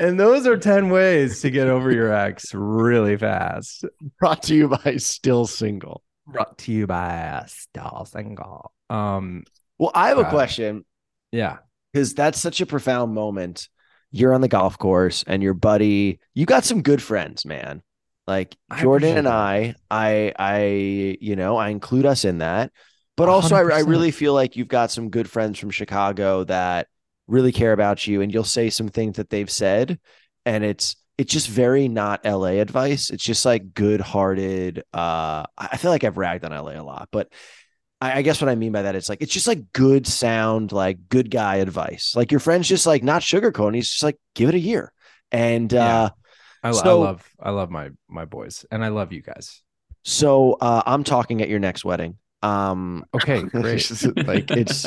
And 0.00 0.18
those 0.18 0.46
are 0.46 0.56
10 0.56 0.90
ways 0.90 1.40
to 1.42 1.50
get 1.50 1.68
over 1.68 1.92
your 1.92 2.12
ex 2.12 2.52
really 2.54 3.16
fast. 3.16 3.84
Brought 4.18 4.42
to 4.44 4.54
you 4.54 4.68
by 4.68 4.96
Still 4.96 5.46
Single. 5.46 6.02
Brought 6.26 6.58
to 6.58 6.72
you 6.72 6.86
by 6.86 7.44
Still 7.46 8.04
Single. 8.10 8.72
Um, 8.88 9.44
Well, 9.78 9.92
I 9.94 10.08
have 10.08 10.18
a 10.18 10.22
Uh, 10.22 10.30
question 10.30 10.84
yeah. 11.30 11.58
because 11.92 12.14
that's 12.14 12.40
such 12.40 12.60
a 12.60 12.66
profound 12.66 13.14
moment. 13.14 13.68
You're 14.10 14.34
on 14.34 14.40
the 14.40 14.48
golf 14.48 14.76
course 14.76 15.22
and 15.26 15.42
your 15.42 15.54
buddy, 15.54 16.18
you 16.34 16.44
got 16.46 16.64
some 16.64 16.82
good 16.82 17.00
friends, 17.00 17.44
man. 17.46 17.82
Like 18.26 18.56
I 18.68 18.82
Jordan 18.82 19.18
and 19.18 19.28
I, 19.28 19.74
I, 19.90 20.32
I, 20.38 21.16
you 21.20 21.36
know, 21.36 21.56
I 21.56 21.68
include 21.68 22.06
us 22.06 22.24
in 22.24 22.38
that. 22.38 22.72
But 23.16 23.28
also, 23.28 23.54
I, 23.54 23.60
I 23.60 23.80
really 23.80 24.12
feel 24.12 24.32
like 24.34 24.56
you've 24.56 24.68
got 24.68 24.90
some 24.90 25.10
good 25.10 25.28
friends 25.28 25.58
from 25.58 25.70
Chicago 25.70 26.44
that 26.44 26.88
really 27.30 27.52
care 27.52 27.72
about 27.72 28.06
you, 28.06 28.20
and 28.22 28.32
you'll 28.32 28.44
say 28.44 28.70
some 28.70 28.88
things 28.88 29.16
that 29.16 29.30
they've 29.30 29.50
said, 29.50 29.98
and 30.46 30.64
it's 30.64 30.96
it's 31.18 31.32
just 31.32 31.48
very 31.48 31.86
not 31.88 32.24
LA 32.24 32.60
advice. 32.60 33.10
It's 33.10 33.22
just 33.24 33.44
like 33.44 33.74
good-hearted. 33.74 34.78
Uh, 34.92 35.44
I 35.58 35.68
I 35.72 35.76
feel 35.76 35.90
like 35.90 36.04
I've 36.04 36.16
ragged 36.18 36.44
on 36.44 36.52
LA 36.52 36.72
a 36.80 36.82
lot, 36.82 37.08
but 37.12 37.28
I, 38.00 38.18
I 38.18 38.22
guess 38.22 38.40
what 38.40 38.48
I 38.48 38.54
mean 38.54 38.72
by 38.72 38.82
that 38.82 38.94
is 38.96 39.08
like 39.08 39.20
it's 39.22 39.32
just 39.32 39.46
like 39.46 39.72
good 39.72 40.06
sound, 40.06 40.72
like 40.72 41.08
good 41.08 41.30
guy 41.30 41.56
advice. 41.56 42.14
Like 42.16 42.30
your 42.30 42.40
friend's 42.40 42.68
just 42.68 42.86
like 42.86 43.02
not 43.02 43.22
sugarcoating. 43.22 43.74
He's 43.74 43.90
just 43.90 44.02
like 44.02 44.18
give 44.34 44.48
it 44.48 44.54
a 44.54 44.58
year. 44.60 44.92
And 45.30 45.70
Yeah. 45.72 46.02
uh 46.02 46.08
I, 46.62 46.72
So- 46.72 47.02
I 47.02 47.04
love 47.06 47.28
I 47.40 47.50
love 47.50 47.70
my 47.70 47.90
my 48.08 48.24
boys 48.24 48.64
and 48.70 48.84
I 48.84 48.88
love 48.88 49.12
you 49.12 49.22
guys. 49.22 49.62
so 50.04 50.54
uh 50.60 50.82
I'm 50.86 51.04
talking 51.04 51.42
at 51.42 51.48
your 51.50 51.58
next 51.60 51.84
wedding. 51.84 52.16
Um 52.42 53.04
Okay, 53.14 53.42
great. 53.54 53.90
like 54.26 54.50
it's 54.62 54.86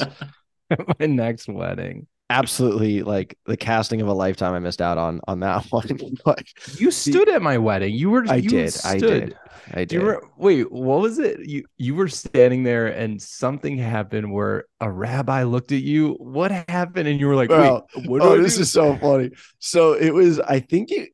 my 1.00 1.06
next 1.06 1.48
wedding. 1.48 2.08
Absolutely 2.30 3.04
like 3.04 3.38
the 3.46 3.58
casting 3.58 4.02
of 4.02 4.08
a 4.08 4.14
lifetime 4.14 4.54
I 4.54 4.60
missed 4.60 4.82
out 4.82 4.98
on 4.98 5.22
on 5.28 5.40
that 5.42 5.66
one. 5.70 5.88
but 6.26 6.44
You 6.78 6.92
stood 6.92 7.30
at 7.30 7.42
my 7.42 7.58
wedding. 7.58 7.94
You 7.94 8.10
were 8.10 8.26
I 8.28 8.36
you 8.36 8.50
did. 8.50 8.76
I 8.86 8.98
did. 8.98 9.38
I 9.74 9.86
Do 9.86 9.96
you 9.96 10.02
did. 10.02 10.20
wait, 10.36 10.72
what 10.72 11.00
was 11.02 11.20
it? 11.20 11.40
You 11.48 11.64
you 11.78 11.96
were 11.96 12.10
standing 12.10 12.64
there 12.64 12.88
and 12.88 13.22
something 13.22 13.78
happened 13.78 14.32
where 14.32 14.66
a 14.82 14.92
rabbi 14.92 15.44
looked 15.44 15.72
at 15.72 15.82
you. 15.82 16.14
What 16.20 16.52
happened? 16.68 17.08
And 17.08 17.20
you 17.20 17.28
were 17.28 17.36
like, 17.36 17.50
Well, 17.50 17.88
wait, 17.96 18.10
what 18.10 18.22
oh, 18.22 18.42
this 18.42 18.56
do? 18.56 18.62
is 18.64 18.72
so 18.72 18.98
funny. 18.98 19.32
So 19.60 19.94
it 19.94 20.14
was, 20.14 20.40
I 20.42 20.60
think 20.60 20.92
it 20.92 21.13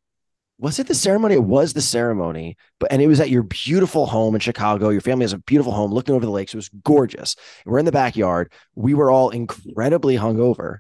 was 0.60 0.78
it 0.78 0.88
the 0.88 0.96
ceremony? 0.96 1.36
It 1.36 1.44
was 1.44 1.72
the 1.72 1.82
ceremony, 1.82 2.58
but 2.80 2.92
and 2.92 3.02
it 3.02 3.08
was 3.08 3.22
at 3.22 3.30
your 3.30 3.44
beautiful 3.44 4.06
home 4.06 4.36
in 4.36 4.42
Chicago. 4.42 4.90
Your 4.90 5.02
family 5.02 5.24
has 5.24 5.34
a 5.34 5.40
beautiful 5.40 5.72
home 5.72 5.94
looking 5.94 6.14
over 6.14 6.26
the 6.26 6.32
lakes. 6.32 6.54
It 6.54 6.58
was 6.58 6.70
gorgeous. 6.84 7.38
We're 7.66 7.80
in 7.80 7.86
the 7.86 7.94
backyard. 7.94 8.52
We 8.76 8.94
were 8.94 9.10
all 9.10 9.30
incredibly 9.30 10.18
hungover. 10.18 10.80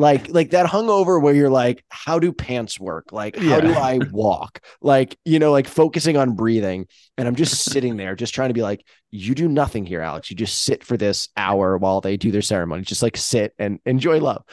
Like, 0.00 0.30
like 0.30 0.50
that 0.50 0.66
hungover 0.66 1.20
where 1.20 1.34
you're 1.34 1.50
like, 1.50 1.84
how 1.90 2.18
do 2.18 2.32
pants 2.32 2.80
work? 2.80 3.12
Like, 3.12 3.36
how 3.36 3.60
do 3.60 3.72
I 3.72 4.00
walk? 4.10 4.60
Like, 4.80 5.18
you 5.24 5.38
know, 5.38 5.52
like 5.52 5.68
focusing 5.68 6.16
on 6.16 6.34
breathing. 6.34 6.86
And 7.18 7.28
I'm 7.28 7.36
just 7.36 7.64
sitting 7.64 7.96
there, 7.96 8.16
just 8.16 8.34
trying 8.34 8.48
to 8.48 8.54
be 8.54 8.62
like, 8.62 8.84
you 9.10 9.34
do 9.34 9.48
nothing 9.48 9.84
here, 9.84 10.00
Alex. 10.00 10.30
You 10.30 10.36
just 10.36 10.62
sit 10.62 10.84
for 10.84 10.96
this 10.96 11.28
hour 11.36 11.76
while 11.76 12.00
they 12.00 12.16
do 12.16 12.30
their 12.30 12.42
ceremony. 12.42 12.82
Just 12.82 13.02
like 13.02 13.16
sit 13.16 13.52
and 13.58 13.78
enjoy 13.84 14.20
love 14.20 14.44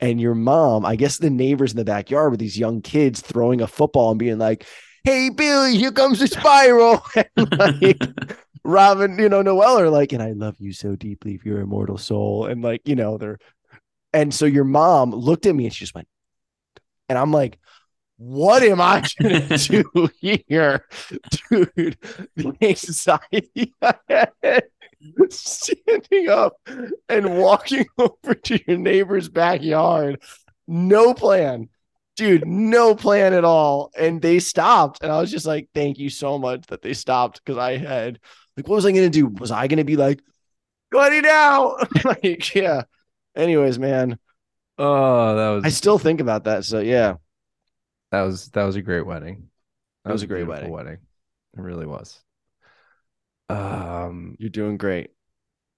and 0.00 0.20
your 0.20 0.34
mom, 0.34 0.84
I 0.84 0.96
guess 0.96 1.18
the 1.18 1.30
neighbors 1.30 1.72
in 1.72 1.76
the 1.76 1.84
backyard 1.84 2.30
with 2.30 2.40
these 2.40 2.58
young 2.58 2.82
kids 2.82 3.20
throwing 3.20 3.60
a 3.60 3.66
football 3.66 4.10
and 4.10 4.18
being 4.18 4.38
like, 4.38 4.66
"Hey 5.04 5.30
Billy, 5.30 5.76
here 5.76 5.92
comes 5.92 6.18
the 6.18 6.28
spiral," 6.28 7.02
and 7.36 7.58
like 7.58 8.02
Robin, 8.64 9.18
you 9.18 9.28
know, 9.28 9.42
Noel 9.42 9.78
are 9.78 9.90
like, 9.90 10.12
"And 10.12 10.22
I 10.22 10.32
love 10.32 10.56
you 10.58 10.72
so 10.72 10.96
deeply 10.96 11.38
for 11.38 11.48
your 11.48 11.60
immortal 11.60 11.98
soul," 11.98 12.46
and 12.46 12.62
like, 12.62 12.82
you 12.86 12.96
know, 12.96 13.18
they're, 13.18 13.38
and 14.14 14.32
so 14.32 14.46
your 14.46 14.64
mom 14.64 15.10
looked 15.10 15.46
at 15.46 15.54
me 15.54 15.64
and 15.64 15.74
she 15.74 15.84
just 15.84 15.94
went, 15.94 16.08
and 17.08 17.18
I'm 17.18 17.32
like. 17.32 17.58
What 18.16 18.62
am 18.62 18.80
I 18.80 19.04
gonna 19.20 19.58
do 19.58 20.08
here, 20.20 20.86
dude? 21.50 21.98
The 22.36 22.56
anxiety 22.62 23.74
I 23.82 23.94
had 24.40 24.62
standing 25.30 26.28
up 26.28 26.56
and 27.08 27.38
walking 27.38 27.86
over 27.98 28.34
to 28.34 28.60
your 28.66 28.78
neighbor's 28.78 29.28
backyard. 29.28 30.22
No 30.66 31.14
plan, 31.14 31.68
dude, 32.16 32.46
no 32.46 32.94
plan 32.94 33.34
at 33.34 33.44
all. 33.44 33.90
And 33.96 34.20
they 34.20 34.38
stopped. 34.38 35.02
And 35.02 35.12
I 35.12 35.20
was 35.20 35.30
just 35.30 35.46
like, 35.46 35.68
thank 35.74 35.98
you 35.98 36.08
so 36.08 36.38
much 36.38 36.66
that 36.68 36.82
they 36.82 36.94
stopped 36.94 37.42
because 37.44 37.58
I 37.58 37.76
had, 37.76 38.18
like, 38.56 38.68
what 38.68 38.76
was 38.76 38.86
I 38.86 38.92
to 39.04 39.10
do? 39.10 39.26
Was 39.26 39.50
I 39.50 39.66
to 39.78 39.84
be 39.84 39.96
like, 39.96 40.22
it 41.12 41.26
out? 41.26 41.88
like, 42.04 42.54
yeah. 42.54 42.82
Anyways, 43.36 43.78
man, 43.78 44.18
Oh, 44.78 45.36
that 45.36 45.48
was 45.50 45.64
I 45.64 45.68
still 45.70 45.98
think 45.98 46.20
about 46.20 46.44
that. 46.44 46.64
So, 46.64 46.80
yeah. 46.80 47.16
that 48.10 48.22
was 48.22 48.48
that 48.50 48.64
was 48.64 48.76
a 48.76 48.82
great 48.82 49.06
wedding. 49.06 49.50
That 50.04 50.12
was 50.12 50.22
a 50.22 50.26
great 50.26 50.46
beautiful 50.46 50.70
wedding. 50.70 50.98
It 51.56 51.60
really 51.60 51.86
was. 51.86 52.20
Um, 53.48 54.36
You're 54.38 54.50
doing 54.50 54.76
great. 54.76 55.10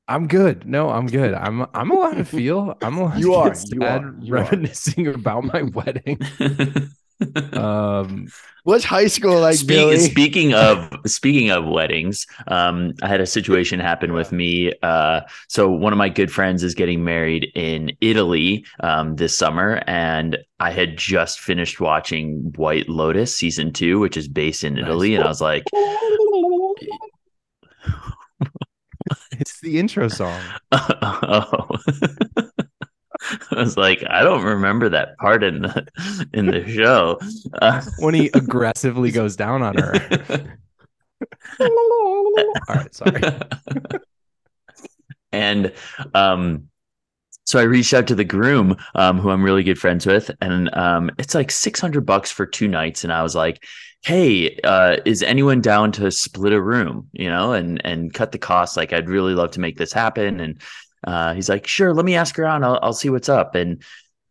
I'm 0.08 0.28
good. 0.28 0.66
No, 0.66 0.90
I'm 0.90 1.06
good. 1.06 1.34
I'm 1.34 1.66
I'm 1.74 1.90
allowed 1.90 2.14
to 2.14 2.24
feel. 2.24 2.76
I'm 2.82 2.98
allowed 2.98 3.18
You 3.20 3.32
to 3.32 3.34
are, 3.34 3.50
get 3.50 3.64
you 3.72 3.84
are, 3.86 4.14
you 4.20 4.38
are. 4.38 4.52
reminiscing 4.52 5.08
about 5.08 5.44
my 5.44 5.62
wedding. 5.62 6.18
Um, 7.52 8.28
What's 8.64 8.84
high 8.84 9.06
school 9.06 9.40
like, 9.40 9.54
Speak, 9.54 9.68
Billy? 9.68 9.98
speaking 9.98 10.52
of 10.54 10.90
speaking 11.06 11.50
of 11.50 11.64
weddings, 11.66 12.26
um, 12.48 12.94
I 13.00 13.06
had 13.06 13.20
a 13.20 13.26
situation 13.26 13.78
happen 13.78 14.12
with 14.12 14.32
me. 14.32 14.72
Uh, 14.82 15.20
so 15.48 15.70
one 15.70 15.92
of 15.92 15.98
my 15.98 16.08
good 16.08 16.32
friends 16.32 16.64
is 16.64 16.74
getting 16.74 17.04
married 17.04 17.46
in 17.54 17.92
Italy 18.00 18.66
um, 18.80 19.14
this 19.14 19.38
summer, 19.38 19.82
and 19.86 20.36
I 20.58 20.72
had 20.72 20.96
just 20.98 21.38
finished 21.38 21.80
watching 21.80 22.52
White 22.56 22.88
Lotus 22.88 23.36
season 23.36 23.72
two, 23.72 24.00
which 24.00 24.16
is 24.16 24.26
based 24.26 24.64
in 24.64 24.74
Nice. 24.74 24.82
Italy, 24.84 25.14
and 25.14 25.22
I 25.22 25.28
was 25.28 25.40
like, 25.40 25.62
it's 29.30 29.60
the 29.60 29.78
intro 29.78 30.08
song. 30.08 30.40
oh. 30.72 31.68
I 33.50 33.60
was 33.60 33.76
like, 33.76 34.04
I 34.08 34.22
don't 34.22 34.44
remember 34.44 34.88
that 34.90 35.16
part 35.18 35.42
in 35.42 35.62
the 35.62 35.86
in 36.32 36.46
the 36.46 36.66
show. 36.68 37.18
Uh, 37.60 37.82
when 37.98 38.14
he 38.14 38.30
aggressively 38.34 39.10
goes 39.10 39.36
down 39.36 39.62
on 39.62 39.76
her. 39.76 39.92
All 41.60 42.44
right, 42.68 42.94
sorry. 42.94 43.22
and 45.32 45.72
um 46.14 46.68
so 47.46 47.60
I 47.60 47.62
reached 47.62 47.94
out 47.94 48.08
to 48.08 48.16
the 48.16 48.24
groom, 48.24 48.76
um, 48.96 49.18
who 49.18 49.30
I'm 49.30 49.42
really 49.42 49.62
good 49.62 49.78
friends 49.78 50.04
with, 50.04 50.32
and 50.40 50.68
um, 50.74 51.12
it's 51.16 51.32
like 51.32 51.52
600 51.52 52.04
bucks 52.04 52.32
for 52.32 52.44
two 52.44 52.66
nights. 52.66 53.04
And 53.04 53.12
I 53.12 53.22
was 53.22 53.36
like, 53.36 53.64
"Hey, 54.02 54.58
uh, 54.64 54.96
is 55.06 55.22
anyone 55.22 55.60
down 55.60 55.92
to 55.92 56.10
split 56.10 56.52
a 56.52 56.60
room? 56.60 57.08
You 57.12 57.28
know, 57.28 57.52
and 57.52 57.80
and 57.86 58.12
cut 58.12 58.32
the 58.32 58.38
cost? 58.38 58.76
Like, 58.76 58.92
I'd 58.92 59.08
really 59.08 59.34
love 59.34 59.52
to 59.52 59.60
make 59.60 59.78
this 59.78 59.92
happen." 59.92 60.40
And 60.40 60.60
uh, 61.06 61.34
he's 61.34 61.48
like, 61.48 61.66
"Sure, 61.66 61.94
let 61.94 62.04
me 62.04 62.16
ask 62.16 62.38
around. 62.38 62.64
I'll, 62.64 62.78
I'll 62.82 62.92
see 62.92 63.10
what's 63.10 63.28
up." 63.28 63.54
And 63.54 63.82
a 63.82 63.84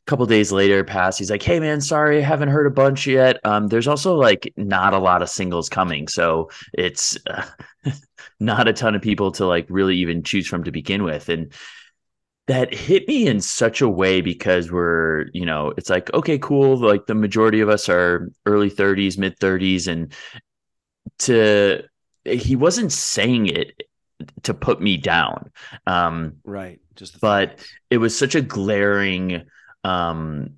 couple 0.07 0.26
days 0.26 0.51
later 0.51 0.84
passed. 0.84 1.19
He's 1.19 1.32
like, 1.32 1.43
"Hey, 1.43 1.59
man, 1.59 1.82
sorry, 1.82 2.19
I 2.19 2.21
haven't 2.21 2.49
heard 2.49 2.67
a 2.67 2.71
bunch 2.71 3.07
yet. 3.07 3.39
Um, 3.45 3.67
there's 3.67 3.88
also 3.88 4.15
like 4.15 4.53
not 4.57 4.93
a 4.93 4.99
lot 4.99 5.21
of 5.21 5.30
singles 5.30 5.69
coming, 5.69 6.07
so 6.07 6.49
it's." 6.73 7.17
Uh, 7.28 7.45
not 8.39 8.67
a 8.67 8.73
ton 8.73 8.95
of 8.95 9.01
people 9.01 9.32
to 9.32 9.45
like 9.45 9.65
really 9.69 9.97
even 9.97 10.23
choose 10.23 10.47
from 10.47 10.63
to 10.63 10.71
begin 10.71 11.03
with 11.03 11.30
and 11.30 11.53
that 12.47 12.73
hit 12.73 13.07
me 13.07 13.28
in 13.28 13.41
such 13.41 13.82
a 13.82 13.89
way 13.89 14.21
because 14.21 14.71
we're 14.71 15.28
you 15.34 15.45
know 15.45 15.73
it's 15.78 15.89
like 15.89 16.13
okay 16.13 16.38
cool 16.38 16.78
like 16.78 17.05
the 17.07 17.15
majority 17.15 17.61
of 17.61 17.69
us 17.69 17.89
are 17.89 18.30
early 18.45 18.69
30s 18.69 19.17
mid 19.17 19.38
30s 19.39 19.88
and 19.88 20.13
to 21.19 21.82
he 22.26 22.55
wasn't 22.55 22.91
saying 22.91 23.47
it 23.47 23.82
to 24.43 24.53
put 24.53 24.82
me 24.82 24.97
down 24.97 25.51
um 25.88 26.36
right. 26.43 26.80
Just 26.95 27.20
but 27.20 27.59
it 27.89 27.97
was 27.97 28.18
such 28.18 28.36
a 28.36 28.41
glaring 28.41 29.45
um 29.84 30.55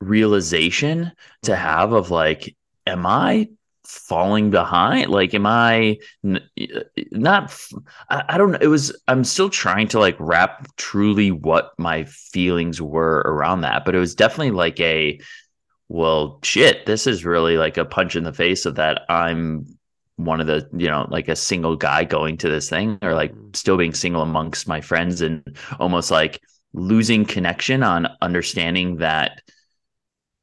realization 0.00 1.12
to 1.42 1.52
Mhm. 1.52 1.58
have 1.58 1.92
of 1.92 2.10
like 2.10 2.56
am 2.86 3.06
i 3.06 3.48
falling 3.86 4.50
behind 4.50 5.10
like 5.10 5.34
am 5.34 5.46
i 5.46 5.98
n- 6.24 6.40
not 7.12 7.54
I, 8.10 8.24
I 8.30 8.38
don't 8.38 8.52
know 8.52 8.58
it 8.60 8.66
was 8.68 8.98
i'm 9.08 9.24
still 9.24 9.50
trying 9.50 9.88
to 9.88 9.98
like 9.98 10.16
wrap 10.18 10.66
truly 10.76 11.30
what 11.30 11.72
my 11.78 12.04
feelings 12.04 12.80
were 12.80 13.18
around 13.26 13.60
that 13.62 13.84
but 13.84 13.94
it 13.94 13.98
was 13.98 14.14
definitely 14.14 14.52
like 14.52 14.80
a 14.80 15.20
well 15.88 16.40
shit 16.42 16.86
this 16.86 17.06
is 17.06 17.24
really 17.24 17.56
like 17.58 17.76
a 17.76 17.84
punch 17.84 18.16
in 18.16 18.24
the 18.24 18.32
face 18.32 18.66
of 18.66 18.76
that 18.76 19.02
i'm 19.08 19.66
one 20.16 20.40
of 20.40 20.46
the 20.46 20.68
you 20.76 20.88
know 20.88 21.06
like 21.10 21.28
a 21.28 21.36
single 21.36 21.76
guy 21.76 22.04
going 22.04 22.36
to 22.36 22.48
this 22.48 22.68
thing 22.68 22.98
or 23.02 23.14
like 23.14 23.34
Mhm. 23.34 23.56
still 23.56 23.76
being 23.76 23.94
single 23.94 24.22
amongst 24.22 24.68
my 24.68 24.80
friends 24.80 25.20
and 25.22 25.56
almost 25.80 26.10
like 26.10 26.40
losing 26.72 27.24
connection 27.24 27.82
on 27.82 28.08
understanding 28.20 28.96
that 28.96 29.40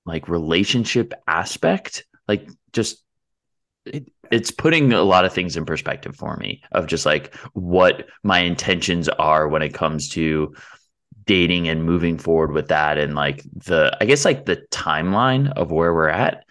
like 0.05 0.27
relationship 0.27 1.13
aspect 1.27 2.05
like 2.27 2.49
just 2.73 3.03
it, 3.85 4.11
it's 4.31 4.51
putting 4.51 4.93
a 4.93 5.01
lot 5.03 5.25
of 5.25 5.33
things 5.33 5.57
in 5.57 5.65
perspective 5.65 6.15
for 6.15 6.35
me 6.37 6.61
of 6.71 6.87
just 6.87 7.05
like 7.05 7.35
what 7.53 8.07
my 8.23 8.39
intentions 8.39 9.09
are 9.09 9.47
when 9.47 9.61
it 9.61 9.73
comes 9.73 10.09
to 10.09 10.53
dating 11.25 11.67
and 11.67 11.83
moving 11.83 12.17
forward 12.17 12.51
with 12.51 12.69
that 12.69 12.97
and 12.97 13.15
like 13.15 13.43
the 13.65 13.95
i 14.01 14.05
guess 14.05 14.25
like 14.25 14.45
the 14.45 14.63
timeline 14.71 15.51
of 15.53 15.71
where 15.71 15.93
we're 15.93 16.09
at 16.09 16.43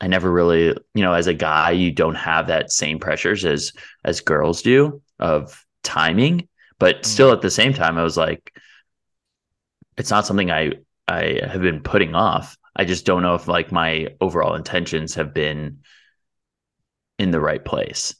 i 0.00 0.06
never 0.06 0.30
really 0.30 0.76
you 0.94 1.02
know 1.02 1.12
as 1.12 1.26
a 1.26 1.34
guy 1.34 1.70
you 1.70 1.90
don't 1.90 2.14
have 2.14 2.46
that 2.48 2.70
same 2.70 2.98
pressures 2.98 3.44
as 3.44 3.72
as 4.04 4.20
girls 4.20 4.62
do 4.62 5.00
of 5.18 5.64
timing 5.82 6.48
but 6.78 6.96
mm-hmm. 6.96 7.04
still 7.04 7.32
at 7.32 7.42
the 7.42 7.50
same 7.50 7.72
time 7.72 7.98
i 7.98 8.02
was 8.02 8.16
like 8.16 8.52
it's 9.96 10.10
not 10.10 10.26
something 10.26 10.50
i 10.50 10.72
i 11.08 11.40
have 11.46 11.60
been 11.62 11.80
putting 11.80 12.14
off. 12.14 12.56
I 12.74 12.84
just 12.84 13.06
don't 13.06 13.22
know 13.22 13.34
if 13.34 13.48
like 13.48 13.72
my 13.72 14.08
overall 14.20 14.54
intentions 14.54 15.14
have 15.14 15.32
been 15.32 15.78
in 17.18 17.30
the 17.30 17.40
right 17.40 17.64
place. 17.64 18.14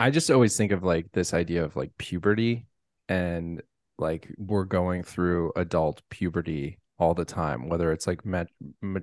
I 0.00 0.10
just 0.10 0.30
always 0.30 0.56
think 0.56 0.72
of 0.72 0.82
like 0.82 1.12
this 1.12 1.34
idea 1.34 1.64
of 1.64 1.76
like 1.76 1.96
puberty 1.98 2.66
and 3.08 3.62
like 3.98 4.28
we're 4.38 4.64
going 4.64 5.02
through 5.02 5.52
adult 5.56 6.02
puberty 6.10 6.78
all 6.98 7.14
the 7.14 7.24
time, 7.24 7.68
whether 7.68 7.92
it's 7.92 8.06
like 8.06 8.24
mat- 8.24 8.48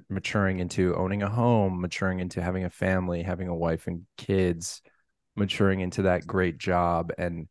maturing 0.10 0.60
into 0.60 0.96
owning 0.96 1.24
a 1.24 1.30
home, 1.30 1.80
maturing 1.82 2.20
into 2.20 2.42
having 2.42 2.64
a 2.64 2.70
family, 2.70 3.22
having 3.24 3.48
a 3.48 3.56
wife 3.56 3.88
and 3.88 4.04
kids, 4.18 4.82
maturing 5.36 5.80
into 5.82 6.04
that 6.04 6.26
great 6.26 6.58
job. 6.58 7.12
And 7.18 7.48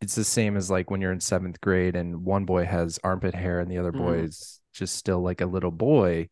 it's 0.00 0.14
the 0.14 0.24
same 0.24 0.56
as 0.56 0.70
like 0.70 0.90
when 0.90 1.00
you're 1.00 1.12
in 1.12 1.20
seventh 1.20 1.60
grade 1.60 1.94
and 1.96 2.24
one 2.24 2.44
boy 2.46 2.64
has 2.64 2.98
armpit 3.04 3.34
hair 3.34 3.60
and 3.60 3.70
the 3.70 3.78
other 3.78 3.92
boy 3.92 4.18
Mhm. 4.18 4.24
is 4.24 4.60
just 4.72 4.96
still 4.96 5.20
like 5.20 5.40
a 5.40 5.46
little 5.46 5.70
boy. 5.70 6.28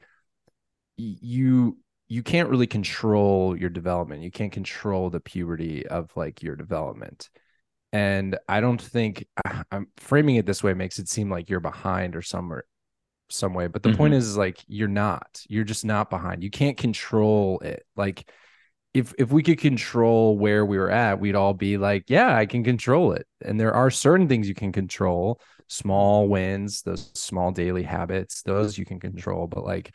You 0.97 1.79
you 2.09 2.23
can't 2.23 2.49
really 2.49 2.67
control 2.67 3.55
your 3.57 3.69
development. 3.69 4.23
You 4.23 4.31
can't 4.31 4.53
control 4.53 5.11
the 5.11 5.21
puberty 5.21 5.87
of 5.87 6.11
like 6.17 6.43
your 6.43 6.57
development. 6.57 7.29
And 7.93 8.39
I 8.49 8.61
don't 8.61 8.81
think 8.83 9.27
I'm 9.73 9.89
framing 9.99 10.37
it 10.37 10.47
this 10.47 10.63
way 10.63 10.75
makes 10.75 10.99
it 10.99 11.09
seem 11.09 11.31
like 11.31 11.51
you're 11.51 11.61
behind 11.61 12.17
or 12.17 12.23
somewhere 12.23 12.65
some 13.31 13.55
way. 13.55 13.67
But 13.67 13.83
the 13.83 13.95
point 13.95 14.13
mm-hmm. 14.13 14.19
is, 14.19 14.29
is 14.29 14.37
like 14.37 14.59
you're 14.67 14.89
not. 14.89 15.43
You're 15.49 15.65
just 15.65 15.85
not 15.85 16.11
behind. 16.11 16.43
You 16.43 16.51
can't 16.51 16.77
control 16.77 17.61
it. 17.61 17.85
Like 17.97 18.29
if 18.95 19.15
if 19.19 19.31
we 19.31 19.43
could 19.43 19.59
control 19.59 20.37
where 20.39 20.65
we 20.65 20.79
were 20.79 20.91
at, 20.91 21.21
we'd 21.21 21.35
all 21.35 21.55
be 21.55 21.79
like, 21.79 22.05
yeah, 22.09 22.35
I 22.35 22.47
can 22.47 22.65
control 22.65 23.13
it. 23.13 23.27
And 23.45 23.59
there 23.61 23.75
are 23.75 23.91
certain 23.91 24.29
things 24.29 24.49
you 24.49 24.55
can 24.55 24.73
control, 24.73 25.41
small 25.69 26.29
wins, 26.29 26.83
those 26.83 27.11
small 27.15 27.53
daily 27.53 27.83
habits, 27.83 28.43
those 28.43 28.79
you 28.79 28.85
can 28.85 28.99
control. 29.01 29.47
But 29.47 29.65
like, 29.65 29.95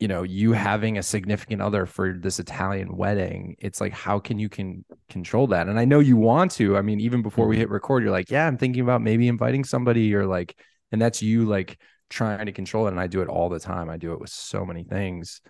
you 0.00 0.08
know, 0.08 0.22
you 0.22 0.52
having 0.52 0.98
a 0.98 1.02
significant 1.02 1.62
other 1.62 1.86
for 1.86 2.12
this 2.12 2.40
Italian 2.40 2.96
wedding, 2.96 3.56
it's 3.60 3.80
like, 3.80 3.92
how 3.92 4.18
can 4.18 4.38
you 4.38 4.48
can 4.48 4.84
control 5.08 5.46
that? 5.48 5.68
And 5.68 5.78
I 5.78 5.84
know 5.84 6.00
you 6.00 6.16
want 6.16 6.50
to. 6.52 6.76
I 6.76 6.82
mean, 6.82 7.00
even 7.00 7.22
before 7.22 7.46
we 7.46 7.54
mm-hmm. 7.54 7.60
hit 7.60 7.70
record, 7.70 8.02
you're 8.02 8.12
like, 8.12 8.30
yeah, 8.30 8.46
I'm 8.46 8.58
thinking 8.58 8.82
about 8.82 9.02
maybe 9.02 9.28
inviting 9.28 9.64
somebody 9.64 10.14
or 10.14 10.26
like, 10.26 10.58
and 10.92 11.00
that's 11.00 11.22
you 11.22 11.44
like 11.44 11.78
trying 12.14 12.46
to 12.46 12.52
control 12.52 12.86
it. 12.86 12.90
And 12.92 13.00
I 13.00 13.06
do 13.08 13.22
it 13.22 13.28
all 13.28 13.48
the 13.48 13.60
time. 13.60 13.90
I 13.90 13.96
do 13.96 14.12
it 14.12 14.20
with 14.20 14.30
so 14.30 14.64
many 14.64 14.84
things. 14.84 15.40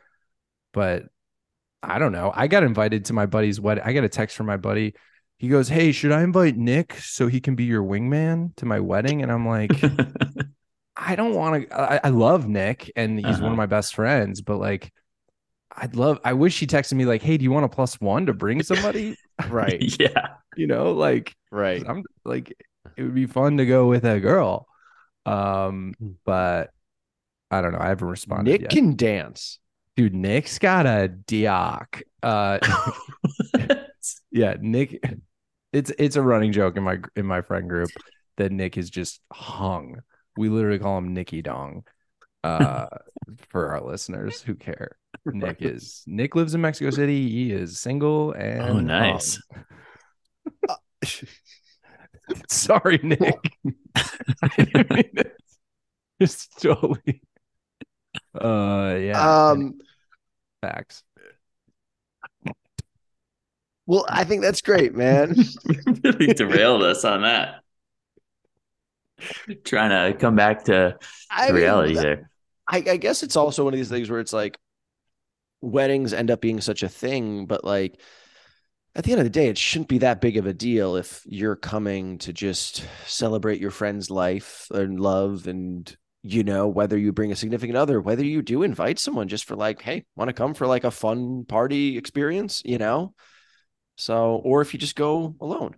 But 0.73 1.05
I 1.83 1.99
don't 1.99 2.13
know. 2.13 2.33
I 2.35 2.47
got 2.49 2.63
invited 2.65 3.07
to 3.07 3.13
my 3.13 3.27
buddy's 3.27 3.61
wedding. 3.61 3.85
I 3.87 3.93
got 3.93 4.05
a 4.05 4.09
text 4.09 4.37
from 4.37 4.47
my 4.47 4.57
buddy. 4.57 4.95
He 5.39 5.49
goes, 5.49 5.69
Hey, 5.69 5.93
should 5.93 6.13
I 6.13 6.23
invite 6.23 6.57
Nick 6.57 6.95
so 6.95 7.27
he 7.29 7.41
can 7.41 7.55
be 7.55 7.65
your 7.65 7.83
wingman 7.83 8.57
to 8.57 8.67
my 8.67 8.81
wedding? 8.81 9.23
And 9.23 9.31
I'm 9.31 9.47
like, 9.47 9.93
I 10.97 11.17
don't 11.17 11.35
want 11.35 11.69
to. 11.69 11.77
I, 11.81 12.01
I 12.05 12.09
love 12.11 12.49
Nick 12.49 12.91
and 12.97 13.19
he's 13.19 13.41
one 13.41 13.53
Uh-huh. 13.53 13.53
of 13.53 13.57
my 13.57 13.67
best 13.67 13.95
friends, 13.95 14.41
but 14.43 14.59
like, 14.59 14.93
I'd 15.77 15.97
love, 15.97 16.21
I 16.25 16.35
wish 16.35 16.59
he 16.61 16.67
texted 16.67 16.95
me 16.95 17.05
like, 17.05 17.23
Hey, 17.23 17.37
do 17.37 17.45
you 17.45 17.51
want 17.53 17.65
a 17.67 17.69
plus 17.69 18.01
one 18.01 18.27
to 18.27 18.33
bring 18.35 18.63
somebody? 18.63 19.17
Right. 19.51 19.83
yeah. 20.01 20.29
you 20.57 20.67
know, 20.69 20.93
like, 20.93 21.35
Right. 21.51 21.85
I'm 21.87 22.05
like, 22.25 22.55
it 22.97 23.03
would 23.03 23.15
be 23.15 23.27
fun 23.27 23.57
to 23.59 23.67
go 23.67 23.89
with 23.89 24.05
a 24.05 24.21
girl. 24.21 24.69
Um, 25.27 25.95
but 26.25 26.71
I 27.51 27.61
don't 27.61 27.73
know. 27.73 27.79
I 27.81 27.89
haven't 27.89 28.09
responded 28.09 28.51
Nick 28.51 28.61
yet. 28.63 28.71
can 28.71 28.97
dance. 28.97 29.59
Dude, 29.97 30.15
Nick's 30.15 30.59
got 30.59 30.87
a 30.87 31.13
dioc. 31.27 32.03
Uh, 32.23 32.59
yeah, 34.31 34.57
Nick. 34.61 35.03
It's 35.73 35.93
it's 35.99 36.17
a 36.17 36.23
running 36.23 36.53
joke 36.53 36.77
in 36.77 36.83
my 36.83 36.99
in 37.17 37.27
my 37.27 37.43
friend 37.43 37.69
group 37.69 37.91
that 38.37 38.53
Nick 38.53 38.77
is 38.77 38.91
just 38.91 39.21
hung. 39.33 40.01
We 40.37 40.49
literally 40.49 40.79
call 40.79 40.99
him 40.99 41.15
Nicky 41.15 41.43
Dong. 41.43 41.85
Uh, 42.43 42.87
for 43.49 43.71
our 43.73 43.81
listeners 43.81 44.43
who 44.43 44.55
care, 44.55 44.97
Nick 45.25 45.63
is 45.63 46.03
Nick 46.07 46.35
lives 46.35 46.55
in 46.55 46.61
Mexico 46.61 46.91
City. 46.91 47.29
He 47.29 47.53
is 47.53 47.81
single 47.81 48.33
and 48.33 48.61
Oh, 48.63 48.81
nice. 48.81 49.41
hung. 52.35 52.43
Sorry, 52.49 53.01
Nick. 53.03 53.57
I 54.43 54.49
didn't 54.57 54.91
mean 54.91 55.15
to- 55.17 55.31
Just 56.21 56.61
totally. 56.61 57.23
Uh, 58.41 58.97
yeah. 59.01 59.49
Um. 59.51 59.79
facts. 60.61 61.03
Well, 63.87 64.07
I 64.09 64.25
think 64.25 64.41
that's 64.41 64.63
great, 64.63 64.95
man. 64.95 65.37
really 66.03 66.33
derailed 66.33 66.83
us 66.83 67.05
on 67.05 67.23
that. 67.23 67.61
Trying 69.65 70.13
to 70.13 70.19
come 70.19 70.37
back 70.37 70.65
to 70.65 70.97
I 71.31 71.47
mean, 71.47 71.57
reality 71.57 71.95
there. 71.95 72.31
I, 72.69 72.79
I 72.79 72.97
guess 72.97 73.23
it's 73.23 73.37
also 73.37 73.65
one 73.65 73.75
of 73.75 73.79
these 73.79 73.91
things 73.91 74.09
where 74.09 74.21
it's 74.21 74.33
like 74.33 74.57
weddings 75.61 76.13
end 76.13 76.31
up 76.31 76.41
being 76.41 76.61
such 76.61 76.83
a 76.83 76.89
thing, 76.89 77.47
but 77.47 77.65
like 77.65 78.01
at 78.95 79.05
the 79.05 79.13
end 79.13 79.21
of 79.21 79.25
the 79.25 79.31
day, 79.31 79.49
it 79.49 79.59
shouldn't 79.59 79.89
be 79.89 79.99
that 79.99 80.21
big 80.21 80.37
of 80.37 80.47
a 80.47 80.53
deal 80.53 80.97
if 80.97 81.23
you're 81.27 81.57
coming 81.57 82.19
to 82.19 82.33
just 82.33 82.87
celebrate 83.07 83.61
your 83.61 83.71
friend's 83.71 84.11
life 84.11 84.67
and 84.73 85.01
love 85.01 85.47
and 85.47 85.97
you 86.23 86.43
know 86.43 86.69
whether 86.69 86.97
you 86.97 87.13
bring 87.13 87.33
a 87.33 87.37
significant 87.37 87.77
other 87.77 88.01
whether 88.01 88.25
you 88.25 88.41
do 88.41 88.63
invite 88.63 88.99
someone 88.99 89.29
just 89.29 89.45
for 89.45 89.57
like 89.57 89.83
hey 89.83 90.05
want 90.17 90.29
to 90.31 90.33
come 90.33 90.55
for 90.55 90.67
like 90.67 90.85
a 90.85 90.91
fun 90.91 91.45
party 91.45 91.99
experience 91.99 92.63
you 92.65 92.79
know 92.79 93.13
so 93.97 94.37
or 94.43 94.63
if 94.63 94.73
you 94.73 94.81
just 94.81 94.97
go 94.97 95.37
alone 95.41 95.75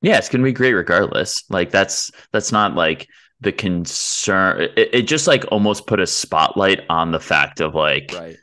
Yeah, 0.00 0.18
it's 0.18 0.28
gonna 0.28 0.44
be 0.44 0.52
great 0.52 0.74
regardless. 0.74 1.44
Like 1.50 1.70
that's 1.70 2.10
that's 2.32 2.52
not 2.52 2.74
like 2.74 3.08
the 3.40 3.52
concern. 3.52 4.62
It, 4.76 4.90
it 4.92 5.02
just 5.02 5.26
like 5.26 5.44
almost 5.50 5.86
put 5.86 6.00
a 6.00 6.06
spotlight 6.06 6.80
on 6.88 7.10
the 7.12 7.20
fact 7.20 7.60
of 7.60 7.74
like 7.74 8.12
right 8.14 8.36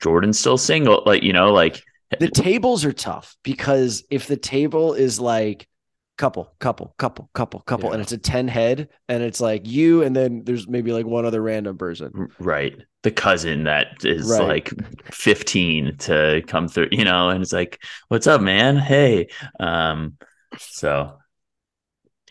Jordan's 0.00 0.38
still 0.38 0.58
single. 0.58 1.02
Like 1.06 1.22
you 1.22 1.32
know, 1.32 1.52
like 1.52 1.82
the 2.18 2.28
tables 2.30 2.84
are 2.84 2.92
tough 2.92 3.36
because 3.42 4.04
if 4.10 4.26
the 4.26 4.36
table 4.36 4.94
is 4.94 5.20
like 5.20 5.68
couple 6.16 6.52
couple 6.58 6.94
couple 6.98 7.30
couple 7.32 7.60
couple 7.60 7.92
and 7.92 8.02
it's 8.02 8.10
a 8.10 8.18
10 8.18 8.48
head 8.48 8.88
and 9.08 9.22
it's 9.22 9.40
like 9.40 9.68
you 9.68 10.02
and 10.02 10.16
then 10.16 10.42
there's 10.44 10.66
maybe 10.66 10.92
like 10.92 11.06
one 11.06 11.24
other 11.24 11.40
random 11.40 11.78
person. 11.78 12.28
Right. 12.40 12.76
The 13.04 13.12
cousin 13.12 13.64
that 13.64 14.04
is 14.04 14.28
Right. 14.28 14.48
like 14.48 14.72
15 15.12 15.96
to 15.98 16.42
come 16.48 16.66
through 16.66 16.88
you 16.90 17.04
know 17.04 17.28
and 17.28 17.40
it's 17.40 17.52
like 17.52 17.80
what's 18.08 18.26
up 18.26 18.40
man? 18.40 18.76
Hey. 18.76 19.28
Um 19.60 20.16
so 20.58 21.18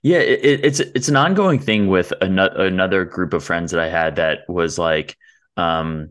yeah 0.03 0.19
it, 0.19 0.43
it- 0.43 0.65
it's 0.65 0.79
it's 0.79 1.07
an 1.07 1.15
ongoing 1.15 1.59
thing 1.59 1.87
with 1.87 2.11
another 2.21 2.65
another 2.65 3.05
group 3.05 3.33
of 3.33 3.43
friends 3.43 3.71
that 3.71 3.79
i 3.79 3.87
had 3.89 4.15
that 4.17 4.39
was 4.49 4.77
like 4.77 5.15
um 5.55 6.09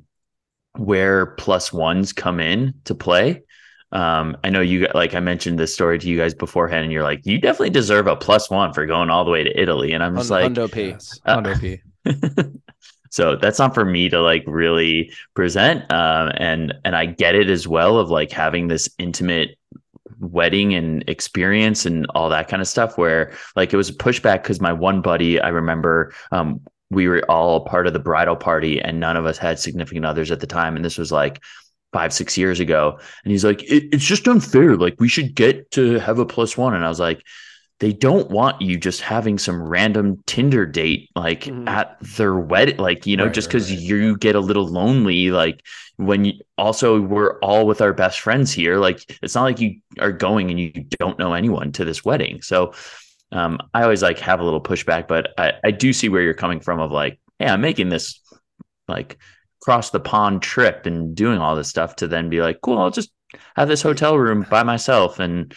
where 0.77 1.27
plus 1.27 1.73
ones 1.73 2.13
come 2.13 2.41
in 2.41 2.75
to 2.85 2.95
play 2.95 3.43
um 3.93 4.37
i 4.43 4.51
know 4.51 4.61
you 4.61 4.87
got 4.87 4.95
like 4.95 5.15
i 5.15 5.21
mentioned 5.21 5.59
this 5.59 5.73
story 5.73 5.99
to 5.99 6.09
you 6.09 6.17
guys 6.17 6.35
beforehand 6.35 6.85
and 6.85 6.93
you're 6.93 7.05
like 7.05 7.25
you 7.25 7.39
definitely 7.39 7.71
deserve 7.71 8.07
a 8.07 8.17
plus 8.17 8.51
one 8.51 8.73
for 8.73 8.85
going 8.85 9.11
all 9.11 9.25
the 9.25 9.31
way 9.31 9.45
to 9.45 9.61
italy 9.61 9.93
and 9.93 10.03
i'm 10.03 10.17
just 10.17 10.29
Hun- 10.29 10.43
like 10.43 10.53
Hundo 10.53 10.73
P. 10.73 10.89
Yes. 10.89 11.21
Uh, 11.25 11.35
Hondo 11.35 11.55
P. 11.57 11.81
so 13.11 13.37
that's 13.37 13.59
not 13.59 13.75
for 13.75 13.85
me 13.85 14.09
to 14.09 14.21
like 14.21 14.43
really 14.47 15.13
present 15.35 15.91
um 15.93 16.31
and 16.37 16.75
and 16.85 16.97
i 16.97 17.07
get 17.07 17.35
it 17.35 17.49
as 17.49 17.69
well 17.69 17.99
of 17.99 18.11
like 18.11 18.33
having 18.33 18.69
this 18.69 18.89
intimate 18.99 19.57
wedding 20.19 20.75
and 20.75 21.05
experience 21.09 21.87
and 21.87 22.07
all 22.15 22.29
that 22.29 22.49
kind 22.49 22.63
of 22.63 22.69
stuff 22.69 22.97
where 22.97 23.33
like 23.55 23.73
it 23.73 23.77
was 23.77 23.89
a 23.89 23.95
pushback 23.95 24.43
because 24.43 24.61
my 24.61 24.73
one 24.73 25.01
buddy 25.01 25.41
i 25.41 25.49
remember 25.49 26.13
um 26.33 26.61
we 26.91 27.09
were 27.09 27.23
all 27.29 27.65
part 27.65 27.87
of 27.87 27.93
the 27.93 27.99
bridal 27.99 28.37
party 28.37 28.81
and 28.81 29.01
none 29.01 29.17
of 29.17 29.27
us 29.27 29.39
had 29.39 29.59
significant 29.59 30.07
others 30.07 30.31
at 30.31 30.41
the 30.41 30.47
time 30.47 30.77
and 30.77 30.85
this 30.85 30.99
was 30.99 31.13
like 31.13 31.43
five 31.97 32.13
six 32.13 32.37
years 32.43 32.59
ago 32.61 32.83
and 33.25 33.31
he's 33.33 33.45
like 33.45 33.63
it, 33.63 33.85
it's 33.95 34.05
just 34.05 34.29
unfair 34.29 34.77
like 34.77 34.97
we 34.99 35.09
should 35.09 35.35
get 35.35 35.71
to 35.71 35.99
have 36.07 36.19
a 36.19 36.27
plus 36.35 36.57
one 36.65 36.75
and 36.75 36.85
i 36.85 36.89
was 36.89 37.01
like 37.01 37.21
they 37.79 37.93
don't 37.93 38.31
want 38.31 38.61
you 38.63 38.79
just 38.79 39.01
having 39.03 39.37
some 39.39 39.63
random 39.63 40.23
Tinder 40.27 40.65
date 40.65 41.11
like 41.15 41.43
Mhm. 41.45 41.69
at 41.69 41.99
their 42.17 42.35
wedding, 42.37 42.79
like 42.79 43.07
you 43.07 43.17
know, 43.19 43.25
Right, 43.27 43.35
just 43.35 43.49
right, 43.49 43.53
because 43.53 43.71
right. 43.71 43.81
you 43.81 44.17
get 44.17 44.35
a 44.35 44.41
little 44.41 44.67
lonely, 44.67 45.31
like 45.31 45.61
when 45.97 46.25
you 46.25 46.33
also 46.57 47.01
we're 47.13 47.39
all 47.41 47.67
with 47.67 47.83
our 47.83 47.93
best 47.93 48.21
friends 48.21 48.51
here. 48.61 48.79
Like 48.79 48.99
it's 49.23 49.35
not 49.35 49.43
like 49.43 49.61
you 49.61 49.81
are 50.01 50.11
going 50.27 50.51
and 50.51 50.59
you 50.59 50.71
don't 50.99 51.19
know 51.19 51.35
anyone 51.35 51.71
to 51.73 51.85
this 51.85 52.03
wedding. 52.03 52.41
So 52.41 52.73
um, 53.31 53.59
I 53.75 53.83
always 53.83 54.03
like 54.03 54.19
have 54.21 54.41
a 54.41 54.45
little 54.49 54.63
pushback, 54.71 55.07
but 55.07 55.35
I, 55.37 55.53
I 55.63 55.71
do 55.71 55.93
see 55.93 56.09
where 56.09 56.23
you're 56.23 56.43
coming 56.45 56.61
from 56.61 56.81
of 56.81 56.91
like, 56.93 57.19
hey, 57.39 57.47
I'm 57.53 57.61
making 57.61 57.91
this 57.91 58.21
like 58.89 59.19
cross 59.67 59.91
the 59.91 60.01
pond 60.01 60.41
trip 60.41 60.87
and 60.87 61.15
doing 61.15 61.39
all 61.39 61.57
this 61.57 61.69
stuff 61.69 61.97
to 61.97 62.07
then 62.09 62.31
be 62.31 62.41
like, 62.41 62.61
cool, 62.63 62.79
I'll 62.79 62.91
just 62.91 63.11
have 63.57 63.69
this 63.69 63.83
hotel 63.83 64.17
room 64.17 64.47
by 64.49 64.63
myself 64.63 65.19
and 65.21 65.53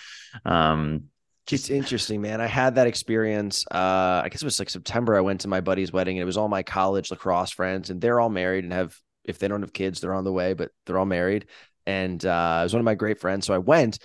um 0.45 1.03
It's 1.51 1.69
interesting, 1.69 2.21
man. 2.21 2.41
I 2.41 2.47
had 2.47 2.75
that 2.75 2.87
experience. 2.87 3.65
Uh, 3.71 4.21
I 4.23 4.29
guess 4.29 4.41
it 4.41 4.45
was 4.45 4.59
like 4.59 4.69
September. 4.69 5.15
I 5.15 5.21
went 5.21 5.41
to 5.41 5.47
my 5.47 5.61
buddy's 5.61 5.91
wedding, 5.91 6.17
and 6.17 6.21
it 6.21 6.25
was 6.25 6.37
all 6.37 6.47
my 6.47 6.63
college 6.63 7.09
lacrosse 7.09 7.51
friends, 7.51 7.89
and 7.89 8.01
they're 8.01 8.19
all 8.19 8.29
married 8.29 8.63
and 8.65 8.73
have, 8.73 8.95
if 9.23 9.39
they 9.39 9.47
don't 9.47 9.63
have 9.63 9.73
kids, 9.73 9.99
they're 9.99 10.13
on 10.13 10.25
the 10.25 10.31
way, 10.31 10.53
but 10.53 10.69
they're 10.85 10.99
all 10.99 11.05
married. 11.05 11.47
And 11.85 12.23
uh, 12.23 12.59
it 12.61 12.65
was 12.65 12.73
one 12.73 12.81
of 12.81 12.85
my 12.85 12.95
great 12.95 13.19
friends, 13.19 13.47
so 13.47 13.53
I 13.55 13.59
went, 13.59 13.97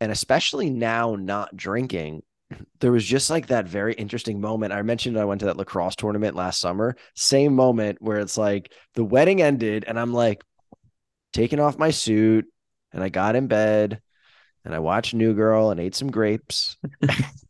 and 0.00 0.12
especially 0.12 0.70
now, 0.70 1.16
not 1.16 1.56
drinking, 1.56 2.22
there 2.80 2.92
was 2.92 3.04
just 3.04 3.30
like 3.30 3.46
that 3.48 3.66
very 3.68 3.94
interesting 3.94 4.40
moment. 4.40 4.72
I 4.72 4.82
mentioned 4.82 5.18
I 5.18 5.24
went 5.24 5.40
to 5.40 5.46
that 5.46 5.56
lacrosse 5.56 5.96
tournament 5.96 6.36
last 6.36 6.60
summer. 6.60 6.96
Same 7.14 7.54
moment 7.54 8.00
where 8.00 8.18
it's 8.20 8.38
like 8.38 8.72
the 8.94 9.04
wedding 9.04 9.42
ended, 9.42 9.84
and 9.86 9.98
I'm 9.98 10.12
like 10.12 10.42
taking 11.32 11.60
off 11.60 11.78
my 11.78 11.90
suit, 11.90 12.46
and 12.92 13.02
I 13.04 13.08
got 13.10 13.36
in 13.36 13.48
bed 13.48 14.00
and 14.64 14.74
I 14.74 14.80
watched 14.80 15.14
New 15.14 15.34
Girl 15.34 15.70
and 15.70 15.80
ate 15.80 15.94
some 15.96 16.10
grapes. 16.10 16.76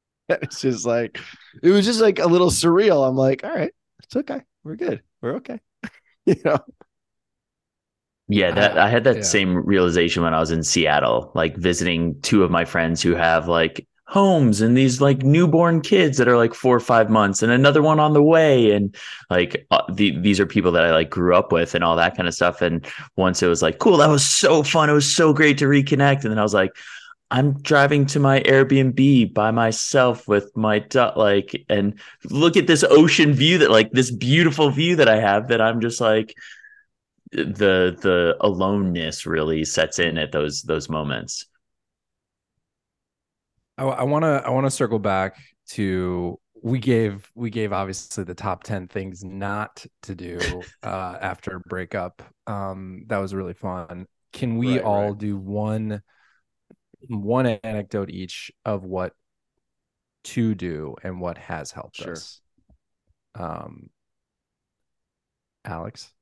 it's 0.28 0.60
just 0.60 0.86
like 0.86 1.18
it 1.62 1.70
was 1.70 1.84
just 1.84 2.00
like 2.00 2.18
a 2.18 2.26
little 2.26 2.50
surreal. 2.50 3.06
I'm 3.08 3.16
like, 3.16 3.44
all 3.44 3.50
right, 3.54 3.72
it's 4.02 4.16
okay. 4.16 4.40
We're 4.64 4.76
good. 4.76 5.02
We're 5.20 5.36
okay. 5.36 5.60
you 6.26 6.36
know, 6.44 6.58
Yeah, 8.28 8.50
that 8.52 8.78
ah, 8.78 8.86
I 8.86 8.88
had 8.88 9.04
that 9.04 9.22
yeah. 9.22 9.22
same 9.24 9.56
realization 9.56 10.22
when 10.22 10.32
I 10.34 10.40
was 10.40 10.50
in 10.50 10.62
Seattle, 10.62 11.32
like 11.34 11.56
visiting 11.56 12.20
two 12.22 12.44
of 12.44 12.50
my 12.50 12.64
friends 12.64 13.02
who 13.02 13.14
have 13.14 13.48
like 13.48 13.86
homes 14.12 14.60
and 14.60 14.76
these 14.76 15.00
like 15.00 15.22
newborn 15.22 15.80
kids 15.80 16.18
that 16.18 16.28
are 16.28 16.36
like 16.36 16.52
four 16.52 16.76
or 16.76 16.80
five 16.80 17.08
months 17.08 17.42
and 17.42 17.50
another 17.50 17.80
one 17.80 17.98
on 17.98 18.12
the 18.12 18.22
way 18.22 18.70
and 18.70 18.94
like 19.30 19.66
uh, 19.70 19.80
the, 19.90 20.18
these 20.18 20.38
are 20.38 20.44
people 20.44 20.70
that 20.70 20.84
i 20.84 20.90
like 20.90 21.08
grew 21.08 21.34
up 21.34 21.50
with 21.50 21.74
and 21.74 21.82
all 21.82 21.96
that 21.96 22.14
kind 22.14 22.28
of 22.28 22.34
stuff. 22.34 22.60
And 22.60 22.86
once 23.16 23.42
it 23.42 23.48
was 23.48 23.62
like 23.62 23.78
cool 23.78 23.96
that 23.96 24.10
was 24.10 24.24
so 24.24 24.62
fun. 24.62 24.90
It 24.90 24.92
was 24.92 25.10
so 25.10 25.32
great 25.32 25.56
to 25.58 25.64
reconnect. 25.64 26.24
And 26.24 26.30
then 26.30 26.38
i 26.38 26.42
was 26.42 26.52
like 26.52 26.72
i'm 27.30 27.54
driving 27.62 28.04
to 28.04 28.20
my 28.20 28.40
airbnb 28.40 29.32
by 29.32 29.50
myself 29.50 30.28
with 30.28 30.54
my 30.54 30.78
duck 30.78 31.16
like 31.16 31.64
and 31.70 31.98
look 32.28 32.58
at 32.58 32.66
this 32.66 32.84
ocean 32.84 33.32
view 33.32 33.56
that 33.58 33.70
like 33.70 33.90
this 33.92 34.10
beautiful 34.10 34.68
view 34.68 34.96
that 34.96 35.08
i 35.08 35.16
have 35.16 35.48
that 35.48 35.62
i'm 35.62 35.80
just 35.80 36.02
like 36.02 36.34
the 37.32 37.96
the 38.02 38.36
aloneness 38.42 39.24
really 39.24 39.64
sets 39.64 39.98
in 39.98 40.18
at 40.18 40.32
those 40.32 40.60
those 40.62 40.90
moments 40.90 41.46
I 43.88 44.02
want 44.04 44.24
to 44.24 44.42
I 44.44 44.50
want 44.50 44.66
to 44.66 44.70
circle 44.70 44.98
back 44.98 45.36
to 45.70 46.38
we 46.62 46.78
gave 46.78 47.30
we 47.34 47.50
gave 47.50 47.72
obviously 47.72 48.24
the 48.24 48.34
top 48.34 48.62
10 48.62 48.88
things 48.88 49.24
not 49.24 49.84
to 50.02 50.14
do 50.14 50.38
uh 50.82 51.16
after 51.20 51.60
breakup 51.68 52.22
um 52.46 53.04
that 53.08 53.18
was 53.18 53.34
really 53.34 53.54
fun 53.54 54.06
can 54.32 54.56
we 54.56 54.76
right, 54.76 54.84
all 54.84 55.08
right. 55.08 55.18
do 55.18 55.36
one 55.36 56.02
one 57.08 57.46
anecdote 57.46 58.10
each 58.10 58.52
of 58.64 58.84
what 58.84 59.12
to 60.24 60.54
do 60.54 60.94
and 61.02 61.20
what 61.20 61.36
has 61.36 61.72
helped 61.72 61.96
sure. 61.96 62.12
us 62.12 62.40
um 63.34 63.90
alex 65.64 66.12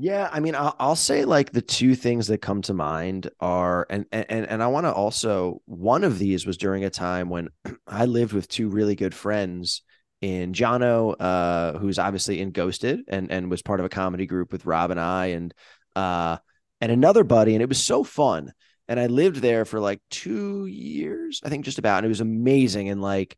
yeah, 0.00 0.30
I 0.32 0.38
mean, 0.38 0.54
I'll, 0.54 0.76
I'll, 0.78 0.94
say 0.94 1.24
like 1.24 1.50
the 1.50 1.60
two 1.60 1.96
things 1.96 2.28
that 2.28 2.38
come 2.38 2.62
to 2.62 2.72
mind 2.72 3.30
are, 3.40 3.84
and 3.90 4.06
and 4.12 4.46
and 4.46 4.62
I 4.62 4.68
want 4.68 4.86
to 4.86 4.92
also 4.92 5.60
one 5.64 6.04
of 6.04 6.20
these 6.20 6.46
was 6.46 6.56
during 6.56 6.84
a 6.84 6.90
time 6.90 7.28
when 7.28 7.48
I 7.88 8.04
lived 8.04 8.32
with 8.32 8.46
two 8.46 8.68
really 8.68 8.94
good 8.94 9.12
friends 9.12 9.82
in 10.20 10.52
Jono, 10.52 11.16
uh, 11.18 11.78
who's 11.80 11.98
obviously 11.98 12.40
in 12.40 12.52
Ghosted 12.52 13.06
and 13.08 13.32
and 13.32 13.50
was 13.50 13.60
part 13.60 13.80
of 13.80 13.86
a 13.86 13.88
comedy 13.88 14.24
group 14.24 14.52
with 14.52 14.66
Rob 14.66 14.92
and 14.92 15.00
I, 15.00 15.26
and 15.26 15.52
uh, 15.96 16.36
and 16.80 16.92
another 16.92 17.24
buddy, 17.24 17.54
and 17.56 17.62
it 17.62 17.68
was 17.68 17.82
so 17.82 18.04
fun. 18.04 18.52
And 18.86 19.00
I 19.00 19.06
lived 19.06 19.38
there 19.38 19.64
for 19.64 19.80
like 19.80 20.00
two 20.10 20.66
years, 20.66 21.40
I 21.44 21.48
think, 21.48 21.64
just 21.64 21.80
about, 21.80 21.98
and 21.98 22.06
it 22.06 22.08
was 22.08 22.20
amazing, 22.20 22.88
and 22.88 23.02
like 23.02 23.36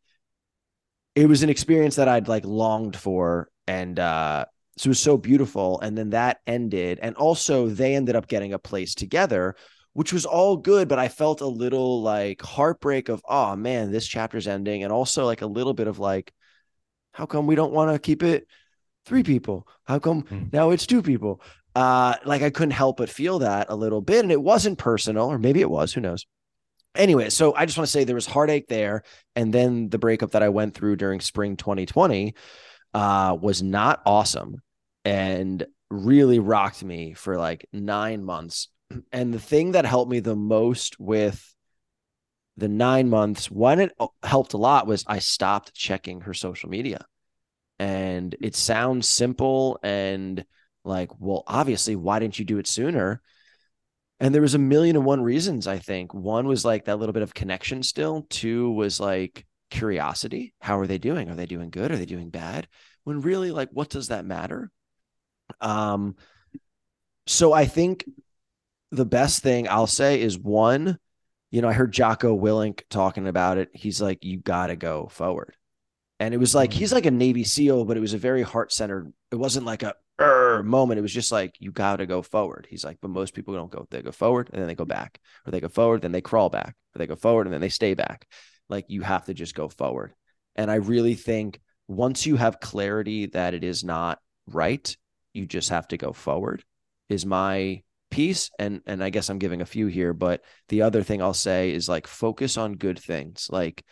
it 1.15 1.25
was 1.25 1.41
an 1.41 1.49
experience 1.49 1.95
that 1.95 2.07
I'd 2.07 2.27
like 2.27 2.45
longed 2.45 2.95
for, 2.95 3.49
and 3.65 3.97
uh 3.97 4.45
so 4.81 4.87
it 4.87 4.89
was 4.89 4.99
so 4.99 5.15
beautiful. 5.15 5.79
And 5.81 5.95
then 5.95 6.09
that 6.09 6.39
ended. 6.47 6.97
And 7.03 7.15
also, 7.15 7.67
they 7.67 7.93
ended 7.95 8.15
up 8.15 8.27
getting 8.27 8.53
a 8.53 8.57
place 8.57 8.95
together, 8.95 9.55
which 9.93 10.11
was 10.11 10.25
all 10.25 10.57
good. 10.57 10.87
But 10.87 10.97
I 10.97 11.07
felt 11.07 11.41
a 11.41 11.45
little 11.45 12.01
like 12.01 12.41
heartbreak 12.41 13.07
of, 13.07 13.21
oh 13.29 13.55
man, 13.55 13.91
this 13.91 14.07
chapter's 14.07 14.47
ending. 14.47 14.83
And 14.83 14.91
also, 14.91 15.23
like 15.27 15.43
a 15.43 15.47
little 15.47 15.75
bit 15.75 15.87
of 15.87 15.99
like, 15.99 16.33
how 17.11 17.27
come 17.27 17.45
we 17.45 17.53
don't 17.53 17.73
want 17.73 17.93
to 17.93 17.99
keep 17.99 18.23
it 18.23 18.47
three 19.05 19.21
people? 19.21 19.67
How 19.83 19.99
come 19.99 20.23
mm. 20.23 20.51
now 20.51 20.71
it's 20.71 20.87
two 20.87 21.03
people? 21.03 21.43
Uh, 21.75 22.15
like 22.25 22.41
I 22.41 22.49
couldn't 22.49 22.71
help 22.71 22.97
but 22.97 23.07
feel 23.07 23.37
that 23.39 23.67
a 23.69 23.75
little 23.75 24.01
bit. 24.01 24.23
And 24.23 24.31
it 24.31 24.41
wasn't 24.41 24.79
personal, 24.79 25.27
or 25.27 25.37
maybe 25.37 25.61
it 25.61 25.69
was, 25.69 25.93
who 25.93 26.01
knows? 26.01 26.25
Anyway, 26.95 27.29
so 27.29 27.53
I 27.53 27.67
just 27.67 27.77
want 27.77 27.85
to 27.85 27.91
say 27.91 28.03
there 28.03 28.15
was 28.15 28.25
heartache 28.25 28.67
there. 28.67 29.03
And 29.35 29.53
then 29.53 29.89
the 29.89 29.99
breakup 29.99 30.31
that 30.31 30.41
I 30.41 30.49
went 30.49 30.73
through 30.73 30.95
during 30.95 31.19
spring 31.19 31.55
2020 31.55 32.33
uh, 32.95 33.37
was 33.39 33.61
not 33.61 34.01
awesome 34.07 34.59
and 35.05 35.65
really 35.89 36.39
rocked 36.39 36.83
me 36.83 37.13
for 37.13 37.37
like 37.37 37.65
nine 37.73 38.23
months. 38.23 38.67
And 39.13 39.33
the 39.33 39.39
thing 39.39 39.71
that 39.71 39.85
helped 39.85 40.11
me 40.11 40.19
the 40.19 40.35
most 40.35 40.99
with 40.99 41.55
the 42.57 42.67
nine 42.67 43.09
months, 43.09 43.49
when 43.49 43.79
it 43.79 43.93
helped 44.21 44.53
a 44.53 44.57
lot, 44.57 44.85
was 44.85 45.05
I 45.07 45.19
stopped 45.19 45.73
checking 45.73 46.21
her 46.21 46.33
social 46.33 46.69
media. 46.69 47.05
And 47.79 48.35
it 48.41 48.55
sounds 48.55 49.09
simple 49.09 49.79
and 49.81 50.45
like, 50.83 51.09
well, 51.19 51.43
obviously, 51.47 51.95
why 51.95 52.19
didn't 52.19 52.37
you 52.37 52.45
do 52.45 52.57
it 52.57 52.67
sooner? 52.67 53.21
And 54.19 54.35
there 54.35 54.41
was 54.41 54.53
a 54.53 54.59
million 54.59 54.95
and 54.95 55.05
one 55.05 55.21
reasons, 55.21 55.67
I 55.67 55.79
think. 55.79 56.13
One 56.13 56.47
was 56.47 56.63
like 56.63 56.85
that 56.85 56.99
little 56.99 57.13
bit 57.13 57.23
of 57.23 57.33
connection 57.33 57.81
still. 57.81 58.27
Two 58.29 58.71
was 58.71 58.99
like 58.99 59.45
curiosity. 59.71 60.53
How 60.61 60.77
are 60.77 60.85
they 60.85 60.99
doing? 60.99 61.29
Are 61.29 61.35
they 61.35 61.47
doing 61.47 61.71
good? 61.71 61.91
Are 61.91 61.97
they 61.97 62.05
doing 62.05 62.29
bad? 62.29 62.67
When 63.03 63.21
really, 63.21 63.49
like, 63.51 63.69
what 63.71 63.89
does 63.89 64.09
that 64.09 64.25
matter? 64.25 64.69
Um, 65.59 66.15
so 67.27 67.53
I 67.53 67.65
think 67.65 68.05
the 68.91 69.05
best 69.05 69.41
thing 69.41 69.67
I'll 69.67 69.87
say 69.87 70.21
is 70.21 70.37
one, 70.37 70.97
you 71.49 71.61
know, 71.61 71.69
I 71.69 71.73
heard 71.73 71.91
Jocko 71.91 72.37
Willink 72.37 72.81
talking 72.89 73.27
about 73.27 73.57
it. 73.57 73.69
He's 73.73 74.01
like, 74.01 74.23
you 74.23 74.37
got 74.37 74.67
to 74.67 74.75
go 74.75 75.07
forward. 75.07 75.55
And 76.19 76.33
it 76.33 76.37
was 76.37 76.53
like, 76.53 76.71
he's 76.71 76.93
like 76.93 77.05
a 77.05 77.11
Navy 77.11 77.43
SEAL, 77.43 77.85
but 77.85 77.97
it 77.97 78.01
was 78.01 78.13
a 78.13 78.19
very 78.19 78.43
heart 78.43 78.71
centered, 78.71 79.11
it 79.31 79.35
wasn't 79.35 79.65
like 79.65 79.81
a 79.81 79.95
moment. 80.63 80.99
It 80.99 81.01
was 81.01 81.13
just 81.13 81.31
like, 81.31 81.55
you 81.59 81.71
got 81.71 81.97
to 81.97 82.05
go 82.05 82.21
forward. 82.21 82.67
He's 82.69 82.83
like, 82.83 82.99
but 83.01 83.09
most 83.09 83.33
people 83.33 83.55
don't 83.55 83.71
go, 83.71 83.87
they 83.89 84.03
go 84.03 84.11
forward 84.11 84.49
and 84.53 84.61
then 84.61 84.67
they 84.67 84.75
go 84.75 84.85
back, 84.85 85.19
or 85.45 85.51
they 85.51 85.59
go 85.59 85.67
forward, 85.67 86.03
then 86.03 86.11
they 86.11 86.21
crawl 86.21 86.49
back, 86.49 86.75
or 86.95 86.99
they 86.99 87.07
go 87.07 87.15
forward 87.15 87.47
and 87.47 87.53
then 87.53 87.61
they 87.61 87.69
stay 87.69 87.95
back. 87.95 88.27
Like 88.69 88.85
you 88.87 89.01
have 89.01 89.25
to 89.25 89.33
just 89.33 89.55
go 89.55 89.67
forward. 89.67 90.13
And 90.55 90.69
I 90.69 90.75
really 90.75 91.15
think 91.15 91.59
once 91.87 92.25
you 92.25 92.35
have 92.35 92.59
clarity 92.59 93.25
that 93.27 93.53
it 93.53 93.63
is 93.63 93.83
not 93.83 94.19
right, 94.45 94.95
you 95.33 95.45
just 95.45 95.69
have 95.69 95.87
to 95.89 95.97
go 95.97 96.13
forward 96.13 96.63
is 97.09 97.25
my 97.25 97.81
piece. 98.11 98.51
And 98.59 98.81
and 98.85 99.03
I 99.03 99.09
guess 99.09 99.29
I'm 99.29 99.39
giving 99.39 99.61
a 99.61 99.65
few 99.65 99.87
here 99.87 100.13
but 100.13 100.43
the 100.69 100.83
other 100.83 101.01
thing 101.01 101.21
I'll 101.21 101.33
say 101.33 101.71
is 101.71 101.89
like 101.89 102.05
focus 102.05 102.57
on 102.57 102.73
good 102.73 102.99
things. 102.99 103.47
Like 103.49 103.83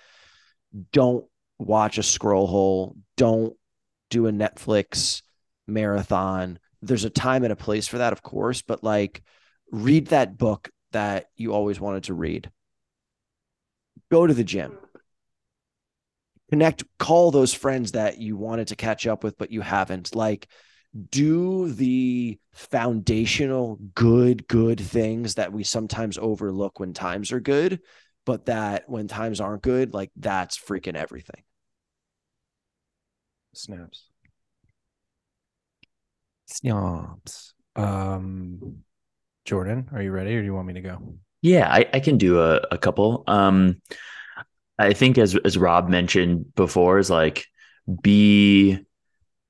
don't 0.91 1.25
watch 1.57 1.97
a 1.97 2.03
scroll 2.03 2.45
hole. 2.45 2.95
Don't 3.17 3.55
do 4.09 4.27
a 4.27 4.31
Netflix 4.31 5.23
marathon. 5.67 6.59
There's 6.81 7.05
a 7.05 7.09
time 7.09 7.43
and 7.43 7.53
a 7.53 7.57
place 7.57 7.87
for 7.87 7.97
that 7.99 8.13
of 8.13 8.21
course 8.21 8.61
but 8.61 8.83
like 8.83 9.23
read 9.71 10.07
that 10.07 10.37
book 10.37 10.69
that 10.91 11.27
you 11.35 11.53
always 11.53 11.79
wanted 11.79 12.03
to 12.03 12.13
read. 12.13 12.51
Go 14.11 14.27
to 14.27 14.33
the 14.33 14.43
gym. 14.43 14.77
Connect 16.49 16.83
call 16.97 17.31
those 17.31 17.53
friends 17.53 17.91
that 17.91 18.17
you 18.17 18.35
wanted 18.35 18.69
to 18.69 18.75
catch 18.75 19.07
up 19.07 19.23
with 19.23 19.37
but 19.37 19.51
you 19.51 19.61
haven't. 19.61 20.13
Like 20.13 20.47
do 21.09 21.71
the 21.71 22.39
foundational 22.51 23.77
good 23.93 24.47
good 24.47 24.79
things 24.79 25.35
that 25.35 25.53
we 25.53 25.63
sometimes 25.63 26.17
overlook 26.17 26.79
when 26.79 26.93
times 26.93 27.31
are 27.31 27.39
good 27.39 27.79
but 28.25 28.45
that 28.45 28.89
when 28.89 29.07
times 29.07 29.39
aren't 29.39 29.61
good 29.61 29.93
like 29.93 30.11
that's 30.15 30.57
freaking 30.57 30.95
everything. 30.95 31.41
Snaps. 33.53 34.05
Snaps 36.47 37.53
um 37.75 38.83
jordan 39.45 39.89
are 39.93 40.01
you 40.01 40.11
ready 40.11 40.35
or 40.35 40.41
do 40.41 40.45
you 40.45 40.53
want 40.53 40.67
me 40.67 40.73
to 40.73 40.81
go? 40.81 41.15
Yeah 41.41 41.71
i, 41.71 41.85
I 41.93 41.99
can 41.99 42.17
do 42.17 42.41
a, 42.41 42.61
a 42.71 42.77
couple. 42.77 43.23
Um 43.27 43.81
i 44.77 44.93
think 44.93 45.17
as 45.17 45.35
as 45.35 45.57
rob 45.57 45.89
mentioned 45.89 46.53
before 46.55 46.99
is 46.99 47.09
like 47.09 47.45
be 48.01 48.79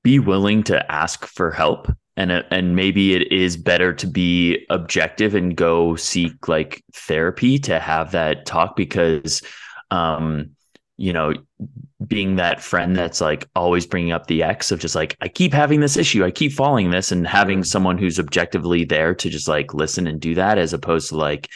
be 0.02 0.18
willing 0.18 0.62
to 0.64 0.92
ask 0.92 1.26
for 1.26 1.50
help. 1.50 1.90
And 2.16 2.32
and 2.32 2.76
maybe 2.76 3.14
it 3.14 3.32
is 3.32 3.56
better 3.56 3.94
to 3.94 4.06
be 4.06 4.66
objective 4.68 5.34
and 5.34 5.56
go 5.56 5.96
seek 5.96 6.48
like 6.48 6.84
therapy 6.92 7.58
to 7.60 7.78
have 7.78 8.10
that 8.12 8.44
talk 8.44 8.76
because 8.76 9.42
um 9.90 10.50
you 11.00 11.14
know 11.14 11.32
being 12.06 12.36
that 12.36 12.60
friend 12.60 12.94
that's 12.94 13.22
like 13.22 13.48
always 13.56 13.86
bringing 13.86 14.12
up 14.12 14.26
the 14.26 14.42
ex 14.42 14.70
of 14.70 14.78
just 14.78 14.94
like 14.94 15.16
i 15.22 15.28
keep 15.28 15.52
having 15.52 15.80
this 15.80 15.96
issue 15.96 16.22
i 16.22 16.30
keep 16.30 16.52
falling 16.52 16.90
this 16.90 17.10
and 17.10 17.26
having 17.26 17.64
someone 17.64 17.96
who's 17.96 18.20
objectively 18.20 18.84
there 18.84 19.14
to 19.14 19.30
just 19.30 19.48
like 19.48 19.72
listen 19.72 20.06
and 20.06 20.20
do 20.20 20.34
that 20.34 20.58
as 20.58 20.74
opposed 20.74 21.08
to 21.08 21.16
like 21.16 21.48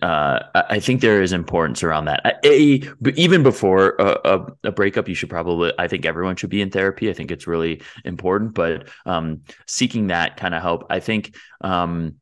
uh, 0.00 0.40
I 0.54 0.80
think 0.80 1.02
there 1.02 1.20
is 1.20 1.32
importance 1.32 1.82
around 1.82 2.06
that. 2.06 2.40
A, 2.44 2.82
even 3.14 3.42
before 3.42 3.94
a, 3.98 4.20
a, 4.24 4.46
a, 4.64 4.72
breakup, 4.72 5.06
you 5.06 5.14
should 5.14 5.28
probably. 5.28 5.72
I 5.78 5.86
think 5.86 6.06
everyone 6.06 6.36
should 6.36 6.48
be 6.48 6.62
in 6.62 6.70
therapy. 6.70 7.10
I 7.10 7.12
think 7.12 7.30
it's 7.30 7.46
really 7.46 7.82
important. 8.04 8.54
But 8.54 8.88
um, 9.04 9.42
seeking 9.66 10.06
that 10.06 10.38
kind 10.38 10.54
of 10.54 10.62
help, 10.62 10.86
I 10.88 11.00
think 11.00 11.36
um, 11.60 12.16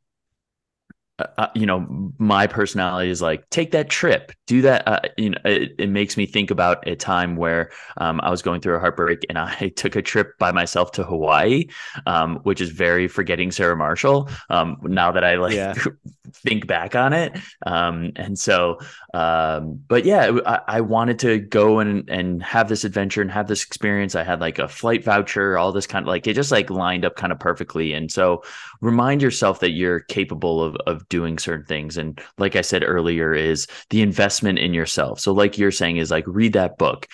uh, 1.21 1.27
uh, 1.39 1.47
you 1.55 1.67
know, 1.67 2.13
my 2.19 2.47
personality 2.47 3.11
is 3.11 3.21
like, 3.21 3.49
take 3.51 3.73
that 3.73 3.91
trip, 3.91 4.33
do 4.47 4.63
that. 4.63 4.87
Uh, 4.89 5.01
you 5.17 5.31
know, 5.31 5.39
it, 5.45 5.73
it, 5.79 5.91
makes 5.91 6.17
me 6.17 6.25
think 6.25 6.51
about 6.51 6.87
a 6.89 6.97
time 6.97 7.37
where 7.37 7.71
um, 7.99 8.21
I 8.23 8.31
was 8.31 8.43
going 8.43 8.61
through 8.61 8.77
a 8.77 8.81
heartbreak 8.81 9.27
and 9.29 9.39
I 9.39 9.69
took 9.77 9.97
a 9.97 10.03
trip 10.03 10.39
by 10.39 10.53
myself 10.53 10.93
to 10.93 11.05
Hawaii, 11.05 11.67
um, 12.07 12.37
which 12.45 12.61
is 12.61 12.71
very 12.71 13.07
forgetting 13.07 13.51
Sarah 13.51 13.77
Marshall. 13.77 14.31
Um, 14.49 14.79
now 14.83 15.13
that 15.13 15.25
I 15.25 15.35
like 15.37 15.55
yeah. 15.55 15.75
think 16.35 16.67
back 16.67 16.95
on 16.95 17.13
it. 17.13 17.37
Um, 17.67 18.13
and 18.17 18.39
so, 18.39 18.79
um, 19.15 19.81
but 19.89 20.05
yeah, 20.05 20.39
I, 20.47 20.61
I, 20.67 20.81
wanted 20.81 21.19
to 21.21 21.39
go 21.39 21.79
and 21.79 22.09
and 22.09 22.43
have 22.43 22.69
this 22.69 22.85
adventure 22.85 23.23
and 23.23 23.31
have 23.31 23.49
this 23.49 23.65
experience. 23.65 24.15
I 24.15 24.23
had 24.23 24.41
like 24.41 24.59
a 24.59 24.69
flight 24.69 25.05
voucher, 25.05 25.59
all 25.59 25.73
this 25.73 25.87
kind 25.87 26.05
of 26.05 26.09
like 26.09 26.27
it 26.27 26.35
just 26.35 26.53
like 26.53 26.71
lined 26.71 27.05
up 27.05 27.17
kind 27.17 27.33
of 27.33 27.39
perfectly. 27.39 27.93
And 27.93 28.11
so, 28.11 28.43
remind 28.81 29.23
yourself 29.23 29.61
that 29.61 29.73
you're 29.73 30.01
capable 30.01 30.63
of 30.63 30.77
of 30.87 31.09
doing 31.09 31.39
certain 31.39 31.67
things. 31.67 31.97
And 31.97 32.21
like 32.39 32.57
I 32.57 32.63
said 32.63 32.85
earlier, 32.85 33.35
is 33.35 33.67
the 33.91 34.03
investment 34.03 34.59
in 34.59 34.75
yourself. 34.75 35.21
So, 35.21 35.33
like 35.33 35.59
you're 35.59 35.73
saying, 35.73 35.97
is 35.97 36.11
like 36.11 36.25
read 36.27 36.55
that 36.55 36.79
book, 36.79 37.09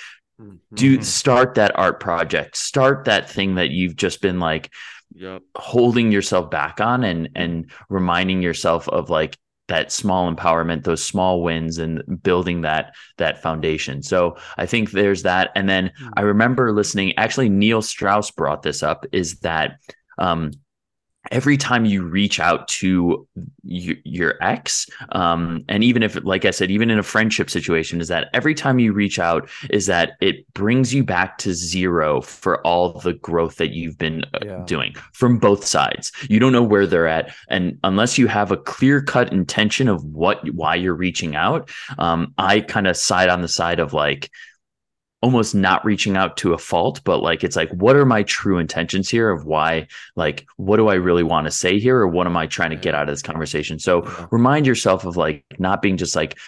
do 0.74 0.94
Mm-hmm. 0.94 1.02
start 1.02 1.54
that 1.54 1.78
art 1.78 1.98
project 1.98 2.56
start 2.58 3.06
that 3.06 3.30
thing 3.30 3.54
that 3.54 3.70
you've 3.70 3.96
just 3.96 4.20
been 4.20 4.38
like 4.38 4.70
Yep. 5.14 5.42
holding 5.56 6.12
yourself 6.12 6.50
back 6.50 6.80
on 6.80 7.02
and 7.04 7.28
and 7.34 7.70
reminding 7.88 8.42
yourself 8.42 8.88
of 8.88 9.08
like 9.08 9.36
that 9.68 9.90
small 9.90 10.32
empowerment 10.32 10.84
those 10.84 11.02
small 11.02 11.42
wins 11.42 11.78
and 11.78 12.02
building 12.22 12.60
that 12.62 12.94
that 13.16 13.42
foundation. 13.42 14.02
So 14.02 14.36
i 14.58 14.66
think 14.66 14.90
there's 14.90 15.22
that. 15.22 15.50
And 15.54 15.68
then 15.68 15.92
i 16.16 16.20
remember 16.22 16.72
listening 16.72 17.16
actually 17.16 17.48
neil 17.48 17.82
strauss 17.82 18.30
brought 18.30 18.62
this 18.62 18.82
up 18.82 19.06
is 19.12 19.38
that 19.40 19.78
um 20.18 20.52
every 21.30 21.56
time 21.56 21.84
you 21.84 22.02
reach 22.02 22.38
out 22.40 22.68
to 22.68 23.26
y- 23.64 23.96
your 24.04 24.34
ex 24.42 24.86
um 25.12 25.64
and 25.68 25.82
even 25.84 26.02
if 26.02 26.22
like 26.24 26.44
i 26.44 26.50
said 26.50 26.70
even 26.70 26.90
in 26.90 26.98
a 26.98 27.02
friendship 27.02 27.50
situation 27.50 28.00
is 28.00 28.08
that 28.08 28.28
every 28.32 28.54
time 28.54 28.78
you 28.78 28.92
reach 28.92 29.18
out 29.18 29.48
is 29.70 29.86
that 29.86 30.12
it 30.20 30.50
brings 30.54 30.94
you 30.94 31.02
back 31.04 31.38
to 31.38 31.52
zero 31.54 32.20
for 32.20 32.60
all 32.66 32.92
the 33.00 33.14
growth 33.14 33.56
that 33.56 33.70
you've 33.70 33.98
been 33.98 34.24
uh, 34.34 34.38
Yeah. 34.44 34.62
doing 34.66 34.94
from 35.12 35.38
both 35.38 35.64
sides 35.64 36.12
you 36.28 36.38
don't 36.38 36.52
know 36.52 36.62
where 36.62 36.86
they're 36.86 37.08
at 37.08 37.34
and 37.48 37.78
unless 37.84 38.18
you 38.18 38.26
have 38.28 38.52
a 38.52 38.56
clear 38.56 39.02
cut 39.02 39.32
intention 39.32 39.88
of 39.88 40.04
what 40.04 40.38
why 40.52 40.74
you're 40.74 40.94
reaching 40.94 41.34
out 41.36 41.70
um 41.98 42.32
i 42.38 42.60
kind 42.60 42.86
of 42.86 42.96
side 42.96 43.28
on 43.28 43.42
the 43.42 43.48
side 43.48 43.80
of 43.80 43.92
like 43.92 44.30
almost 45.22 45.54
not 45.54 45.84
reaching 45.84 46.16
out 46.16 46.36
to 46.36 46.52
a 46.52 46.58
fault 46.58 47.00
but 47.04 47.18
like 47.18 47.42
it's 47.42 47.56
like 47.56 47.70
what 47.70 47.96
are 47.96 48.04
my 48.04 48.22
true 48.24 48.58
intentions 48.58 49.08
here 49.08 49.30
of 49.30 49.46
why 49.46 49.86
like 50.14 50.46
what 50.56 50.76
do 50.76 50.88
i 50.88 50.94
really 50.94 51.22
want 51.22 51.46
to 51.46 51.50
say 51.50 51.78
here 51.78 51.96
or 51.96 52.06
what 52.06 52.26
am 52.26 52.36
i 52.36 52.46
trying 52.46 52.70
to 52.70 52.76
get 52.76 52.94
out 52.94 53.08
of 53.08 53.12
this 53.12 53.22
conversation? 53.22 53.78
So 53.78 54.04
Yeah. 54.04 54.26
remind 54.30 54.66
yourself 54.66 55.04
of 55.04 55.16
like 55.16 55.44
not 55.58 55.82
being 55.82 55.96
just 55.96 56.14
like 56.14 56.38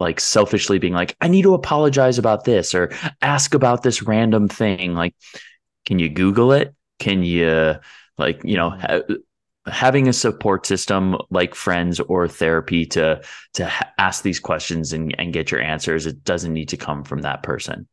like 0.00 0.20
selfishly 0.20 0.78
being 0.78 0.92
like 0.92 1.16
i 1.20 1.28
need 1.28 1.42
to 1.42 1.54
apologize 1.54 2.18
about 2.18 2.44
this 2.44 2.74
or 2.74 2.90
ask 3.22 3.54
about 3.54 3.82
this 3.82 4.02
random 4.02 4.48
thing. 4.48 4.94
Like 4.94 5.14
can 5.86 5.98
you 5.98 6.08
google 6.08 6.52
it? 6.52 6.74
Can 6.98 7.22
you 7.22 7.76
like 8.18 8.40
you 8.44 8.56
know 8.56 8.70
mm-hmm. 8.70 9.12
ha- 9.12 9.16
having 9.66 10.08
a 10.08 10.12
support 10.12 10.66
system 10.66 11.16
like 11.30 11.54
friends 11.54 12.00
or 12.00 12.26
therapy 12.26 12.86
to 12.86 13.20
to 13.54 13.72
ask 13.98 14.22
these 14.22 14.40
questions 14.40 14.92
and, 14.92 15.14
and 15.18 15.32
get 15.32 15.50
your 15.50 15.60
answers 15.60 16.06
it 16.06 16.24
doesn't 16.24 16.52
need 16.52 16.68
to 16.68 16.76
come 16.76 17.04
from 17.04 17.20
that 17.22 17.42
person 17.42 17.86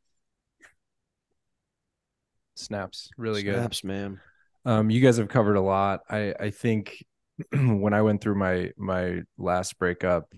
Snaps. 2.58 3.10
Really 3.18 3.43
good. 3.43 3.55
Snaps, 3.55 3.84
man. 3.84 4.20
Um, 4.66 4.89
you 4.89 4.99
guys 5.01 5.18
have 5.18 5.30
covered 5.30 5.55
a 5.55 5.62
lot. 5.62 6.01
I 6.10 6.34
I 6.39 6.49
think 6.49 7.05
when 7.51 7.93
I 7.93 8.01
went 8.01 8.22
through 8.22 8.36
my 8.36 8.72
my 8.78 9.22
last 9.38 9.78
breakup, 9.80 10.32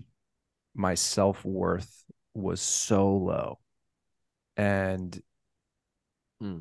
my 0.75 0.95
self 0.95 1.43
worth 1.45 2.03
was 2.33 2.61
so 2.61 3.15
low, 3.17 3.59
and 4.57 5.19
Hmm. 6.39 6.59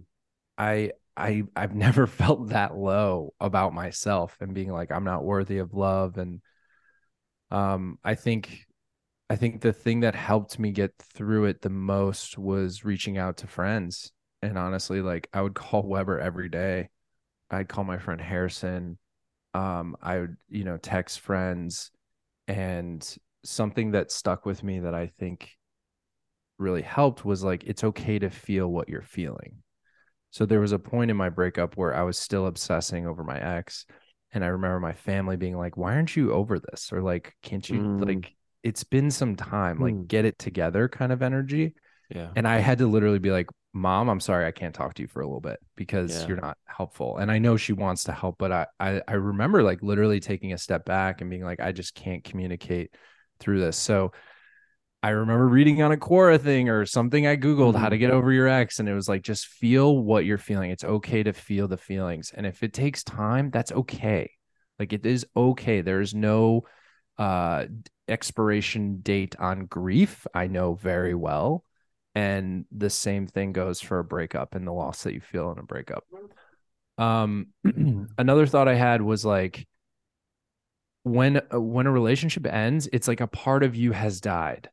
I 0.57 0.93
I 1.17 1.45
I've 1.57 1.75
never 1.75 2.07
felt 2.07 2.49
that 2.49 2.77
low 2.77 3.35
about 3.41 3.75
myself 3.75 4.37
and 4.41 4.55
being 4.55 4.71
like 4.73 4.91
I'm 4.93 5.05
not 5.05 5.25
worthy 5.25 5.59
of 5.59 5.75
love 5.75 6.19
and 6.19 6.41
um 7.51 7.99
I 8.05 8.15
think 8.15 8.67
I 9.31 9.37
think 9.37 9.61
the 9.61 9.73
thing 9.73 10.01
that 10.01 10.15
helped 10.15 10.59
me 10.59 10.73
get 10.73 10.95
through 10.99 11.47
it 11.47 11.63
the 11.63 11.71
most 11.71 12.39
was 12.39 12.85
reaching 12.85 13.19
out 13.19 13.39
to 13.39 13.47
friends 13.47 14.13
and 14.43 14.59
honestly 14.59 15.03
like 15.03 15.29
I 15.33 15.43
would 15.43 15.55
call 15.63 15.83
Weber 15.83 16.19
every 16.19 16.49
day 16.49 16.89
I'd 17.51 17.69
call 17.69 17.85
my 17.85 17.99
friend 17.99 18.21
Harrison 18.21 18.99
um 19.55 19.97
I 20.03 20.19
would 20.21 20.37
you 20.49 20.65
know 20.65 20.77
text 20.77 21.21
friends 21.21 21.91
and 22.47 23.07
something 23.45 23.93
that 23.93 24.11
stuck 24.13 24.47
with 24.47 24.63
me 24.63 24.81
that 24.81 24.95
I 24.95 25.07
think 25.07 25.51
really 26.59 26.83
helped 26.83 27.25
was 27.25 27.45
like 27.45 27.65
it's 27.65 27.85
okay 27.85 28.19
to 28.19 28.31
feel 28.31 28.69
what 28.69 28.89
you're 28.89 29.03
feeling 29.03 29.63
so 30.31 30.45
there 30.45 30.61
was 30.61 30.73
a 30.73 30.79
point 30.79 31.11
in 31.11 31.17
my 31.17 31.31
breakup 31.31 31.77
where 31.77 31.95
I 31.95 32.03
was 32.03 32.19
still 32.19 32.47
obsessing 32.47 33.07
over 33.07 33.25
my 33.25 33.39
ex. 33.39 33.87
And 34.33 34.45
I 34.45 34.49
remember 34.49 34.79
my 34.79 34.93
family 34.93 35.37
being 35.37 35.57
like, 35.57 35.79
why 35.79 35.95
aren't 35.95 36.15
you 36.17 36.33
over 36.35 36.59
this? 36.59 36.93
Or 36.93 37.01
like, 37.01 37.35
can't 37.43 37.69
you, 37.69 37.79
Mm. 37.81 38.05
like, 38.05 38.37
it's 38.63 38.85
been 38.85 39.11
some 39.11 39.37
time, 39.37 39.81
like, 39.81 39.95
Mm. 39.95 40.07
get 40.07 40.27
it 40.27 40.39
together 40.39 40.87
kind 40.87 41.13
of 41.13 41.23
energy. 41.23 41.75
Yeah. 42.15 42.29
And 42.37 42.47
I 42.47 42.59
had 42.59 42.79
to 42.79 42.87
literally 42.87 43.19
be 43.19 43.31
like, 43.31 43.49
mom, 43.79 44.09
I'm 44.11 44.21
sorry, 44.21 44.47
I 44.47 44.53
can't 44.53 44.75
talk 44.75 44.95
to 44.95 45.03
you 45.03 45.09
for 45.09 45.23
a 45.23 45.27
little 45.27 45.41
bit 45.41 45.61
because 45.77 46.27
Yeah. 46.27 46.29
you're 46.29 46.41
not 46.41 46.59
helpful. 46.67 47.19
And 47.19 47.31
I 47.31 47.39
know 47.39 47.57
she 47.57 47.73
wants 47.73 48.05
to 48.05 48.13
help, 48.13 48.37
but 48.39 48.53
I, 48.53 48.67
I, 48.81 49.03
I 49.09 49.15
remember 49.15 49.63
like 49.63 49.83
literally 49.83 50.21
taking 50.21 50.53
a 50.53 50.59
step 50.59 50.85
back 50.85 51.21
and 51.21 51.31
being 51.31 51.45
like, 51.45 51.61
I 51.61 51.73
just 51.73 51.95
can't 51.95 52.25
communicate 52.25 52.95
through 53.41 53.61
this. 53.61 53.77
So, 53.77 54.13
I 55.03 55.11
remember 55.11 55.47
reading 55.47 55.81
on 55.83 55.93
a 55.93 55.97
Quora 55.97 56.41
thing 56.41 56.69
or 56.69 56.85
something 56.85 57.27
I 57.27 57.37
Googled 57.37 57.77
how 57.77 57.89
to 57.89 57.99
Mm-hmm. 57.99 57.99
get 57.99 58.11
over 58.11 58.33
your 58.33 58.49
ex. 58.49 58.81
And 58.81 58.89
it 58.89 58.95
was 58.95 59.09
like, 59.09 59.23
just 59.23 59.47
feel 59.47 59.97
what 59.97 60.25
you're 60.25 60.39
feeling. 60.39 60.71
It's 60.73 60.85
okay 60.85 61.23
to 61.23 61.33
feel 61.33 61.69
the 61.69 61.77
feelings. 61.77 62.33
And 62.35 62.45
if 62.47 62.63
it 62.65 62.73
takes 62.73 63.05
time, 63.05 63.51
that's 63.51 63.71
okay. 63.71 64.33
Like 64.79 64.93
it 64.93 65.07
is 65.07 65.25
okay. 65.37 65.83
There's 65.83 66.15
no 66.15 66.65
uh 67.19 67.67
expiration 68.09 69.01
date 69.03 69.37
on 69.39 69.67
grief. 69.67 70.27
I 70.35 70.47
know 70.49 70.75
very 70.75 71.15
well. 71.15 71.65
And 72.15 72.65
the 72.73 72.91
same 72.91 73.27
thing 73.27 73.53
goes 73.53 73.81
for 73.81 73.99
a 73.99 74.05
breakup 74.05 74.55
and 74.55 74.67
the 74.67 74.73
loss 74.73 75.05
that 75.05 75.15
you 75.15 75.21
feel 75.21 75.53
in 75.53 75.59
a 75.59 75.63
breakup. 75.63 76.05
Um 76.97 77.49
another 78.19 78.47
thought 78.47 78.69
I 78.69 78.75
had 78.75 79.03
was 79.03 79.25
like 79.25 79.67
when 81.05 81.41
uh, 81.53 81.61
when 81.61 81.87
a 81.87 81.93
relationship 81.93 82.47
ends, 82.47 82.89
it's 82.93 83.09
like 83.09 83.21
a 83.21 83.27
part 83.27 83.63
of 83.63 83.77
you 83.77 83.93
has 83.93 84.21
died. 84.21 84.69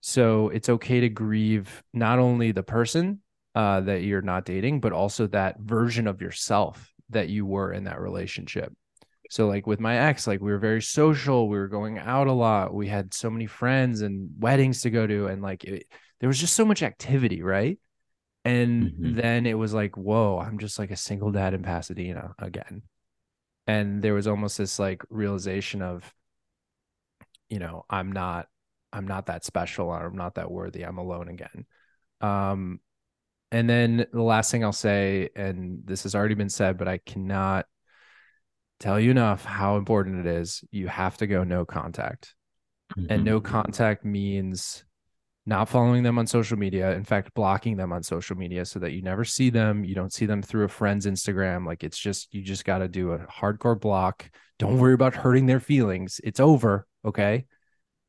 So 0.00 0.48
it's 0.48 0.68
okay 0.68 1.00
to 1.00 1.08
grieve 1.08 1.82
not 1.94 2.18
only 2.18 2.52
the 2.52 2.62
person 2.62 3.20
uh, 3.54 3.80
that 3.82 4.02
you're 4.02 4.22
not 4.22 4.44
dating, 4.44 4.80
but 4.80 4.92
also 4.92 5.26
that 5.28 5.60
version 5.60 6.06
of 6.06 6.20
yourself 6.20 6.92
that 7.10 7.28
you 7.28 7.46
were 7.46 7.72
in 7.72 7.84
that 7.84 8.00
relationship. 8.00 8.72
So, 9.30 9.46
like 9.46 9.66
with 9.66 9.80
my 9.80 9.96
ex, 9.96 10.26
like 10.26 10.40
we 10.40 10.50
were 10.50 10.58
very 10.58 10.82
social, 10.82 11.48
we 11.48 11.56
were 11.56 11.68
going 11.68 11.98
out 11.98 12.26
a 12.26 12.32
lot, 12.32 12.74
we 12.74 12.88
had 12.88 13.14
so 13.14 13.30
many 13.30 13.46
friends 13.46 14.02
and 14.02 14.30
weddings 14.38 14.82
to 14.82 14.90
go 14.90 15.06
to, 15.06 15.26
and 15.26 15.40
like 15.40 15.64
it, 15.64 15.86
there 16.22 16.28
was 16.28 16.40
just 16.40 16.54
so 16.56 16.64
much 16.64 16.84
activity, 16.84 17.42
right? 17.42 17.78
And 18.44 18.92
Mhm. 18.94 19.14
then 19.16 19.46
it 19.46 19.54
was 19.58 19.74
like, 19.74 19.96
whoa, 19.96 20.38
I'm 20.40 20.58
just 20.58 20.78
like 20.78 20.90
a 20.92 20.96
single 20.96 21.32
dad 21.32 21.54
in 21.54 21.62
Pasadena 21.62 22.34
again. 22.38 22.82
And 23.66 24.02
there 24.02 24.14
was 24.14 24.28
almost 24.28 24.58
this 24.58 24.78
like 24.78 25.04
realization 25.10 25.82
of, 25.82 26.14
you 27.48 27.58
know, 27.58 27.84
I'm 27.90 28.12
not 28.12 28.48
I'm 28.92 29.06
not 29.06 29.26
that 29.26 29.44
special 29.44 29.88
or 29.88 30.06
I'm 30.06 30.16
not 30.16 30.34
that 30.34 30.50
worthy. 30.50 30.82
I'm 30.82 30.98
alone 30.98 31.28
again. 31.28 31.66
Um, 32.20 32.80
and 33.52 33.68
then 33.70 34.06
the 34.12 34.22
last 34.22 34.50
thing 34.50 34.64
I'll 34.64 34.72
say, 34.72 35.30
and 35.36 35.80
this 35.84 36.04
has 36.04 36.14
already 36.14 36.34
been 36.34 36.50
said, 36.50 36.78
but 36.78 36.88
I 36.88 36.98
cannot 36.98 37.66
tell 38.80 38.98
you 38.98 39.10
enough 39.10 39.44
how 39.44 39.76
important 39.76 40.26
it 40.26 40.26
is. 40.26 40.64
You 40.70 40.88
have 40.88 41.16
to 41.18 41.26
go 41.26 41.44
no 41.44 41.64
contact. 41.64 42.34
And 43.08 43.24
Mhm. 43.24 43.26
no 43.26 43.40
contact 43.40 44.04
means 44.04 44.84
not 45.44 45.68
following 45.68 46.02
them 46.02 46.18
on 46.18 46.26
social 46.26 46.56
media. 46.56 46.92
In 46.92 47.04
fact, 47.04 47.34
blocking 47.34 47.76
them 47.76 47.92
on 47.92 48.02
social 48.02 48.36
media 48.36 48.64
so 48.64 48.78
that 48.78 48.92
you 48.92 49.02
never 49.02 49.24
see 49.24 49.50
them. 49.50 49.84
You 49.84 49.94
don't 49.94 50.12
see 50.12 50.26
them 50.26 50.40
through 50.40 50.64
a 50.64 50.68
friend's 50.68 51.06
Instagram. 51.06 51.66
Like 51.66 51.82
it's 51.82 51.98
just, 51.98 52.32
you 52.32 52.42
just 52.42 52.64
got 52.64 52.78
to 52.78 52.88
do 52.88 53.12
a 53.12 53.18
hardcore 53.18 53.80
block. 53.80 54.30
Don't 54.58 54.78
worry 54.78 54.94
about 54.94 55.16
hurting 55.16 55.46
their 55.46 55.58
feelings. 55.58 56.20
It's 56.22 56.38
over. 56.38 56.86
Okay. 57.04 57.46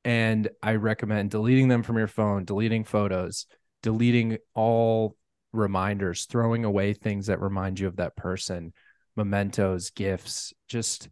And 0.05 0.49
I 0.61 0.75
recommend 0.75 1.31
deleting 1.31 1.69
them 1.69 1.81
from 1.81 1.97
your 1.97 2.07
phone, 2.07 2.45
deleting 2.45 2.84
photos, 2.84 3.47
deleting 3.81 4.38
all 4.53 5.15
reminders, 5.53 6.25
throwing 6.25 6.65
away 6.65 6.93
things 6.93 7.27
that 7.27 7.41
remind 7.41 7.79
you 7.79 7.88
of 7.88 7.95
that 7.95 8.15
person, 8.15 8.73
mementos, 9.15 9.89
gifts. 9.91 10.53
Just 10.67 11.09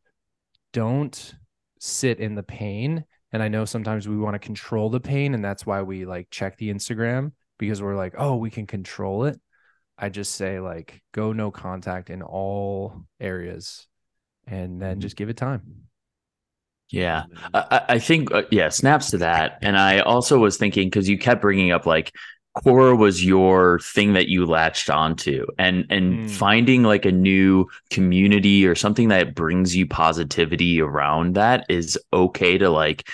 don't 0.73 1.35
sit 1.79 2.19
in 2.19 2.35
the 2.35 2.43
pain. 2.43 3.05
And 3.33 3.41
I 3.41 3.47
know 3.47 3.65
sometimes 3.65 4.07
we 4.07 4.17
want 4.17 4.35
to 4.35 4.39
control 4.39 4.89
the 4.89 4.99
pain, 4.99 5.33
and 5.33 5.43
that's 5.43 5.65
why 5.65 5.81
we 5.83 6.05
like 6.05 6.29
check 6.31 6.57
the 6.57 6.73
Instagram 6.73 7.31
because 7.57 7.81
we're 7.81 7.95
like, 7.95 8.15
oh, 8.17 8.35
we 8.35 8.49
can 8.49 8.67
control 8.67 9.25
it. 9.25 9.39
I 9.97 10.09
just 10.09 10.33
say, 10.33 10.59
like, 10.59 11.01
go 11.11 11.31
no 11.31 11.51
contact 11.51 12.09
in 12.09 12.21
all 12.23 13.05
areas 13.19 13.87
and 14.47 14.81
then 14.81 14.99
just 14.99 15.15
give 15.15 15.29
it 15.29 15.37
time. 15.37 15.61
Yeah. 16.89 17.23
I, 17.53 17.65
I- 17.71 17.85
I 17.93 17.99
think, 17.99 18.31
uh, 18.33 18.43
yeah, 18.51 18.69
snaps 18.69 19.11
to 19.11 19.19
that. 19.19 19.59
And 19.61 19.77
I 19.77 19.99
also 19.99 20.37
was 20.39 20.57
thinking, 20.57 20.87
because 20.87 21.07
you 21.07 21.17
kept 21.17 21.41
bringing 21.41 21.71
up 21.71 21.85
like 21.85 22.11
Quora 22.57 22.97
was 22.97 23.23
your 23.23 23.79
thing 23.79 24.13
that 24.13 24.27
you 24.27 24.45
latched 24.45 24.89
onto 24.89 25.45
and 25.57 25.85
and 25.89 26.19
Mm. 26.19 26.29
finding 26.29 26.83
like 26.83 27.05
a 27.05 27.11
new 27.11 27.67
community 27.89 28.67
or 28.67 28.75
something 28.75 29.07
that 29.07 29.35
brings 29.35 29.73
you 29.75 29.87
positivity 29.87 30.81
around 30.81 31.35
that 31.35 31.65
is 31.69 31.97
okay 32.11 32.57
to 32.57 32.69
like 32.69 33.07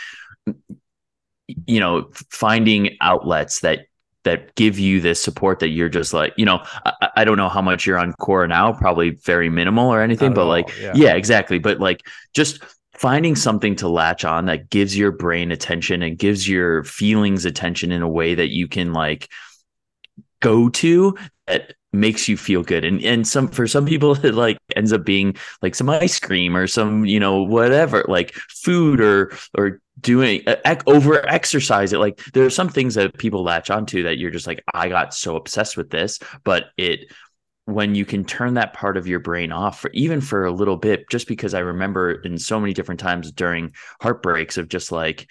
you 1.65 1.79
know 1.79 2.09
finding 2.31 2.97
outlets 3.01 3.59
that 3.61 3.85
that 4.23 4.53
give 4.55 4.77
you 4.79 4.99
this 4.99 5.21
support 5.21 5.59
that 5.59 5.69
you're 5.69 5.87
just 5.87 6.13
like 6.13 6.33
you 6.35 6.45
know 6.45 6.61
I, 6.85 7.09
I 7.17 7.23
don't 7.23 7.37
know 7.37 7.47
how 7.47 7.61
much 7.61 7.85
you're 7.85 7.99
on 7.99 8.13
Quora 8.13 8.49
now 8.49 8.73
probably 8.73 9.11
very 9.11 9.49
minimal 9.49 9.87
or 9.93 10.01
anything 10.01 10.29
Not 10.29 10.35
but 10.35 10.41
all, 10.41 10.47
like 10.47 10.69
yeah. 10.81 10.93
yeah 10.95 11.13
exactly 11.13 11.59
but 11.59 11.79
like 11.79 12.05
just 12.33 12.63
finding 12.97 13.35
something 13.35 13.75
to 13.75 13.87
latch 13.87 14.25
on 14.25 14.45
that 14.45 14.69
gives 14.69 14.97
your 14.97 15.11
brain 15.11 15.51
attention 15.51 16.01
and 16.01 16.17
gives 16.17 16.47
your 16.47 16.83
feelings 16.83 17.45
attention 17.45 17.91
in 17.91 18.01
a 18.01 18.09
way 18.09 18.35
that 18.35 18.49
you 18.49 18.67
can 18.67 18.93
like 18.93 19.29
go 20.41 20.69
to 20.69 21.15
that 21.45 21.73
makes 21.93 22.27
you 22.27 22.37
feel 22.37 22.63
good. 22.63 22.83
And 22.83 23.03
and 23.03 23.27
some 23.27 23.47
for 23.47 23.67
some 23.67 23.85
people 23.85 24.13
it 24.25 24.33
like 24.33 24.57
ends 24.75 24.93
up 24.93 25.05
being 25.05 25.35
like 25.61 25.75
some 25.75 25.89
ice 25.89 26.19
cream 26.19 26.55
or 26.55 26.67
some 26.67 27.05
you 27.05 27.19
know 27.19 27.43
whatever 27.43 28.03
like 28.07 28.33
food 28.33 28.99
or 28.99 29.31
or 29.57 29.79
doing 29.99 30.43
over 30.85 31.27
exercise 31.27 31.93
it. 31.93 31.99
Like 31.99 32.23
there 32.33 32.45
are 32.45 32.51
some 32.51 32.69
things 32.69 32.95
that 32.95 33.17
people 33.17 33.43
latch 33.43 33.69
onto 33.69 34.03
that 34.03 34.17
you're 34.17 34.31
just 34.31 34.45
like 34.45 34.63
i 34.73 34.89
got 34.89 35.11
so 35.11 35.35
obsessed 35.35 35.75
with 35.75 35.89
this 35.89 36.19
but 36.43 36.65
it 36.77 37.11
when 37.67 37.95
you 37.95 38.05
can 38.05 38.23
turn 38.25 38.53
that 38.55 38.73
part 38.73 38.97
of 38.97 39.07
your 39.07 39.19
brain 39.19 39.51
off 39.51 39.81
for 39.81 39.91
even 39.93 40.21
for 40.21 40.45
a 40.45 40.51
little 40.51 40.77
bit 40.77 41.09
just 41.09 41.27
because 41.27 41.53
i 41.53 41.59
remember 41.59 42.13
in 42.21 42.37
so 42.37 42.59
many 42.59 42.73
different 42.73 42.99
times 42.99 43.31
during 43.31 43.71
heartbreaks 44.01 44.57
of 44.57 44.69
just 44.69 44.91
like 44.91 45.29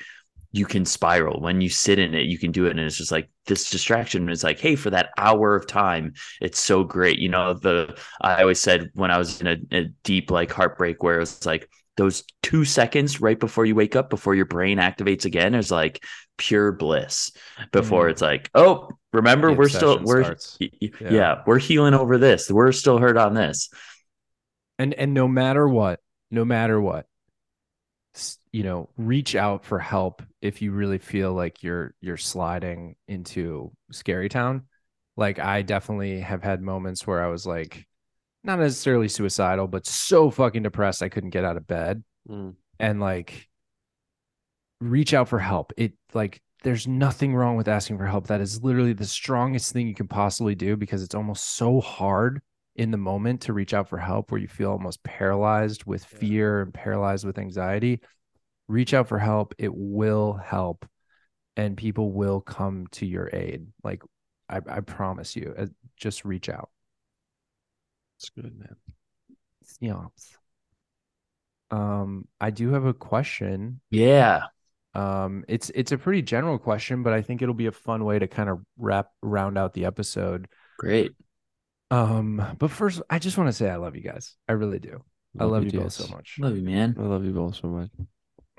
you 0.53 0.65
can 0.65 0.87
spiral. 0.87 1.41
When 1.41 1.61
you 1.61 1.69
sit 1.69 1.99
in 1.99 2.15
it 2.15 2.27
you 2.27 2.39
can 2.39 2.51
do 2.51 2.67
it 2.67 2.71
and 2.71 2.81
it's 2.81 2.97
just 2.97 3.13
like 3.13 3.29
this 3.47 3.69
distraction 3.69 4.29
is 4.31 4.43
like 4.43 4.59
hey 4.59 4.75
for 4.77 4.91
that 4.91 5.11
hour 5.19 5.55
of 5.55 5.67
time 5.67 6.15
it's 6.41 6.61
so 6.61 6.85
great. 6.85 7.19
You 7.19 7.29
know 7.29 7.55
the 7.55 7.99
i 8.23 8.41
always 8.41 8.61
said 8.61 8.91
when 8.95 9.11
i 9.11 9.19
was 9.19 9.41
in 9.41 9.47
a, 9.49 9.57
a 9.77 9.85
deep 10.03 10.31
like 10.31 10.51
heartbreak 10.51 11.03
where 11.03 11.21
it's 11.21 11.45
like 11.45 11.69
those 11.97 12.25
two 12.43 12.65
seconds 12.65 13.21
right 13.21 13.39
before 13.41 13.67
you 13.67 13.75
wake 13.75 13.97
up 13.97 14.11
before 14.11 14.35
your 14.35 14.47
brain 14.47 14.79
activates 14.79 15.25
again 15.27 15.55
is 15.55 15.71
like 15.71 16.03
pure 16.39 16.73
bliss. 16.73 17.33
Before 17.73 18.09
Mm. 18.09 18.11
it's 18.11 18.23
like 18.23 18.51
oh 18.55 18.91
remember 19.13 19.53
we're 19.53 19.69
still 19.69 19.99
we're 20.03 20.25
starts. 20.25 20.59
y- 20.61 20.71
y- 20.83 20.91
Yeah. 21.01 21.11
yeah. 21.11 21.43
we're 21.47 21.59
healing 21.59 21.95
over 21.95 22.19
this 22.19 22.51
we're 22.51 22.73
still 22.73 22.99
hurt 22.99 23.17
on 23.17 23.35
this 23.35 23.71
and 24.79 24.93
and 24.95 25.15
no 25.15 25.27
matter 25.29 25.67
what 25.69 26.01
no 26.31 26.45
matter 26.45 26.81
what 26.81 27.07
you 28.53 28.63
know 28.63 28.89
reach 28.97 29.35
out 29.37 29.65
for 29.65 29.79
help 29.79 30.23
if 30.41 30.63
you 30.63 30.73
really 30.73 30.99
feel 30.99 31.33
like 31.35 31.63
you're 31.63 31.95
you're 32.01 32.17
sliding 32.17 32.97
into 33.09 33.71
scary 33.93 34.29
town 34.29 34.63
like 35.17 35.39
i 35.39 35.63
definitely 35.63 36.21
have 36.21 36.43
had 36.43 36.61
moments 36.63 37.07
where 37.07 37.23
i 37.23 37.29
was 37.29 37.47
like 37.47 37.87
not 38.45 38.59
necessarily 38.59 39.09
suicidal 39.09 39.67
but 39.67 39.87
so 39.87 40.31
fucking 40.31 40.63
depressed 40.63 41.03
i 41.03 41.09
couldn't 41.09 41.31
get 41.31 41.45
out 41.45 41.57
of 41.57 41.67
bed 41.67 42.03
Mm. 42.29 42.55
and 42.81 42.99
like 43.01 43.49
reach 44.81 45.15
out 45.15 45.29
for 45.29 45.39
help 45.39 45.73
it 45.77 45.93
like 46.13 46.41
there's 46.67 46.89
nothing 46.89 47.33
wrong 47.33 47.55
with 47.55 47.69
asking 47.69 47.97
for 47.97 48.07
help. 48.07 48.27
That 48.27 48.41
is 48.41 48.61
literally 48.61 48.93
the 48.93 49.07
strongest 49.07 49.73
thing 49.73 49.87
you 49.87 49.95
can 49.95 50.09
possibly 50.09 50.57
do 50.57 50.77
because 50.77 51.01
it's 51.01 51.15
almost 51.15 51.55
so 51.55 51.81
hard 51.81 52.43
in 52.75 52.91
the 52.91 52.97
moment 52.97 53.43
to 53.43 53.53
reach 53.53 53.73
out 53.73 53.89
for 53.89 53.99
help 53.99 54.33
where 54.33 54.41
you 54.41 54.49
feel 54.49 54.73
almost 54.73 55.01
paralyzed 55.05 55.85
with 55.85 56.05
fear 56.05 56.63
and 56.63 56.75
paralyzed 56.75 57.25
with 57.25 57.39
anxiety. 57.39 58.01
Reach 58.67 58.95
out 58.95 59.07
for 59.07 59.21
help. 59.21 59.55
It 59.59 59.73
will 59.73 60.33
help 60.33 60.85
and 61.57 61.77
people 61.77 62.11
will 62.11 62.41
come 62.41 62.89
to 62.91 63.07
your 63.07 63.31
aid. 63.33 63.69
Like 63.85 64.03
i, 64.49 64.57
I 64.69 64.81
promise 64.81 65.37
you 65.37 65.55
uh, 65.57 65.67
just 65.97 66.25
reach 66.25 66.49
out. 66.49 66.71
It's 68.19 68.31
good, 68.31 68.59
man. 68.59 68.75
yeah 69.79 70.07
um 71.71 72.27
i 72.41 72.51
do 72.51 72.73
have 72.73 72.87
a 72.87 72.95
question. 72.95 73.81
Yeah 73.89 74.47
Um, 74.97 75.45
it's 75.47 75.71
it's 75.75 75.93
a 75.93 75.99
pretty 75.99 76.23
general 76.23 76.59
question, 76.59 77.03
but 77.03 77.13
I 77.13 77.21
think 77.21 77.43
it'll 77.43 77.55
be 77.55 77.67
a 77.67 77.73
fun 77.73 78.05
way 78.05 78.19
to 78.19 78.27
kind 78.27 78.49
of 78.49 78.61
wrap 78.79 79.11
round 79.21 79.59
out 79.59 79.75
the 79.75 79.85
episode. 79.85 80.49
great 80.79 81.13
Um, 81.91 82.57
but 82.59 82.71
first, 82.71 83.03
I 83.11 83.19
just 83.19 83.37
want 83.37 83.49
to 83.49 83.53
say 83.53 83.69
I 83.69 83.77
love 83.77 83.95
you 83.95 84.03
guys. 84.03 84.37
I 84.49 84.53
really 84.53 84.79
do. 84.79 85.05
I 85.39 85.45
love 85.45 85.65
you 85.65 85.79
both 85.79 85.93
so 85.93 86.09
much. 86.09 86.39
love 86.41 86.57
you 86.57 86.63
man 86.63 86.97
I 86.99 87.03
love 87.03 87.23
you 87.27 87.33
both 87.33 87.57
so 87.57 87.69
much. 87.69 87.91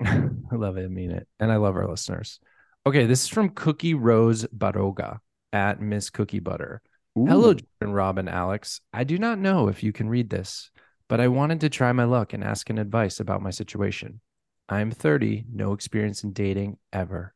I 0.00 0.54
love 0.54 0.76
it. 0.76 0.84
I 0.84 0.88
mean 0.88 1.10
it. 1.10 1.26
And 1.40 1.50
I 1.50 1.56
love 1.56 1.74
our 1.74 1.88
listeners. 1.88 2.38
Okay, 2.86 3.06
this 3.06 3.24
is 3.24 3.28
from 3.28 3.48
Cookie 3.48 3.94
Rose 3.94 4.46
Baroga 4.46 5.18
at 5.52 5.80
Miss 5.80 6.08
Cookie 6.08 6.38
Butter. 6.38 6.82
Hello, 7.16 7.52
Jordan, 7.54 7.94
Rob, 7.94 8.18
and 8.18 8.28
Alex. 8.28 8.80
I 8.92 9.02
do 9.02 9.18
not 9.18 9.40
know 9.40 9.66
if 9.66 9.82
you 9.82 9.92
can 9.92 10.08
read 10.08 10.30
this, 10.30 10.70
but 11.08 11.20
I 11.20 11.26
wanted 11.26 11.60
to 11.62 11.68
try 11.68 11.90
my 11.90 12.04
luck 12.04 12.32
and 12.32 12.44
ask 12.44 12.70
an 12.70 12.78
advice 12.78 13.18
about 13.18 13.42
my 13.42 13.50
situation. 13.50 14.20
I'm 14.68 14.90
30, 14.90 15.44
no 15.52 15.72
experience 15.72 16.22
in 16.24 16.32
dating 16.32 16.78
ever. 16.92 17.34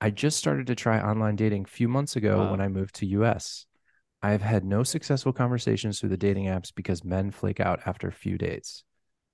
I 0.00 0.10
just 0.10 0.38
started 0.38 0.66
to 0.68 0.74
try 0.74 1.00
online 1.00 1.36
dating 1.36 1.64
a 1.64 1.68
few 1.68 1.88
months 1.88 2.16
ago 2.16 2.42
Wow. 2.42 2.50
when 2.50 2.60
I 2.60 2.68
moved 2.68 2.96
to 2.96 3.06
US. 3.06 3.66
I 4.22 4.32
have 4.32 4.42
had 4.42 4.64
no 4.64 4.82
successful 4.84 5.32
conversations 5.32 6.00
through 6.00 6.10
the 6.10 6.16
dating 6.16 6.46
apps 6.46 6.74
because 6.74 7.04
men 7.04 7.30
flake 7.30 7.60
out 7.60 7.80
after 7.86 8.08
a 8.08 8.12
few 8.12 8.38
dates. 8.38 8.84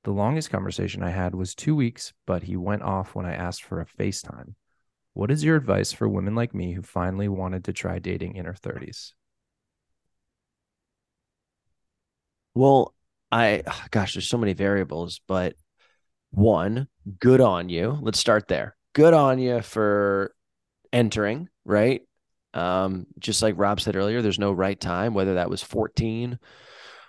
The 0.05 0.13
longest 0.13 0.51
conversation 0.51 1.03
I 1.03 1.11
had 1.11 1.35
was 1.35 1.55
two 1.55 1.77
weeks, 1.77 2.13
but 2.27 2.45
he 2.45 2.57
went 2.57 2.83
off 2.83 3.15
when 3.15 3.27
I 3.27 3.35
asked 3.35 3.65
for 3.65 3.81
a 3.81 3.87
FaceTime. 3.87 4.55
What 5.15 5.31
is 5.31 5.45
your 5.45 5.57
advice 5.57 5.93
for 5.93 6.09
women 6.09 6.35
like 6.35 6.55
me 6.55 6.75
who 6.75 6.83
finally 6.83 7.29
wanted 7.29 7.65
to 7.65 7.73
try 7.73 7.99
dating 7.99 8.37
in 8.37 8.47
her 8.47 8.55
30s? 8.55 9.15
Well, 12.55 12.95
I 13.33 13.63
gosh, 13.91 14.15
there's 14.15 14.29
so 14.29 14.39
many 14.39 14.53
variables, 14.53 15.21
but 15.27 15.55
one, 16.31 16.89
good 17.19 17.41
on 17.41 17.69
you. 17.69 17.99
Let's 18.01 18.19
start 18.19 18.49
there. 18.49 18.77
Good 18.95 19.15
on 19.15 19.39
you 19.39 19.63
for 19.63 20.35
entering, 20.93 21.49
right? 21.65 22.03
Um, 22.55 23.07
just 23.19 23.43
like 23.43 23.55
Rob 23.57 23.81
said 23.81 23.97
earlier, 23.97 24.23
there's 24.23 24.39
no 24.39 24.53
right 24.53 24.79
time, 24.79 25.15
whether 25.15 25.35
that 25.35 25.51
was 25.51 25.63
14 25.63 26.39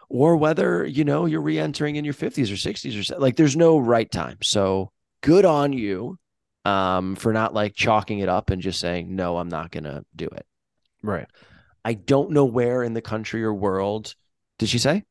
or 0.09 0.35
whether, 0.35 0.85
you 0.85 1.03
know, 1.03 1.25
you're 1.25 1.41
re-entering 1.41 1.95
in 1.95 2.05
your 2.05 2.13
50s 2.13 2.51
or 2.51 2.55
60s 2.55 3.11
or. 3.11 3.19
Like 3.19 3.35
there's 3.35 3.55
no 3.55 3.79
right 3.79 4.09
time. 4.11 4.37
So 4.43 4.91
good 5.21 5.45
on 5.45 5.73
you 5.73 6.17
um 6.63 7.15
for 7.15 7.33
not 7.33 7.55
like 7.55 7.73
chalking 7.73 8.19
it 8.19 8.29
up 8.29 8.51
and 8.51 8.61
just 8.61 8.79
saying, 8.79 9.15
no, 9.15 9.37
I'm 9.37 9.49
not 9.49 9.71
gonna 9.71 10.03
do 10.15 10.25
it. 10.25 10.45
Right. 11.01 11.27
I 11.83 11.93
don't 11.93 12.31
know 12.31 12.45
where 12.45 12.83
in 12.83 12.93
the 12.93 13.01
country 13.01 13.43
or 13.43 13.53
world 13.53 14.13
did 14.59 14.69
she 14.69 14.77
say? 14.77 15.03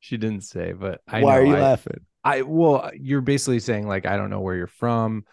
She 0.00 0.18
didn't 0.18 0.44
say, 0.44 0.72
but 0.72 1.00
I 1.08 1.22
Why 1.22 1.38
are 1.38 1.44
you 1.44 1.56
I, 1.56 1.60
laughing? 1.60 2.00
I 2.24 2.42
well, 2.42 2.90
you're 2.94 3.20
basically 3.20 3.60
saying 3.60 3.86
like 3.86 4.06
I 4.06 4.16
don't 4.16 4.30
know 4.30 4.40
where 4.40 4.56
you're 4.56 4.66
from. 4.66 5.24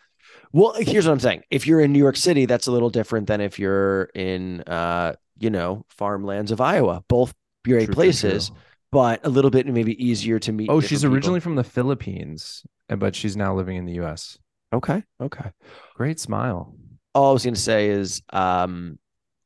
Well, 0.52 0.74
here's 0.78 1.06
what 1.06 1.14
I'm 1.14 1.20
saying. 1.20 1.44
If 1.50 1.68
you're 1.68 1.82
in 1.82 1.92
New 1.92 2.00
York 2.00 2.18
City, 2.18 2.46
that's 2.46 2.68
a 2.68 2.72
little 2.72 2.90
different 2.90 3.28
than 3.28 3.42
if 3.42 3.60
you're 3.60 4.04
in 4.16 4.62
uh, 4.62 5.14
you 5.38 5.50
know, 5.50 5.86
farmlands 5.90 6.52
of 6.52 6.62
Iowa. 6.62 7.04
Both 7.08 7.34
great 7.66 7.86
True, 7.86 7.94
places, 7.94 8.50
true. 8.50 8.58
but 8.92 9.26
a 9.26 9.30
little 9.30 9.52
bit 9.52 9.68
maybe 9.68 10.04
easier 10.04 10.40
to 10.40 10.52
meet. 10.52 10.70
Oh, 10.70 10.80
she's 10.80 11.02
people. 11.02 11.16
originally 11.16 11.40
from 11.40 11.56
the 11.56 11.64
Philippines, 11.64 12.64
uh, 12.90 12.96
but 12.96 13.16
she's 13.16 13.36
now 13.36 13.56
living 13.56 13.78
in 13.78 13.86
the 13.86 13.94
U.S. 13.94 14.38
Okay. 14.74 15.04
Okay. 15.22 15.52
Great 15.96 16.20
smile. 16.20 16.76
All 17.14 17.30
I 17.30 17.34
was 17.34 17.44
gonna 17.44 17.56
say 17.56 17.90
is 17.90 18.22
um 18.32 19.00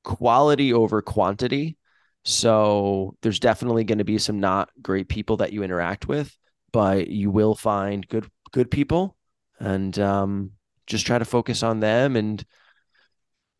quality 0.03 0.73
over 0.73 1.01
quantity. 1.01 1.77
So 2.23 3.15
there's 3.21 3.39
definitely 3.39 3.83
going 3.83 3.97
to 3.97 4.03
be 4.03 4.19
some 4.19 4.39
not 4.39 4.69
great 4.81 5.09
people 5.09 5.37
that 5.37 5.53
you 5.53 5.63
interact 5.63 6.07
with, 6.07 6.35
but 6.71 7.07
you 7.07 7.29
will 7.31 7.55
find 7.55 8.07
good 8.07 8.29
good 8.51 8.71
people 8.71 9.15
and 9.59 9.97
um 9.99 10.51
just 10.87 11.05
try 11.05 11.17
to 11.17 11.25
focus 11.25 11.63
on 11.63 11.79
them 11.79 12.15
and 12.15 12.45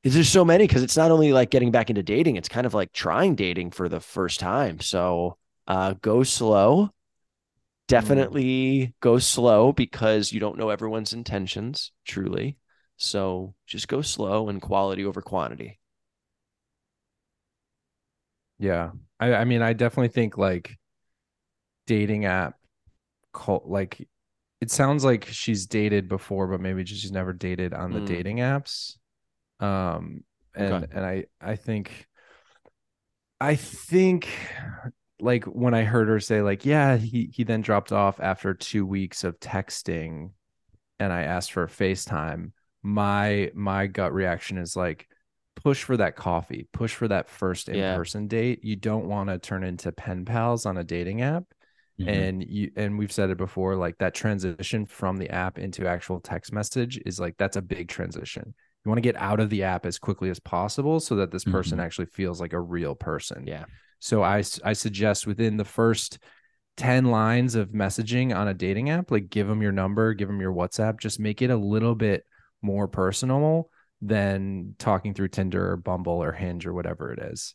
there's 0.04 0.30
so 0.30 0.44
many 0.44 0.66
because 0.66 0.84
it's 0.84 0.98
not 0.98 1.12
only 1.12 1.32
like 1.32 1.52
getting 1.52 1.72
back 1.72 1.90
into 1.90 2.02
dating, 2.02 2.36
it's 2.36 2.50
kind 2.50 2.66
of 2.66 2.74
like 2.74 2.92
trying 2.92 3.36
dating 3.36 3.72
for 3.72 3.88
the 3.88 4.00
first 4.00 4.40
time. 4.40 4.80
So 4.80 5.38
uh 5.68 5.94
go 6.02 6.24
slow. 6.24 6.90
Definitely 7.88 8.96
go 9.02 9.20
slow 9.20 9.74
because 9.74 10.32
you 10.32 10.40
don't 10.40 10.58
know 10.58 10.70
everyone's 10.70 11.14
intentions 11.14 11.92
truly. 12.06 12.58
So 12.98 13.56
just 13.68 13.88
go 13.90 14.02
slow 14.02 14.50
and 14.50 14.62
quality 14.62 15.06
over 15.06 15.22
quantity. 15.22 15.80
Yeah, 18.60 18.92
I, 19.20 19.34
I 19.34 19.46
mean, 19.46 19.62
I 19.62 19.74
definitely 19.74 20.10
think 20.10 20.38
like 20.38 20.78
dating 21.86 22.26
app, 22.26 22.58
cult, 23.34 23.66
like 23.68 24.08
it 24.62 24.72
sounds 24.72 25.04
like 25.06 25.26
she's 25.28 25.66
dated 25.68 26.08
before, 26.10 26.48
but 26.48 26.62
maybe 26.62 26.86
she's 26.86 27.12
never 27.12 27.34
dated 27.34 27.74
on 27.74 27.94
the 27.94 28.02
Mm. 28.02 28.06
dating 28.06 28.38
apps. 28.38 28.98
Um, 29.60 30.24
and 30.56 30.84
Okay. 30.84 30.88
and 30.92 31.06
I 31.06 31.26
I 31.42 31.56
think, 31.56 32.08
I 33.40 33.56
think, 33.56 34.30
like 35.20 35.46
when 35.46 35.74
I 35.74 35.84
heard 35.84 36.08
her 36.08 36.20
say 36.20 36.42
like, 36.42 36.66
yeah, 36.66 36.98
he 36.98 37.30
he 37.34 37.44
then 37.44 37.62
dropped 37.62 37.92
off 37.92 38.20
after 38.20 38.54
two 38.54 38.86
weeks 38.86 39.24
of 39.24 39.40
texting, 39.40 40.32
and 41.00 41.14
I 41.14 41.24
asked 41.24 41.54
for 41.54 41.64
a 41.64 41.68
FaceTime. 41.70 42.54
My 42.84 43.52
my 43.56 43.88
gut 43.88 44.14
reaction 44.14 44.58
is 44.58 44.76
like, 44.76 45.08
push 45.56 45.84
for 45.84 45.98
that 45.98 46.16
coffee, 46.16 46.68
push 46.74 46.96
for 46.96 47.08
that 47.10 47.30
first 47.30 47.70
in 47.70 47.80
Yeah. 47.80 47.86
person 47.86 48.28
date. 48.28 48.64
You 48.64 48.76
don't 48.78 49.08
want 49.08 49.30
to 49.30 49.40
turn 49.40 49.64
into 49.64 49.92
pen 49.92 50.26
pals 50.26 50.66
on 50.66 50.78
a 50.78 50.84
dating 50.86 51.22
app. 51.22 51.46
Mhm. 52.02 52.08
And 52.08 52.44
you 52.44 52.72
and 52.76 52.98
we've 52.98 53.12
said 53.12 53.30
it 53.30 53.38
before, 53.38 53.76
like 53.76 53.98
that 54.00 54.14
transition 54.14 54.86
from 54.86 55.18
the 55.18 55.30
app 55.30 55.58
into 55.58 55.88
actual 55.88 56.20
text 56.20 56.52
message 56.54 57.00
is 57.06 57.20
like 57.20 57.36
that's 57.38 57.58
a 57.58 57.62
big 57.62 57.88
transition. 57.88 58.54
You 58.84 58.90
want 58.90 58.98
to 58.98 59.02
get 59.02 59.16
out 59.16 59.40
of 59.40 59.50
the 59.50 59.64
app 59.64 59.86
as 59.86 60.00
quickly 60.00 60.30
as 60.30 60.40
possible 60.40 61.00
so 61.00 61.16
that 61.18 61.32
this 61.32 61.44
person 61.44 61.78
Mhm. 61.78 61.84
actually 61.84 62.08
feels 62.08 62.42
like 62.42 62.54
a 62.54 62.60
real 62.60 62.96
person. 62.96 63.46
Yeah. 63.46 63.66
So 64.00 64.24
I 64.24 64.44
I 64.64 64.74
suggest 64.74 65.28
within 65.28 65.58
the 65.58 65.66
first 65.66 66.18
10 66.78 67.06
lines 67.06 67.56
of 67.56 67.70
messaging 67.70 68.36
on 68.36 68.48
a 68.48 68.54
dating 68.54 68.90
app, 68.90 69.12
like 69.12 69.30
give 69.30 69.48
them 69.48 69.62
your 69.62 69.74
number, 69.74 70.14
give 70.14 70.28
them 70.30 70.42
your 70.42 70.54
WhatsApp, 70.54 71.00
just 71.00 71.20
make 71.20 71.42
it 71.42 71.50
a 71.52 71.58
little 71.58 71.96
bit 71.96 72.26
more 72.62 72.88
personal 72.88 73.70
than 74.02 74.74
talking 74.80 75.14
through 75.14 75.28
Tinder 75.28 75.72
or 75.72 75.78
Bumble 75.78 76.24
or 76.24 76.32
Hinge 76.32 76.66
or 76.66 76.74
whatever 76.74 77.12
it 77.14 77.20
is. 77.20 77.54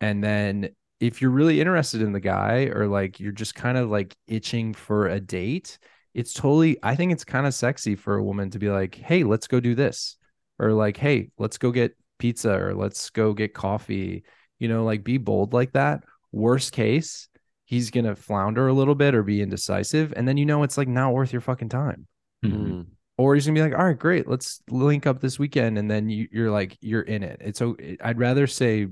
And 0.00 0.24
then 0.24 0.70
if 1.06 1.20
you're 1.20 1.30
really 1.30 1.60
interested 1.60 2.02
in 2.02 2.12
the 2.12 2.20
guy 2.20 2.66
or 2.74 2.86
like 2.88 3.20
you're 3.20 3.32
just 3.32 3.54
kind 3.54 3.76
of 3.78 3.90
like 3.90 4.16
itching 4.26 4.74
for 4.74 5.08
a 5.08 5.20
date, 5.20 5.78
it's 6.14 6.32
totally 6.32 6.78
I 6.82 6.96
think 6.96 7.12
it's 7.12 7.24
kind 7.24 7.46
of 7.46 7.54
sexy 7.54 7.96
for 7.96 8.16
a 8.16 8.24
woman 8.24 8.50
to 8.50 8.58
be 8.58 8.70
like, 8.70 8.94
"Hey, 8.94 9.24
let's 9.24 9.46
go 9.46 9.60
do 9.60 9.74
this." 9.74 10.16
Or 10.58 10.72
like, 10.72 10.96
"Hey, 10.96 11.30
let's 11.38 11.58
go 11.58 11.70
get 11.72 11.96
pizza 12.18 12.52
or 12.54 12.74
let's 12.74 13.10
go 13.10 13.32
get 13.34 13.54
coffee." 13.54 14.24
You 14.58 14.68
know, 14.68 14.84
like 14.84 15.04
be 15.04 15.18
bold 15.18 15.52
like 15.52 15.72
that. 15.72 16.04
Worst 16.32 16.72
case, 16.72 17.28
he's 17.64 17.90
going 17.90 18.04
to 18.06 18.16
flounder 18.16 18.68
a 18.68 18.72
little 18.72 18.94
bit 18.94 19.14
or 19.14 19.22
be 19.22 19.40
indecisive 19.42 20.12
and 20.16 20.26
then 20.28 20.36
you 20.36 20.46
know 20.46 20.62
it's 20.62 20.76
like 20.78 20.88
not 20.88 21.12
worth 21.12 21.32
your 21.32 21.40
fucking 21.40 21.68
time 21.70 22.06
Mhm. 22.44 22.52
Mm. 22.52 22.86
or 23.16 23.34
he's 23.34 23.46
gonna 23.46 23.54
be 23.54 23.62
like, 23.62 23.78
all 23.78 23.84
right, 23.86 23.98
great, 23.98 24.26
let's 24.28 24.60
link 24.68 25.06
up 25.06 25.20
this 25.20 25.38
weekend, 25.38 25.78
and 25.78 25.90
then 25.90 26.08
you, 26.08 26.28
you're 26.30 26.50
like, 26.50 26.76
you're 26.80 27.02
in 27.02 27.22
it. 27.22 27.38
It's 27.40 27.58
so 27.58 27.76
I'd 28.02 28.18
rather 28.18 28.46
say, 28.46 28.88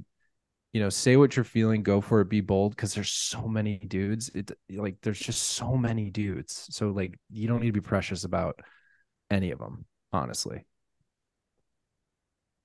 you 0.72 0.80
know, 0.80 0.88
say 0.88 1.16
what 1.16 1.36
you're 1.36 1.44
feeling, 1.44 1.82
go 1.82 2.00
for 2.00 2.20
it, 2.20 2.28
be 2.28 2.40
bold, 2.40 2.74
because 2.74 2.94
there's 2.94 3.10
so 3.10 3.46
many 3.46 3.78
dudes. 3.78 4.30
It 4.34 4.52
like 4.70 4.96
there's 5.02 5.18
just 5.18 5.42
so 5.42 5.76
many 5.76 6.10
dudes, 6.10 6.66
so 6.70 6.90
like 6.90 7.18
you 7.30 7.46
don't 7.46 7.60
need 7.60 7.66
to 7.66 7.72
be 7.72 7.80
precious 7.80 8.24
about 8.24 8.58
any 9.30 9.50
of 9.50 9.58
them, 9.58 9.84
honestly. 10.12 10.64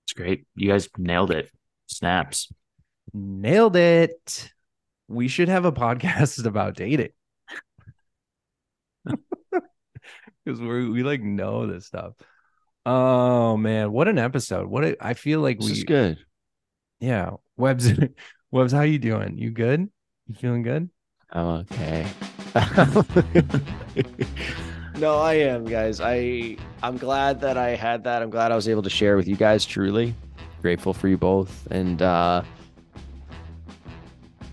It's 0.05 0.13
great. 0.13 0.45
You 0.55 0.69
guys 0.69 0.87
nailed 0.97 1.31
it. 1.31 1.51
Snaps. 1.87 2.51
Nailed 3.13 3.75
it. 3.75 4.53
We 5.09 5.27
should 5.27 5.49
have 5.49 5.65
a 5.65 5.71
podcast 5.73 6.45
about 6.45 6.75
dating. 6.75 7.09
Because 10.45 10.61
we 10.61 10.89
we 10.89 11.03
like 11.03 11.21
know 11.21 11.67
this 11.67 11.87
stuff. 11.87 12.13
Oh 12.85 13.57
man, 13.57 13.91
what 13.91 14.07
an 14.07 14.17
episode! 14.17 14.67
What 14.67 14.85
a, 14.85 15.05
I 15.05 15.13
feel 15.13 15.41
like 15.41 15.59
This 15.59 15.65
we 15.65 15.71
is 15.73 15.83
good. 15.83 16.19
Yeah, 17.01 17.31
Webs. 17.57 17.91
Webs, 18.51 18.71
how 18.71 18.81
you 18.81 18.99
doing? 18.99 19.37
You 19.37 19.51
good? 19.51 19.89
You 20.27 20.35
feeling 20.35 20.61
good? 20.63 20.89
I'm 21.31 21.65
okay. 21.65 22.07
no, 24.97 25.17
I 25.17 25.33
am, 25.33 25.65
guys. 25.65 25.99
I 25.99 26.57
I'm 26.81 26.97
glad 26.97 27.41
that 27.41 27.57
I 27.57 27.75
had 27.75 28.05
that. 28.05 28.21
I'm 28.21 28.29
glad 28.29 28.51
I 28.51 28.55
was 28.55 28.69
able 28.69 28.83
to 28.83 28.89
share 28.89 29.17
with 29.17 29.27
you 29.27 29.35
guys. 29.35 29.65
Truly 29.65 30.15
grateful 30.61 30.93
for 30.93 31.09
you 31.09 31.17
both, 31.17 31.67
and 31.71 32.01
uh, 32.01 32.43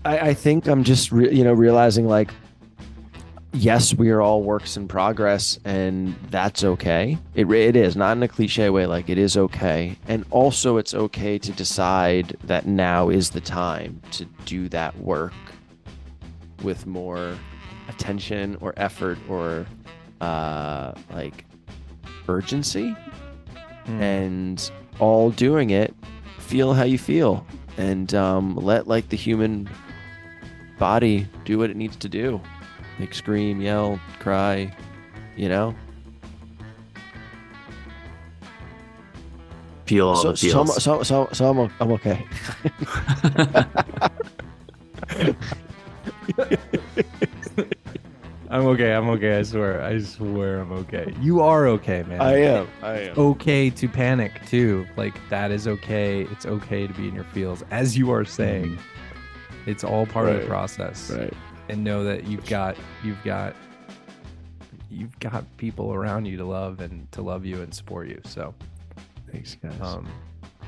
I 0.03 0.19
I 0.19 0.33
think 0.33 0.67
I'm 0.67 0.83
just 0.83 1.11
re- 1.11 1.33
you 1.33 1.45
know 1.45 1.53
realizing 1.53 2.07
like, 2.07 2.31
yes, 3.55 3.93
we 3.93 4.09
are 4.11 4.21
all 4.21 4.41
works 4.43 4.77
in 4.77 4.87
progress, 4.87 5.59
and 5.65 6.15
that's 6.29 6.63
okay. 6.63 7.17
It 7.33 7.49
it 7.51 7.75
is 7.75 7.95
not 7.95 8.17
in 8.17 8.23
a 8.23 8.27
cliche 8.27 8.69
way. 8.69 8.85
Like 8.85 9.09
it 9.09 9.17
is 9.17 9.37
okay, 9.37 9.97
and 10.07 10.25
also 10.31 10.77
it's 10.77 10.93
okay 10.93 11.37
to 11.39 11.51
decide 11.51 12.35
that 12.43 12.65
now 12.65 13.09
is 13.09 13.31
the 13.31 13.41
time 13.41 14.01
to 14.11 14.25
do 14.45 14.69
that 14.69 14.97
work 14.99 15.33
with 16.63 16.85
more 16.85 17.37
attention 17.89 18.57
or 18.61 18.73
effort 18.77 19.17
or 19.29 19.65
uh 20.21 20.93
like 21.13 21.45
urgency 22.27 22.95
Mm. 23.85 24.01
and 24.01 24.71
all 24.97 25.29
doing 25.29 25.69
it 25.69 25.93
feel 26.39 26.73
how 26.73 26.81
you 26.85 26.97
feel 26.97 27.45
and 27.77 28.15
um 28.15 28.55
let 28.55 28.87
like 28.87 29.09
the 29.09 29.15
human 29.17 29.69
body 30.79 31.27
do 31.43 31.59
what 31.59 31.69
it 31.69 31.75
needs 31.75 31.95
to 31.97 32.09
do 32.09 32.41
like 32.99 33.13
scream 33.13 33.61
yell 33.61 33.99
cry 34.19 34.73
you 35.35 35.49
know 35.49 35.75
Feel 39.85 40.07
all 40.07 40.15
so, 40.15 40.31
the 40.31 40.37
so, 40.37 40.65
feels. 40.65 40.83
so, 40.83 41.03
so, 41.03 41.29
so 41.31 41.49
I'm, 41.49 41.59
o- 41.59 41.69
I'm 41.79 41.91
okay 41.91 42.25
I'm 48.49 48.67
okay. 48.67 48.93
I'm 48.93 49.09
okay. 49.09 49.39
I 49.39 49.41
swear. 49.43 49.81
I 49.81 49.99
swear 49.99 50.61
I'm 50.61 50.71
okay. 50.71 51.13
You 51.19 51.41
are 51.41 51.67
okay, 51.67 52.03
man. 52.03 52.21
i 52.21 52.37
am 52.37 52.67
i 52.83 52.99
am 52.99 53.17
okay 53.17 53.69
to 53.71 53.89
panic 53.89 54.31
too. 54.47 54.85
Like 54.95 55.13
that 55.29 55.51
is 55.51 55.67
okay. 55.67 56.21
It's 56.31 56.45
okay 56.45 56.87
to 56.87 56.93
be 56.93 57.09
in 57.09 57.15
your 57.15 57.25
feels, 57.25 57.63
as 57.71 57.97
you 57.97 58.11
are 58.11 58.23
saying. 58.23 58.77
Mm-hmm. 58.77 59.69
It's 59.69 59.83
all 59.83 60.05
part 60.05 60.29
of 60.29 60.39
the 60.39 60.47
process. 60.47 61.11
right 61.11 61.33
And 61.69 61.83
know 61.83 62.03
that 62.03 62.27
you've 62.27 62.45
got 62.45 62.77
you've 63.03 63.23
got 63.23 63.55
you've 64.89 65.17
got 65.19 65.43
people 65.57 65.93
around 65.93 66.25
you 66.25 66.37
to 66.37 66.45
love 66.45 66.79
and 66.79 67.11
to 67.11 67.21
love 67.21 67.45
you 67.45 67.61
and 67.61 67.73
support 67.73 68.07
you. 68.07 68.21
So 68.25 68.53
thanks 69.31 69.55
guys 69.55 69.73
Um, 69.81 70.07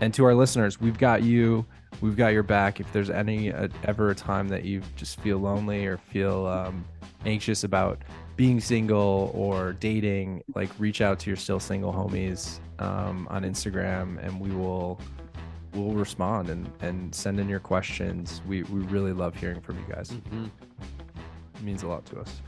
and 0.01 0.13
to 0.13 0.25
our 0.25 0.35
listeners, 0.35 0.79
we've 0.79 0.97
got 0.97 1.23
you. 1.23 1.65
We've 2.01 2.15
got 2.15 2.27
your 2.27 2.43
back. 2.43 2.79
If 2.79 2.91
there's 2.93 3.09
any 3.09 3.51
uh, 3.51 3.69
ever 3.83 4.11
a 4.11 4.15
time 4.15 4.47
that 4.49 4.63
you 4.63 4.81
just 4.95 5.19
feel 5.21 5.39
lonely 5.39 5.85
or 5.85 5.97
feel 5.97 6.45
um, 6.45 6.85
anxious 7.25 7.63
about 7.63 8.03
being 8.35 8.59
single 8.59 9.31
or 9.33 9.73
dating, 9.73 10.43
like 10.53 10.69
reach 10.77 11.01
out 11.01 11.17
to 11.19 11.29
your 11.29 11.37
still 11.37 11.59
single 11.59 11.91
homies 11.91 12.59
um, 12.77 13.27
on 13.31 13.43
Instagram, 13.43 14.23
and 14.23 14.39
we 14.39 14.51
will 14.51 14.99
we'll 15.77 15.93
respond 15.95 16.49
and 16.49 16.69
and 16.81 17.13
send 17.13 17.39
in 17.39 17.47
your 17.47 17.59
questions. 17.59 18.41
We 18.47 18.63
we 18.63 18.81
really 18.85 19.13
love 19.13 19.35
hearing 19.35 19.61
from 19.61 19.77
you 19.77 19.85
guys. 19.93 20.11
Mhm. 20.11 20.49
It 21.55 21.63
means 21.63 21.83
a 21.83 21.87
lot 21.87 22.05
to 22.07 22.19
us. 22.19 22.41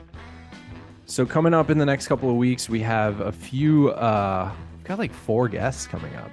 So 1.05 1.25
coming 1.25 1.53
up 1.53 1.69
in 1.69 1.77
the 1.77 1.85
next 1.85 2.07
couple 2.07 2.29
of 2.29 2.35
weeks, 2.35 2.69
we 2.69 2.81
have 2.81 3.21
a 3.21 3.31
few. 3.31 3.89
Uh, 3.91 4.51
we've 4.77 4.83
got 4.83 4.99
like 4.99 5.13
four 5.13 5.47
guests 5.47 5.87
coming 5.87 6.13
up. 6.15 6.29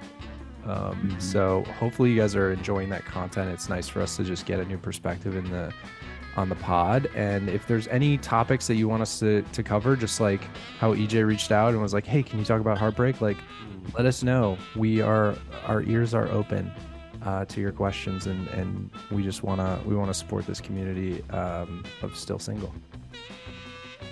Um, 0.65 0.95
Mhm. 1.11 1.21
So 1.21 1.63
hopefully 1.79 2.11
you 2.11 2.17
guys 2.17 2.35
are 2.35 2.51
enjoying 2.51 2.89
that 2.89 3.05
content. 3.05 3.49
It's 3.49 3.69
nice 3.69 3.87
for 3.87 4.01
us 4.01 4.17
to 4.17 4.23
just 4.23 4.45
get 4.45 4.59
a 4.59 4.65
new 4.65 4.77
perspective 4.77 5.35
in 5.35 5.49
the 5.49 5.71
on 6.35 6.49
the 6.49 6.55
pod. 6.55 7.09
And 7.15 7.49
if 7.49 7.65
there's 7.65 7.87
any 7.87 8.19
topics 8.19 8.67
that 8.67 8.75
you 8.75 8.87
want 8.87 9.01
us 9.01 9.17
to 9.19 9.41
to 9.53 9.63
cover, 9.63 9.95
just 9.95 10.19
like 10.19 10.41
how 10.79 10.93
EJ 10.93 11.23
reached 11.23 11.51
out 11.51 11.73
and 11.73 11.81
was 11.81 11.93
like, 11.95 12.05
"Hey, 12.05 12.21
can 12.21 12.37
you 12.37 12.45
talk 12.45 12.61
about 12.61 12.77
heartbreak?" 12.77 13.21
Like, 13.21 13.37
let 13.97 14.05
us 14.05 14.21
know. 14.21 14.57
We 14.75 15.01
are 15.01 15.33
our 15.65 15.81
ears 15.83 16.13
are 16.13 16.27
open 16.27 16.71
uh, 17.27 17.43
to 17.43 17.59
your 17.59 17.73
questions, 17.73 18.25
and 18.25 18.47
and 18.49 18.89
we 19.11 19.21
just 19.21 19.43
wanna 19.43 19.79
we 19.85 19.95
wanna 19.95 20.13
support 20.13 20.47
this 20.47 20.61
community 20.61 21.21
um, 21.31 21.83
of 22.01 22.15
still 22.15 22.39
single. 22.39 22.73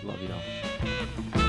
love 0.03 0.21
you 0.21 0.29
all 0.33 1.44